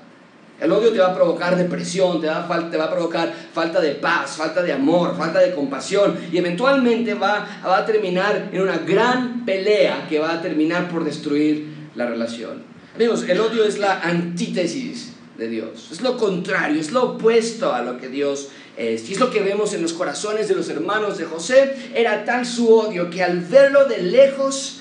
El 0.62 0.72
odio 0.72 0.92
te 0.92 1.00
va 1.00 1.08
a 1.08 1.16
provocar 1.16 1.58
depresión, 1.58 2.22
te 2.22 2.28
va, 2.28 2.46
a, 2.48 2.70
te 2.70 2.78
va 2.78 2.84
a 2.84 2.92
provocar 2.92 3.34
falta 3.52 3.82
de 3.82 3.94
paz, 3.94 4.38
falta 4.38 4.62
de 4.62 4.72
amor, 4.72 5.18
falta 5.18 5.40
de 5.40 5.56
compasión 5.56 6.16
y 6.32 6.38
eventualmente 6.38 7.16
va, 7.16 7.62
va 7.66 7.80
a 7.80 7.86
terminar 7.88 8.50
en 8.52 8.62
una 8.62 8.78
gran 8.78 9.46
pelea 9.46 10.06
que 10.08 10.20
va 10.20 10.34
a 10.34 10.42
terminar 10.44 10.90
por 10.90 11.04
destruir 11.04 11.90
la 11.96 12.06
relación. 12.06 12.62
Amigos, 12.96 13.26
el 13.28 13.40
odio 13.40 13.64
es 13.64 13.80
la 13.80 14.02
antítesis 14.02 15.14
de 15.40 15.48
Dios, 15.48 15.90
es 15.92 16.02
lo 16.02 16.18
contrario, 16.18 16.80
es 16.80 16.92
lo 16.92 17.14
opuesto 17.14 17.74
a 17.74 17.82
lo 17.82 17.98
que 17.98 18.10
Dios. 18.10 18.50
Y 18.80 18.94
es 18.94 19.20
lo 19.20 19.30
que 19.30 19.42
vemos 19.42 19.74
en 19.74 19.82
los 19.82 19.92
corazones 19.92 20.48
de 20.48 20.56
los 20.56 20.70
hermanos 20.70 21.18
de 21.18 21.26
José. 21.26 21.76
Era 21.94 22.24
tal 22.24 22.46
su 22.46 22.74
odio 22.74 23.10
que 23.10 23.22
al 23.22 23.42
verlo 23.42 23.86
de 23.86 24.02
lejos, 24.02 24.80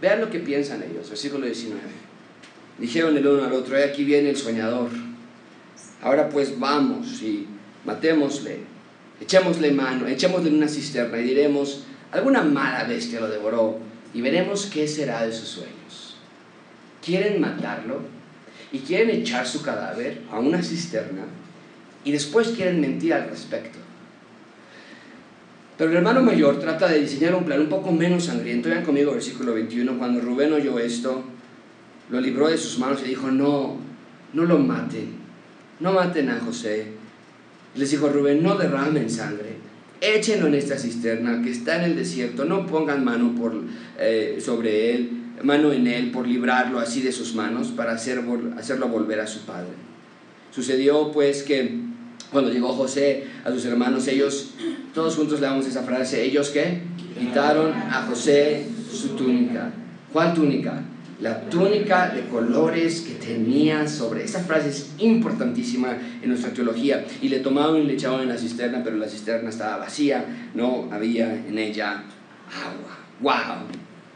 vean 0.00 0.20
lo 0.20 0.30
que 0.30 0.38
piensan 0.38 0.84
ellos, 0.84 1.08
versículo 1.08 1.44
19. 1.44 1.80
Dijeron 2.78 3.16
el 3.16 3.26
uno 3.26 3.44
al 3.44 3.52
otro, 3.52 3.76
aquí 3.82 4.04
viene 4.04 4.30
el 4.30 4.36
soñador. 4.36 4.90
Ahora 6.02 6.28
pues 6.28 6.56
vamos 6.56 7.20
y 7.20 7.48
matémosle, 7.84 8.60
echémosle 9.20 9.72
mano, 9.72 10.06
echémosle 10.06 10.50
en 10.50 10.56
una 10.56 10.68
cisterna 10.68 11.18
y 11.18 11.24
diremos, 11.24 11.82
alguna 12.12 12.42
mala 12.42 12.84
bestia 12.84 13.18
lo 13.18 13.28
devoró 13.28 13.80
y 14.14 14.20
veremos 14.20 14.66
qué 14.66 14.86
será 14.86 15.26
de 15.26 15.32
sus 15.32 15.48
sueños. 15.48 16.16
Quieren 17.04 17.40
matarlo 17.40 18.02
y 18.70 18.78
quieren 18.80 19.10
echar 19.10 19.48
su 19.48 19.62
cadáver 19.62 20.22
a 20.30 20.38
una 20.38 20.62
cisterna 20.62 21.24
y 22.06 22.12
después 22.12 22.48
quieren 22.50 22.80
mentir 22.80 23.12
al 23.12 23.28
respecto. 23.28 23.80
Pero 25.76 25.90
el 25.90 25.96
hermano 25.96 26.22
mayor 26.22 26.60
trata 26.60 26.86
de 26.86 27.00
diseñar 27.00 27.34
un 27.34 27.44
plan 27.44 27.60
un 27.60 27.68
poco 27.68 27.90
menos 27.90 28.26
sangriento. 28.26 28.68
Vean 28.68 28.84
conmigo 28.84 29.12
versículo 29.12 29.52
21. 29.54 29.98
Cuando 29.98 30.20
Rubén 30.20 30.52
oyó 30.52 30.78
esto, 30.78 31.24
lo 32.08 32.20
libró 32.20 32.48
de 32.48 32.56
sus 32.56 32.78
manos 32.78 33.02
y 33.04 33.08
dijo, 33.08 33.32
no, 33.32 33.76
no 34.32 34.44
lo 34.44 34.58
maten, 34.58 35.16
no 35.80 35.92
maten 35.92 36.30
a 36.30 36.38
José. 36.38 36.92
Les 37.74 37.90
dijo 37.90 38.08
Rubén, 38.08 38.40
no 38.40 38.56
derramen 38.56 39.10
sangre, 39.10 39.56
échenlo 40.00 40.46
en 40.46 40.54
esta 40.54 40.78
cisterna 40.78 41.42
que 41.42 41.50
está 41.50 41.76
en 41.76 41.90
el 41.90 41.96
desierto, 41.96 42.44
no 42.44 42.68
pongan 42.68 43.04
mano 43.04 43.34
por, 43.34 43.52
eh, 43.98 44.38
sobre 44.40 44.94
él, 44.94 45.10
mano 45.42 45.72
en 45.72 45.88
él 45.88 46.12
por 46.12 46.28
librarlo 46.28 46.78
así 46.78 47.02
de 47.02 47.10
sus 47.10 47.34
manos 47.34 47.68
para 47.68 47.92
hacer, 47.92 48.22
hacerlo 48.56 48.86
volver 48.86 49.18
a 49.18 49.26
su 49.26 49.40
padre. 49.40 49.72
Sucedió 50.52 51.10
pues 51.12 51.42
que 51.42 51.85
cuando 52.32 52.52
llegó 52.52 52.68
José 52.68 53.24
a 53.44 53.50
sus 53.50 53.64
hermanos, 53.64 54.06
ellos, 54.08 54.50
todos 54.94 55.16
juntos 55.16 55.40
le 55.40 55.46
damos 55.46 55.66
esa 55.66 55.82
frase, 55.82 56.24
ellos 56.24 56.50
que 56.50 56.80
quitaron 57.18 57.72
a 57.72 58.06
José 58.08 58.66
su 58.92 59.10
túnica. 59.10 59.70
¿Cuál 60.12 60.34
túnica? 60.34 60.82
La 61.20 61.48
túnica 61.48 62.10
de 62.10 62.26
colores 62.28 63.00
que 63.00 63.14
tenía 63.14 63.88
sobre. 63.88 64.24
Esa 64.24 64.40
frase 64.40 64.68
es 64.68 64.90
importantísima 64.98 65.96
en 66.22 66.28
nuestra 66.28 66.50
teología. 66.50 67.06
Y 67.22 67.28
le 67.28 67.40
tomaban 67.40 67.80
y 67.80 67.84
le 67.84 67.94
echaban 67.94 68.22
en 68.22 68.28
la 68.28 68.36
cisterna, 68.36 68.82
pero 68.84 68.96
la 68.96 69.08
cisterna 69.08 69.48
estaba 69.48 69.78
vacía, 69.78 70.50
no 70.54 70.88
había 70.92 71.34
en 71.34 71.58
ella 71.58 72.04
agua. 72.52 72.98
¡Wow! 73.20 73.66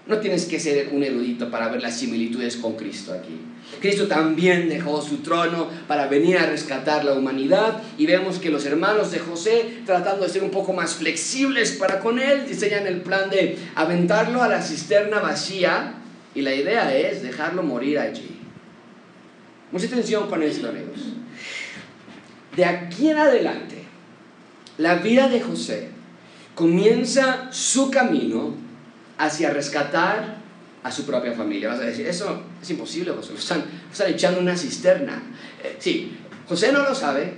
No 0.06 0.18
tienes 0.18 0.44
que 0.44 0.60
ser 0.60 0.90
un 0.92 1.02
erudito 1.02 1.50
para 1.50 1.68
ver 1.68 1.82
las 1.82 1.98
similitudes 1.98 2.56
con 2.56 2.74
Cristo 2.74 3.12
aquí. 3.12 3.38
Cristo 3.80 4.08
también 4.08 4.68
dejó 4.68 5.00
su 5.00 5.18
trono 5.18 5.68
para 5.86 6.06
venir 6.06 6.38
a 6.38 6.46
rescatar 6.46 7.04
la 7.04 7.14
humanidad 7.14 7.82
y 7.96 8.06
vemos 8.06 8.38
que 8.38 8.50
los 8.50 8.66
hermanos 8.66 9.10
de 9.10 9.20
José, 9.20 9.82
tratando 9.86 10.24
de 10.24 10.30
ser 10.30 10.42
un 10.42 10.50
poco 10.50 10.72
más 10.72 10.94
flexibles 10.94 11.72
para 11.72 12.00
con 12.00 12.18
él, 12.18 12.46
diseñan 12.46 12.86
el 12.86 13.00
plan 13.00 13.30
de 13.30 13.58
aventarlo 13.74 14.42
a 14.42 14.48
la 14.48 14.62
cisterna 14.62 15.20
vacía 15.20 15.94
y 16.34 16.42
la 16.42 16.54
idea 16.54 16.94
es 16.94 17.22
dejarlo 17.22 17.62
morir 17.62 17.98
allí. 17.98 18.38
Mucha 19.72 19.86
atención 19.86 20.28
con 20.28 20.42
esto, 20.42 20.68
amigos. 20.68 20.98
De 22.56 22.64
aquí 22.64 23.08
en 23.08 23.18
adelante, 23.18 23.84
la 24.78 24.96
vida 24.96 25.28
de 25.28 25.40
José 25.40 25.88
comienza 26.54 27.48
su 27.52 27.90
camino 27.90 28.54
hacia 29.16 29.50
rescatar 29.50 30.39
a 30.82 30.90
su 30.90 31.04
propia 31.04 31.32
familia. 31.32 31.68
Vas 31.68 31.80
a 31.80 31.84
decir, 31.84 32.06
eso 32.06 32.42
es 32.60 32.70
imposible, 32.70 33.12
José, 33.12 33.34
están, 33.34 33.64
están 33.90 34.10
echando 34.10 34.40
una 34.40 34.56
cisterna. 34.56 35.22
Eh, 35.62 35.76
sí, 35.78 36.16
José 36.48 36.72
no 36.72 36.82
lo 36.82 36.94
sabe, 36.94 37.34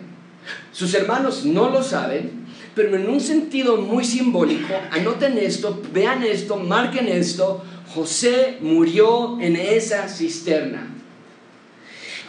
sus 0.73 0.95
hermanos 0.95 1.45
no 1.45 1.71
lo 1.71 1.83
saben, 1.83 2.47
pero 2.75 2.97
en 2.97 3.09
un 3.09 3.21
sentido 3.21 3.77
muy 3.77 4.05
simbólico, 4.05 4.73
anoten 4.91 5.37
esto, 5.39 5.83
vean 5.93 6.23
esto, 6.23 6.57
marquen 6.57 7.09
esto, 7.09 7.65
José 7.95 8.59
murió 8.61 9.39
en 9.41 9.57
esa 9.57 10.09
cisterna. 10.09 10.89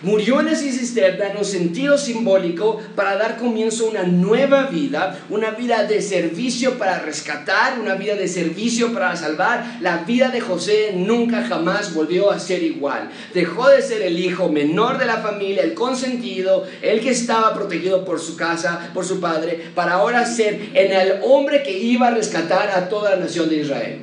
Murió 0.03 0.41
en 0.41 0.49
esa 0.49 0.63
cisterna 0.63 1.29
en 1.29 1.37
un 1.37 1.45
sentido 1.45 1.97
simbólico 1.97 2.81
para 2.93 3.15
dar 3.15 3.37
comienzo 3.37 3.85
a 3.85 3.89
una 3.91 4.03
nueva 4.03 4.63
vida, 4.63 5.17
una 5.29 5.51
vida 5.51 5.85
de 5.85 6.01
servicio 6.01 6.77
para 6.77 6.99
rescatar, 6.99 7.79
una 7.79 7.95
vida 7.95 8.15
de 8.15 8.27
servicio 8.27 8.91
para 8.91 9.15
salvar. 9.15 9.77
La 9.79 9.99
vida 9.99 10.27
de 10.27 10.41
José 10.41 10.91
nunca 10.93 11.45
jamás 11.45 11.93
volvió 11.93 12.31
a 12.31 12.39
ser 12.39 12.63
igual. 12.63 13.11
Dejó 13.33 13.69
de 13.69 13.81
ser 13.81 14.01
el 14.01 14.19
hijo 14.19 14.49
menor 14.49 14.97
de 14.97 15.05
la 15.05 15.19
familia, 15.19 15.63
el 15.63 15.73
consentido, 15.73 16.65
el 16.81 16.99
que 16.99 17.11
estaba 17.11 17.53
protegido 17.53 18.03
por 18.03 18.19
su 18.19 18.35
casa, 18.35 18.91
por 18.93 19.05
su 19.05 19.21
padre, 19.21 19.71
para 19.73 19.93
ahora 19.93 20.25
ser 20.25 20.71
en 20.73 20.91
el 20.91 21.21
hombre 21.23 21.63
que 21.63 21.77
iba 21.77 22.09
a 22.09 22.11
rescatar 22.11 22.71
a 22.71 22.89
toda 22.89 23.11
la 23.11 23.23
nación 23.23 23.47
de 23.47 23.55
Israel. 23.55 23.99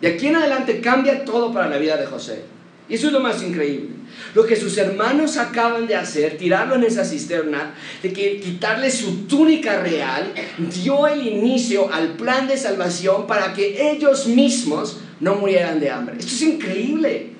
De 0.00 0.06
aquí 0.06 0.28
en 0.28 0.36
adelante 0.36 0.80
cambia 0.80 1.24
todo 1.24 1.52
para 1.52 1.68
la 1.68 1.78
vida 1.78 1.96
de 1.96 2.06
José. 2.06 2.53
Y 2.88 2.94
eso 2.94 3.06
es 3.06 3.12
lo 3.12 3.20
más 3.20 3.42
increíble. 3.42 3.90
Lo 4.34 4.44
que 4.44 4.56
sus 4.56 4.76
hermanos 4.76 5.36
acaban 5.36 5.86
de 5.86 5.94
hacer, 5.94 6.36
tirarlo 6.36 6.74
en 6.74 6.84
esa 6.84 7.04
cisterna, 7.04 7.74
de 8.02 8.12
que 8.12 8.40
quitarle 8.40 8.90
su 8.90 9.26
túnica 9.26 9.80
real, 9.80 10.32
dio 10.58 11.06
el 11.06 11.26
inicio 11.26 11.92
al 11.92 12.10
plan 12.10 12.46
de 12.46 12.56
salvación 12.56 13.26
para 13.26 13.54
que 13.54 13.90
ellos 13.90 14.26
mismos 14.26 14.98
no 15.20 15.36
murieran 15.36 15.80
de 15.80 15.90
hambre. 15.90 16.16
Esto 16.18 16.34
es 16.34 16.42
increíble. 16.42 17.34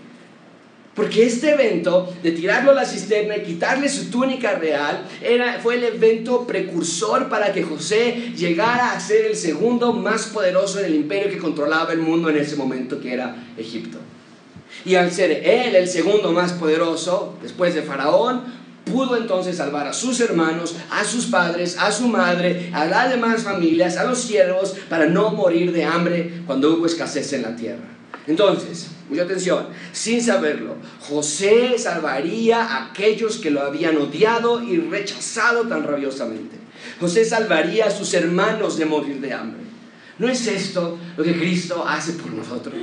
Porque 0.95 1.27
este 1.27 1.51
evento 1.51 2.15
de 2.23 2.31
tirarlo 2.31 2.71
a 2.71 2.75
la 2.75 2.87
cisterna 2.87 3.37
y 3.37 3.43
quitarle 3.43 3.89
su 3.89 4.11
túnica 4.11 4.55
real 4.55 5.05
era, 5.21 5.59
fue 5.61 5.75
el 5.75 5.85
evento 5.85 6.47
precursor 6.47 7.29
para 7.29 7.53
que 7.53 7.65
José 7.65 8.33
llegara 8.37 8.93
a 8.93 9.01
ser 9.01 9.27
el 9.27 9.35
segundo 9.35 9.93
más 9.93 10.27
poderoso 10.27 10.79
en 10.79 10.87
el 10.87 10.95
imperio 10.95 11.31
que 11.31 11.39
controlaba 11.39 11.93
el 11.93 11.99
mundo 11.99 12.31
en 12.31 12.37
ese 12.37 12.55
momento, 12.55 13.01
que 13.01 13.13
era 13.13 13.35
Egipto. 13.59 13.99
Y 14.85 14.95
al 14.97 15.11
ser 15.11 15.31
él 15.31 15.75
el 15.75 15.89
segundo 15.89 16.33
más 16.33 16.53
poderoso, 16.53 17.37
después 17.43 17.75
de 17.75 17.83
Faraón, 17.83 18.43
pudo 18.85 19.17
entonces 19.17 19.57
salvar 19.57 19.87
a 19.87 19.93
sus 19.93 20.21
hermanos, 20.21 20.77
a 20.91 21.05
sus 21.05 21.27
padres, 21.27 21.77
a 21.79 21.91
su 21.91 22.09
madre, 22.09 22.71
a 22.73 22.85
las 22.85 23.11
demás 23.11 23.43
familias, 23.43 23.97
a 23.97 24.05
los 24.05 24.21
siervos, 24.21 24.77
para 24.89 25.07
no 25.07 25.31
morir 25.31 25.73
de 25.73 25.85
hambre 25.85 26.43
cuando 26.47 26.75
hubo 26.75 26.87
escasez 26.87 27.33
en 27.33 27.43
la 27.43 27.57
tierra. 27.57 27.95
Entonces, 28.27 28.89
mucha 29.09 29.23
atención, 29.23 29.67
sin 29.93 30.23
saberlo, 30.23 30.77
José 31.01 31.79
salvaría 31.79 32.63
a 32.63 32.87
aquellos 32.87 33.39
que 33.39 33.51
lo 33.51 33.63
habían 33.63 33.97
odiado 33.97 34.63
y 34.63 34.79
rechazado 34.79 35.67
tan 35.67 35.85
rabiosamente. 35.85 36.57
José 37.01 37.25
salvaría 37.25 37.87
a 37.87 37.91
sus 37.91 38.15
hermanos 38.15 38.79
de 38.79 38.87
morir 38.87 39.21
de 39.21 39.33
hambre. 39.33 39.64
¿No 40.17 40.29
es 40.29 40.47
esto 40.47 40.97
lo 41.17 41.25
que 41.25 41.37
Cristo 41.37 41.85
hace 41.87 42.13
por 42.13 42.31
nosotros? 42.33 42.75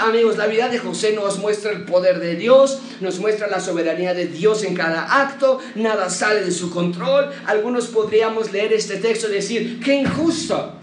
Amigos, 0.00 0.36
la 0.36 0.46
vida 0.46 0.68
de 0.68 0.78
José 0.78 1.12
nos 1.12 1.38
muestra 1.38 1.70
el 1.70 1.84
poder 1.84 2.18
de 2.18 2.34
Dios, 2.34 2.80
nos 3.00 3.20
muestra 3.20 3.46
la 3.46 3.60
soberanía 3.60 4.14
de 4.14 4.26
Dios 4.26 4.64
en 4.64 4.74
cada 4.74 5.22
acto, 5.22 5.60
nada 5.76 6.10
sale 6.10 6.44
de 6.44 6.50
su 6.50 6.70
control. 6.70 7.30
Algunos 7.46 7.86
podríamos 7.86 8.50
leer 8.50 8.72
este 8.72 8.96
texto 8.96 9.28
y 9.28 9.34
decir, 9.34 9.80
qué 9.84 9.94
injusto, 9.94 10.74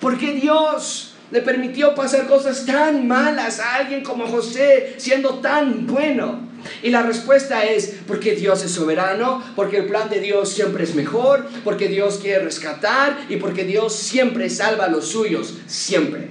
porque 0.00 0.32
Dios 0.32 1.11
le 1.32 1.40
permitió 1.40 1.94
pasar 1.94 2.26
cosas 2.26 2.66
tan 2.66 3.08
malas 3.08 3.58
a 3.58 3.76
alguien 3.76 4.04
como 4.04 4.26
José, 4.26 4.94
siendo 4.98 5.38
tan 5.38 5.86
bueno. 5.86 6.52
Y 6.82 6.90
la 6.90 7.02
respuesta 7.02 7.64
es 7.64 8.00
porque 8.06 8.36
Dios 8.36 8.62
es 8.62 8.70
soberano, 8.70 9.42
porque 9.56 9.78
el 9.78 9.86
plan 9.86 10.10
de 10.10 10.20
Dios 10.20 10.50
siempre 10.50 10.84
es 10.84 10.94
mejor, 10.94 11.48
porque 11.64 11.88
Dios 11.88 12.18
quiere 12.22 12.44
rescatar 12.44 13.24
y 13.30 13.36
porque 13.36 13.64
Dios 13.64 13.96
siempre 13.96 14.50
salva 14.50 14.84
a 14.84 14.88
los 14.88 15.08
suyos, 15.08 15.58
siempre. 15.66 16.28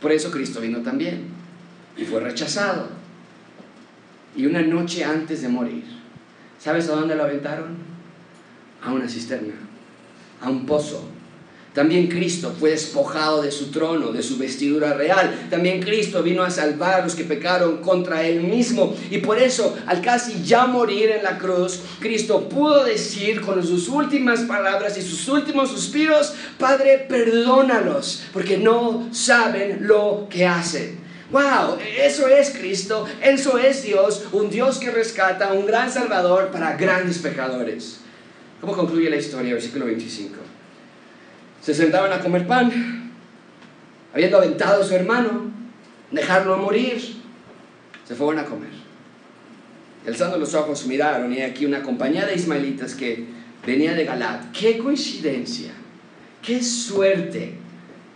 Por 0.00 0.12
eso 0.12 0.30
Cristo 0.30 0.60
vino 0.60 0.78
también 0.82 1.24
y 1.96 2.04
fue 2.04 2.20
rechazado. 2.20 2.88
Y 4.36 4.46
una 4.46 4.62
noche 4.62 5.02
antes 5.02 5.42
de 5.42 5.48
morir, 5.48 5.84
¿sabes 6.60 6.88
a 6.88 6.92
dónde 6.92 7.16
lo 7.16 7.24
aventaron? 7.24 7.76
A 8.82 8.92
una 8.92 9.08
cisterna, 9.08 9.54
a 10.40 10.48
un 10.48 10.64
pozo 10.64 11.15
también 11.76 12.06
Cristo 12.06 12.54
fue 12.58 12.70
despojado 12.70 13.42
de 13.42 13.52
su 13.52 13.66
trono, 13.66 14.10
de 14.10 14.22
su 14.22 14.38
vestidura 14.38 14.94
real. 14.94 15.46
También 15.50 15.82
Cristo 15.82 16.22
vino 16.22 16.42
a 16.42 16.48
salvar 16.48 17.02
a 17.02 17.04
los 17.04 17.14
que 17.14 17.24
pecaron 17.24 17.82
contra 17.82 18.26
él 18.26 18.40
mismo. 18.40 18.96
Y 19.10 19.18
por 19.18 19.38
eso, 19.38 19.76
al 19.84 20.00
casi 20.00 20.42
ya 20.42 20.64
morir 20.64 21.10
en 21.10 21.22
la 21.22 21.36
cruz, 21.36 21.80
Cristo 22.00 22.48
pudo 22.48 22.82
decir 22.82 23.42
con 23.42 23.62
sus 23.62 23.90
últimas 23.90 24.40
palabras 24.40 24.96
y 24.96 25.02
sus 25.02 25.28
últimos 25.28 25.70
suspiros, 25.70 26.32
Padre, 26.58 27.04
perdónalos, 27.10 28.22
porque 28.32 28.56
no 28.56 29.10
saben 29.12 29.86
lo 29.86 30.28
que 30.30 30.46
hacen. 30.46 30.98
Wow, 31.30 31.76
eso 31.98 32.26
es 32.26 32.56
Cristo, 32.58 33.04
eso 33.22 33.58
es 33.58 33.82
Dios, 33.82 34.24
un 34.32 34.48
Dios 34.48 34.78
que 34.78 34.90
rescata, 34.90 35.52
un 35.52 35.66
gran 35.66 35.92
Salvador 35.92 36.50
para 36.50 36.74
grandes 36.78 37.18
pecadores. 37.18 37.98
¿Cómo 38.62 38.74
concluye 38.74 39.10
la 39.10 39.16
historia? 39.16 39.52
Versículo 39.52 39.84
25 39.84 40.45
se 41.66 41.74
sentaban 41.74 42.12
a 42.12 42.20
comer 42.20 42.46
pan, 42.46 43.10
habiendo 44.14 44.36
aventado 44.36 44.82
a 44.82 44.86
su 44.86 44.94
hermano, 44.94 45.50
dejarlo 46.12 46.58
morir, 46.58 46.96
se 48.06 48.14
fueron 48.14 48.38
a 48.38 48.44
comer. 48.44 48.70
Alzando 50.06 50.38
los 50.38 50.54
ojos 50.54 50.86
miraron 50.86 51.32
y 51.32 51.42
aquí 51.42 51.66
una 51.66 51.82
compañía 51.82 52.24
de 52.24 52.36
ismaelitas 52.36 52.94
que 52.94 53.24
venía 53.66 53.94
de 53.94 54.04
Galat. 54.04 54.52
¡Qué 54.52 54.78
coincidencia! 54.78 55.72
¡Qué 56.40 56.62
suerte! 56.62 57.54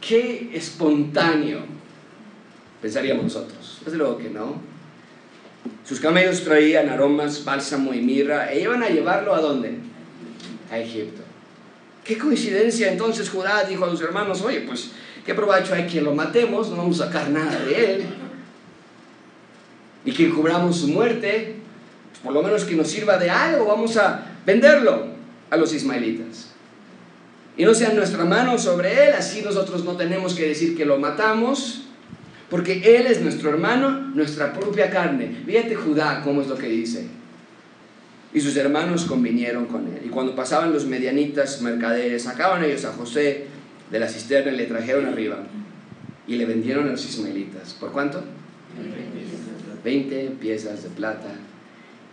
¡Qué 0.00 0.52
espontáneo! 0.54 1.64
Pensaríamos 2.80 3.24
nosotros. 3.24 3.80
Desde 3.84 3.98
luego 3.98 4.16
que 4.18 4.30
no. 4.30 4.60
Sus 5.84 5.98
camellos 5.98 6.44
traían 6.44 6.88
aromas, 6.88 7.44
bálsamo 7.44 7.92
y 7.94 8.00
mirra 8.00 8.52
e 8.52 8.60
iban 8.60 8.84
a 8.84 8.90
llevarlo 8.90 9.34
a 9.34 9.40
dónde? 9.40 9.74
A 10.70 10.78
Egipto. 10.78 11.29
Qué 12.10 12.18
coincidencia 12.18 12.90
entonces 12.90 13.30
Judá 13.30 13.62
dijo 13.62 13.84
a 13.84 13.90
sus 13.90 14.00
hermanos, 14.00 14.42
oye, 14.42 14.62
pues 14.62 14.90
qué 15.24 15.32
provecho 15.32 15.74
hay 15.74 15.86
que 15.86 16.00
lo 16.00 16.12
matemos, 16.12 16.68
no 16.68 16.78
vamos 16.78 17.00
a 17.00 17.06
sacar 17.06 17.30
nada 17.30 17.64
de 17.64 17.84
él. 17.84 18.04
Y 20.04 20.10
que 20.10 20.28
cubramos 20.30 20.78
su 20.78 20.88
muerte, 20.88 21.54
pues 22.10 22.20
por 22.24 22.32
lo 22.32 22.42
menos 22.42 22.64
que 22.64 22.74
nos 22.74 22.88
sirva 22.88 23.16
de 23.16 23.30
algo, 23.30 23.64
vamos 23.64 23.96
a 23.96 24.26
venderlo 24.44 25.06
a 25.50 25.56
los 25.56 25.72
ismaelitas. 25.72 26.48
Y 27.56 27.64
no 27.64 27.74
sea 27.74 27.92
nuestra 27.92 28.24
mano 28.24 28.58
sobre 28.58 29.06
él, 29.06 29.14
así 29.16 29.42
nosotros 29.42 29.84
no 29.84 29.96
tenemos 29.96 30.34
que 30.34 30.48
decir 30.48 30.76
que 30.76 30.84
lo 30.84 30.98
matamos, 30.98 31.82
porque 32.48 32.96
él 32.96 33.06
es 33.06 33.20
nuestro 33.20 33.50
hermano, 33.50 33.90
nuestra 34.16 34.52
propia 34.52 34.90
carne. 34.90 35.42
Fíjate 35.46 35.76
Judá 35.76 36.22
cómo 36.24 36.40
es 36.40 36.48
lo 36.48 36.58
que 36.58 36.66
dice. 36.66 37.19
Y 38.32 38.40
sus 38.40 38.56
hermanos 38.56 39.04
convinieron 39.06 39.66
con 39.66 39.86
él. 39.88 40.02
Y 40.04 40.08
cuando 40.08 40.36
pasaban 40.36 40.72
los 40.72 40.86
medianitas 40.86 41.60
mercaderes, 41.62 42.22
sacaban 42.22 42.64
ellos 42.64 42.84
a 42.84 42.92
José 42.92 43.46
de 43.90 43.98
la 43.98 44.08
cisterna 44.08 44.52
y 44.52 44.56
le 44.56 44.66
trajeron 44.66 45.06
arriba. 45.06 45.38
Y 46.28 46.36
le 46.36 46.46
vendieron 46.46 46.88
a 46.88 46.92
los 46.92 47.04
ismaelitas. 47.04 47.74
¿Por 47.74 47.90
cuánto? 47.90 48.22
20 49.82 50.36
piezas 50.40 50.84
de 50.84 50.90
plata. 50.90 51.32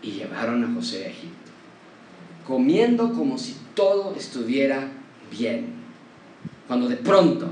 Y 0.02 0.12
llevaron 0.12 0.64
a 0.64 0.74
José 0.74 1.06
a 1.06 1.10
Egipto. 1.10 1.52
Comiendo 2.48 3.14
como 3.14 3.38
si 3.38 3.56
todo 3.76 4.16
estuviera 4.16 4.88
bien. 5.30 5.68
Cuando 6.68 6.88
de 6.88 6.98
pronto 6.98 7.50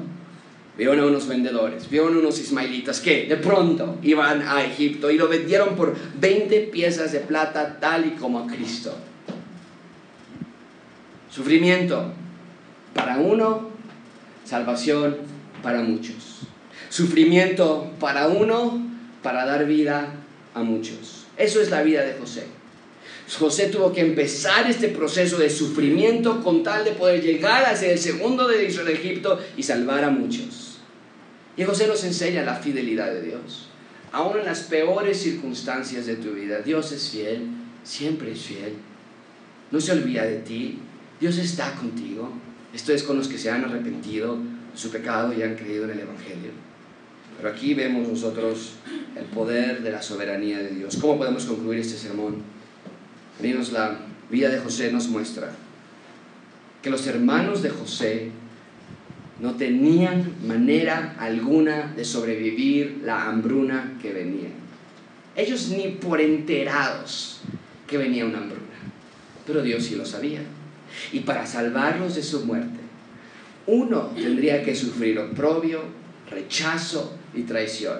Vieron 0.78 1.00
a 1.00 1.06
unos 1.06 1.28
vendedores, 1.28 1.90
vieron 1.90 2.16
a 2.16 2.20
unos 2.20 2.40
ismaelitas 2.40 3.00
que 3.00 3.28
de 3.28 3.38
pronto 3.38 3.98
iban 4.04 4.42
a 4.42 4.64
Egipto 4.64 5.10
y 5.10 5.18
lo 5.18 5.30
vendieron 5.30 5.76
por 5.76 5.96
20 6.20 6.60
piezas 6.72 7.14
de 7.14 7.22
plata 7.22 7.80
tal 7.80 8.06
y 8.06 8.12
como 8.12 8.40
a 8.40 8.48
Cristo. 8.48 8.94
Sufrimiento 11.32 12.12
para 12.94 13.18
uno, 13.18 13.70
salvación 14.44 15.18
para 15.64 15.82
muchos. 15.82 16.42
Sufrimiento 16.90 17.92
para 18.00 18.28
uno, 18.28 18.82
para 19.24 19.46
dar 19.46 19.66
vida 19.66 20.14
a 20.54 20.64
muchos. 20.64 21.26
Eso 21.38 21.62
es 21.62 21.70
la 21.70 21.84
vida 21.84 22.04
de 22.04 22.14
José. 22.14 22.48
José 23.40 23.68
tuvo 23.68 23.92
que 23.92 24.02
empezar 24.02 24.70
este 24.70 24.90
proceso 24.90 25.38
de 25.38 25.50
sufrimiento 25.50 26.44
con 26.44 26.64
tal 26.64 26.86
de 26.86 26.92
poder 26.92 27.22
llegar 27.22 27.66
a 27.66 27.76
ser 27.76 27.92
el 27.92 28.00
segundo 28.00 28.48
de 28.48 28.66
Egipto 28.66 29.40
y 29.58 29.64
salvar 29.64 30.04
a 30.04 30.10
muchos. 30.10 30.65
Y 31.58 31.64
José 31.64 31.88
nos 31.88 32.04
enseña 32.04 32.44
la 32.44 32.56
fidelidad 32.56 33.12
de 33.12 33.22
Dios. 33.22 33.70
Aún 34.12 34.40
en 34.40 34.46
las 34.46 34.62
peores 34.62 35.22
circunstancias 35.22 36.06
de 36.06 36.16
tu 36.16 36.32
vida, 36.32 36.60
Dios 36.60 36.92
es 36.92 37.10
fiel, 37.10 37.48
siempre 37.84 38.32
es 38.32 38.42
fiel. 38.42 38.74
No 39.72 39.80
se 39.80 39.92
olvida 39.92 40.24
de 40.24 40.38
ti. 40.38 40.80
Dios 41.20 41.38
está 41.38 41.74
contigo. 41.76 42.32
Esto 42.74 42.94
es 42.94 43.04
con 43.04 43.18
los 43.18 43.28
que 43.28 43.38
se 43.38 43.50
han 43.50 43.64
arrepentido 43.64 44.36
de 44.36 44.78
su 44.78 44.90
pecado 44.90 45.34
y 45.34 45.42
han 45.44 45.56
creído 45.56 45.86
en 45.86 45.92
el 45.92 46.00
Evangelio. 46.02 46.52
Pero 47.38 47.50
aquí 47.50 47.74
vemos 47.74 48.08
nosotros 48.08 48.74
el 49.16 49.26
poder 49.26 49.82
de 49.82 49.92
la 49.92 50.02
soberanía 50.02 50.60
de 50.60 50.70
Dios. 50.70 50.98
¿Cómo 51.00 51.18
podemos 51.18 51.46
concluir 51.46 51.80
este 51.80 51.98
sermón? 51.98 52.38
Amigos, 53.40 53.72
la 53.72 53.98
vida 54.30 54.50
de 54.50 54.60
José 54.60 54.92
nos 54.92 55.08
muestra 55.08 55.52
que 56.82 56.90
los 56.90 57.06
hermanos 57.08 57.62
de 57.62 57.70
José 57.70 58.32
no 59.40 59.56
tenían 59.56 60.36
manera 60.48 61.16
alguna 61.20 61.94
de 61.96 62.06
sobrevivir 62.06 63.02
la 63.04 63.28
hambruna 63.28 63.98
que 64.02 64.14
venía. 64.14 64.50
Ellos 65.36 65.70
ni 65.70 65.90
por 65.90 66.22
enterados 66.22 67.42
que 67.88 67.98
venía 67.98 68.26
una 68.26 68.38
hambruna, 68.38 68.64
pero 69.46 69.62
Dios 69.62 69.84
sí 69.84 69.96
lo 69.96 70.06
sabía. 70.06 70.42
Y 71.12 71.22
para 71.22 71.46
salvarlos 71.46 72.16
de 72.16 72.24
su 72.24 72.46
muerte, 72.46 72.80
uno 73.68 74.12
tendría 74.16 74.64
que 74.64 74.76
sufrir 74.76 75.20
oprobio, 75.20 75.82
rechazo 76.30 77.18
y 77.34 77.42
traición. 77.42 78.00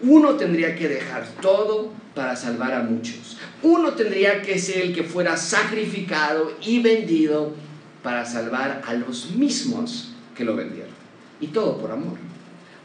Uno 0.00 0.34
tendría 0.34 0.76
que 0.76 0.88
dejar 0.88 1.26
todo 1.40 1.92
para 2.14 2.36
salvar 2.36 2.74
a 2.74 2.82
muchos. 2.82 3.38
Uno 3.62 3.94
tendría 3.94 4.42
que 4.42 4.58
ser 4.58 4.82
el 4.82 4.94
que 4.94 5.02
fuera 5.02 5.36
sacrificado 5.36 6.52
y 6.64 6.80
vendido 6.80 7.54
para 8.02 8.24
salvar 8.24 8.82
a 8.86 8.94
los 8.94 9.30
mismos 9.32 10.09
que 10.40 10.46
lo 10.46 10.56
vendieron. 10.56 10.94
Y 11.38 11.48
todo 11.48 11.76
por 11.76 11.92
amor. 11.92 12.16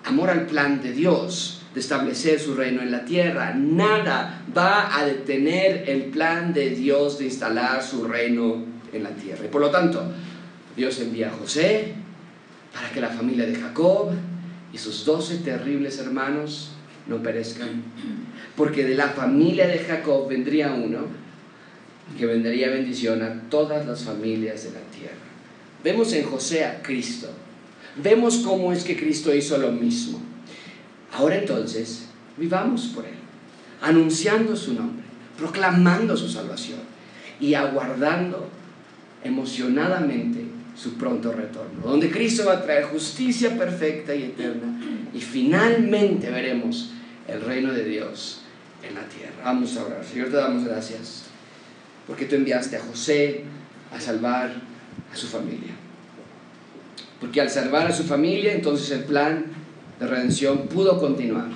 Amor 0.04 0.30
al 0.30 0.46
plan 0.46 0.82
de 0.84 0.92
Dios 0.92 1.62
de 1.74 1.80
establecer 1.80 2.38
su 2.38 2.54
reino 2.54 2.82
en 2.82 2.92
la 2.92 3.06
tierra. 3.06 3.54
Nada 3.56 4.44
va 4.56 4.94
a 4.94 5.06
detener 5.06 5.90
el 5.90 6.06
plan 6.06 6.54
de 6.54 6.72
Dios 6.72 7.18
de 7.18 7.26
instalar 7.26 7.82
su 7.82 8.04
reino 8.04 8.66
en 8.92 9.04
la 9.04 9.12
tierra. 9.12 9.46
Y 9.46 9.48
por 9.48 9.62
lo 9.62 9.72
tanto, 9.72 10.04
Dios 10.76 11.00
envía 11.00 11.30
a 11.30 11.32
José 11.32 11.94
para 12.74 12.92
que 12.92 13.00
la 13.00 13.10
familia 13.10 13.46
de 13.46 13.56
Jacob 13.56 14.10
y 14.74 14.78
sus 14.78 15.06
doce 15.06 15.38
terribles 15.38 15.98
hermanos 16.00 16.72
no 17.08 17.24
perezcan. 17.24 17.84
Porque 18.58 18.84
de 18.84 18.96
la 18.96 19.08
familia 19.08 19.66
de 19.68 19.80
Jacob 19.80 20.28
vendría 20.28 20.74
uno 20.74 21.08
que 22.18 22.26
vendría 22.26 22.70
bendición 22.70 23.22
a 23.22 23.50
todas 23.50 23.86
las 23.86 24.04
familias 24.04 24.66
de 24.66 24.72
la 24.72 24.82
tierra. 24.94 25.16
Vemos 25.86 26.12
en 26.14 26.26
José 26.26 26.66
a 26.66 26.82
Cristo. 26.82 27.30
Vemos 28.02 28.38
cómo 28.38 28.74
es 28.74 28.84
que 28.84 28.98
Cristo 28.98 29.34
hizo 29.34 29.58
lo 29.58 29.72
mismo. 29.72 30.20
Ahora 31.14 31.38
entonces, 31.38 32.08
vivamos 32.38 32.88
por 32.88 33.06
Él, 33.06 33.14
anunciando 33.82 34.56
su 34.56 34.74
nombre, 34.74 35.06
proclamando 35.38 36.18
su 36.18 36.28
salvación 36.28 36.80
y 37.40 37.54
aguardando 37.54 38.50
emocionadamente 39.24 40.46
su 40.76 40.96
pronto 40.96 41.32
retorno, 41.32 41.82
donde 41.84 42.12
Cristo 42.12 42.46
va 42.46 42.54
a 42.54 42.62
traer 42.62 42.86
justicia 42.86 43.58
perfecta 43.58 44.14
y 44.14 44.24
eterna 44.24 44.78
y 45.14 45.22
finalmente 45.22 46.30
veremos 46.30 46.92
el 47.28 47.42
reino 47.42 47.72
de 47.72 47.86
Dios 47.86 48.42
en 48.84 48.96
la 48.96 49.04
tierra. 49.08 49.36
Vamos 49.46 49.78
a 49.78 49.86
orar. 49.86 50.04
Señor, 50.04 50.30
te 50.30 50.36
damos 50.36 50.66
gracias 50.66 51.24
porque 52.06 52.26
tú 52.26 52.36
enviaste 52.36 52.76
a 52.76 52.82
José 52.82 53.44
a 53.92 54.00
salvar 54.00 54.52
a 55.12 55.16
su 55.16 55.28
familia. 55.28 55.75
Porque 57.20 57.42
al 57.42 57.50
salvar 57.50 57.88
a 57.88 57.94
su 57.94 58.04
familia, 58.04 58.54
entonces 58.54 58.92
el 58.92 59.06
plan 59.06 59.46
de 60.00 60.08
redención 60.08 60.68
pudo 60.68 61.00
continuar. 61.00 61.48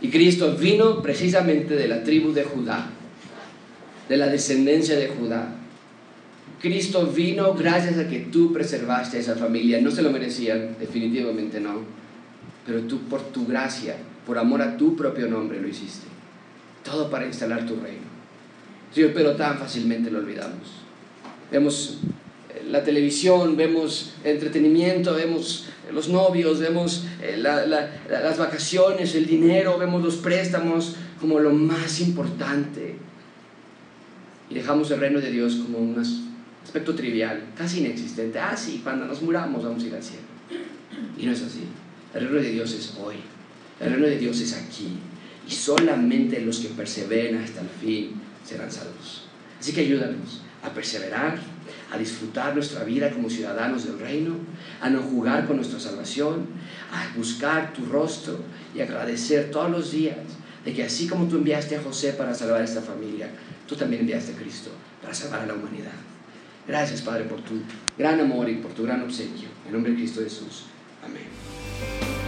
Y 0.00 0.08
Cristo 0.08 0.56
vino 0.56 1.02
precisamente 1.02 1.74
de 1.74 1.88
la 1.88 2.02
tribu 2.02 2.32
de 2.32 2.44
Judá, 2.44 2.86
de 4.08 4.16
la 4.16 4.28
descendencia 4.28 4.96
de 4.96 5.08
Judá. 5.08 5.56
Cristo 6.60 7.06
vino 7.06 7.54
gracias 7.54 7.98
a 7.98 8.08
que 8.08 8.20
tú 8.20 8.52
preservaste 8.52 9.16
a 9.16 9.20
esa 9.20 9.36
familia. 9.36 9.80
No 9.80 9.90
se 9.90 10.02
lo 10.02 10.10
merecían, 10.10 10.76
definitivamente 10.78 11.60
no. 11.60 11.82
Pero 12.66 12.82
tú 12.82 13.00
por 13.08 13.22
tu 13.32 13.46
gracia, 13.46 13.96
por 14.26 14.38
amor 14.38 14.62
a 14.62 14.76
tu 14.76 14.96
propio 14.96 15.26
nombre 15.26 15.60
lo 15.60 15.68
hiciste. 15.68 16.06
Todo 16.84 17.10
para 17.10 17.26
instalar 17.26 17.66
tu 17.66 17.76
reino. 17.76 18.10
Señor, 18.92 19.12
pero 19.14 19.36
tan 19.36 19.58
fácilmente 19.58 20.10
lo 20.10 20.18
olvidamos. 20.18 20.80
Vemos 21.50 21.98
la 22.70 22.82
televisión, 22.84 23.56
vemos 23.56 24.14
entretenimiento, 24.24 25.14
vemos 25.14 25.66
los 25.92 26.08
novios, 26.08 26.60
vemos 26.60 27.06
eh, 27.20 27.36
las 27.38 28.38
vacaciones, 28.38 29.14
el 29.14 29.26
dinero, 29.26 29.78
vemos 29.78 30.02
los 30.02 30.16
préstamos 30.16 30.96
como 31.20 31.38
lo 31.38 31.52
más 31.52 32.00
importante. 32.00 32.96
Y 34.48 34.54
dejamos 34.54 34.90
el 34.90 35.00
reino 35.00 35.20
de 35.20 35.30
Dios 35.30 35.56
como 35.56 35.78
un 35.78 36.02
aspecto 36.64 36.94
trivial, 36.94 37.42
casi 37.56 37.80
inexistente. 37.80 38.38
Ah, 38.38 38.56
sí, 38.56 38.80
cuando 38.82 39.06
nos 39.06 39.22
muramos 39.22 39.64
vamos 39.64 39.82
a 39.82 39.86
ir 39.86 39.94
al 39.94 40.02
cielo. 40.02 40.22
Y 41.18 41.26
no 41.26 41.32
es 41.32 41.42
así. 41.42 41.64
El 42.14 42.24
reino 42.24 42.42
de 42.42 42.50
Dios 42.50 42.72
es 42.72 42.94
hoy. 43.00 43.16
El 43.78 43.92
reino 43.92 44.06
de 44.06 44.18
Dios 44.18 44.40
es 44.40 44.54
aquí. 44.54 44.98
Y 45.46 45.50
solamente 45.50 46.40
los 46.40 46.58
que 46.58 46.68
perseveren 46.68 47.38
hasta 47.38 47.60
el 47.60 47.68
fin 47.68 48.12
serán 48.44 48.70
salvos. 48.70 49.24
Así 49.58 49.72
que 49.72 49.82
ayúdanos 49.82 50.42
a 50.62 50.70
perseverar, 50.70 51.38
a 51.92 51.98
disfrutar 51.98 52.54
nuestra 52.54 52.84
vida 52.84 53.10
como 53.10 53.28
ciudadanos 53.28 53.84
del 53.84 53.98
reino, 53.98 54.34
a 54.80 54.88
no 54.88 55.02
jugar 55.02 55.46
con 55.46 55.56
nuestra 55.56 55.80
salvación, 55.80 56.46
a 56.92 57.16
buscar 57.16 57.72
tu 57.72 57.86
rostro 57.86 58.38
y 58.74 58.80
agradecer 58.80 59.50
todos 59.50 59.70
los 59.70 59.90
días 59.90 60.16
de 60.64 60.72
que 60.72 60.84
así 60.84 61.08
como 61.08 61.26
tú 61.26 61.36
enviaste 61.36 61.76
a 61.76 61.82
José 61.82 62.12
para 62.12 62.34
salvar 62.34 62.60
a 62.60 62.64
esta 62.64 62.82
familia, 62.82 63.30
tú 63.66 63.74
también 63.74 64.02
enviaste 64.02 64.32
a 64.32 64.36
Cristo 64.36 64.70
para 65.00 65.14
salvar 65.14 65.40
a 65.40 65.46
la 65.46 65.54
humanidad. 65.54 65.92
Gracias, 66.68 67.02
Padre, 67.02 67.24
por 67.24 67.40
tu 67.40 67.54
gran 67.98 68.20
amor 68.20 68.48
y 68.48 68.56
por 68.56 68.72
tu 68.72 68.84
gran 68.84 69.02
obsequio. 69.02 69.48
En 69.66 69.72
nombre 69.72 69.92
de 69.92 69.98
Cristo 69.98 70.20
Jesús. 70.22 70.66
Amén. 71.02 72.19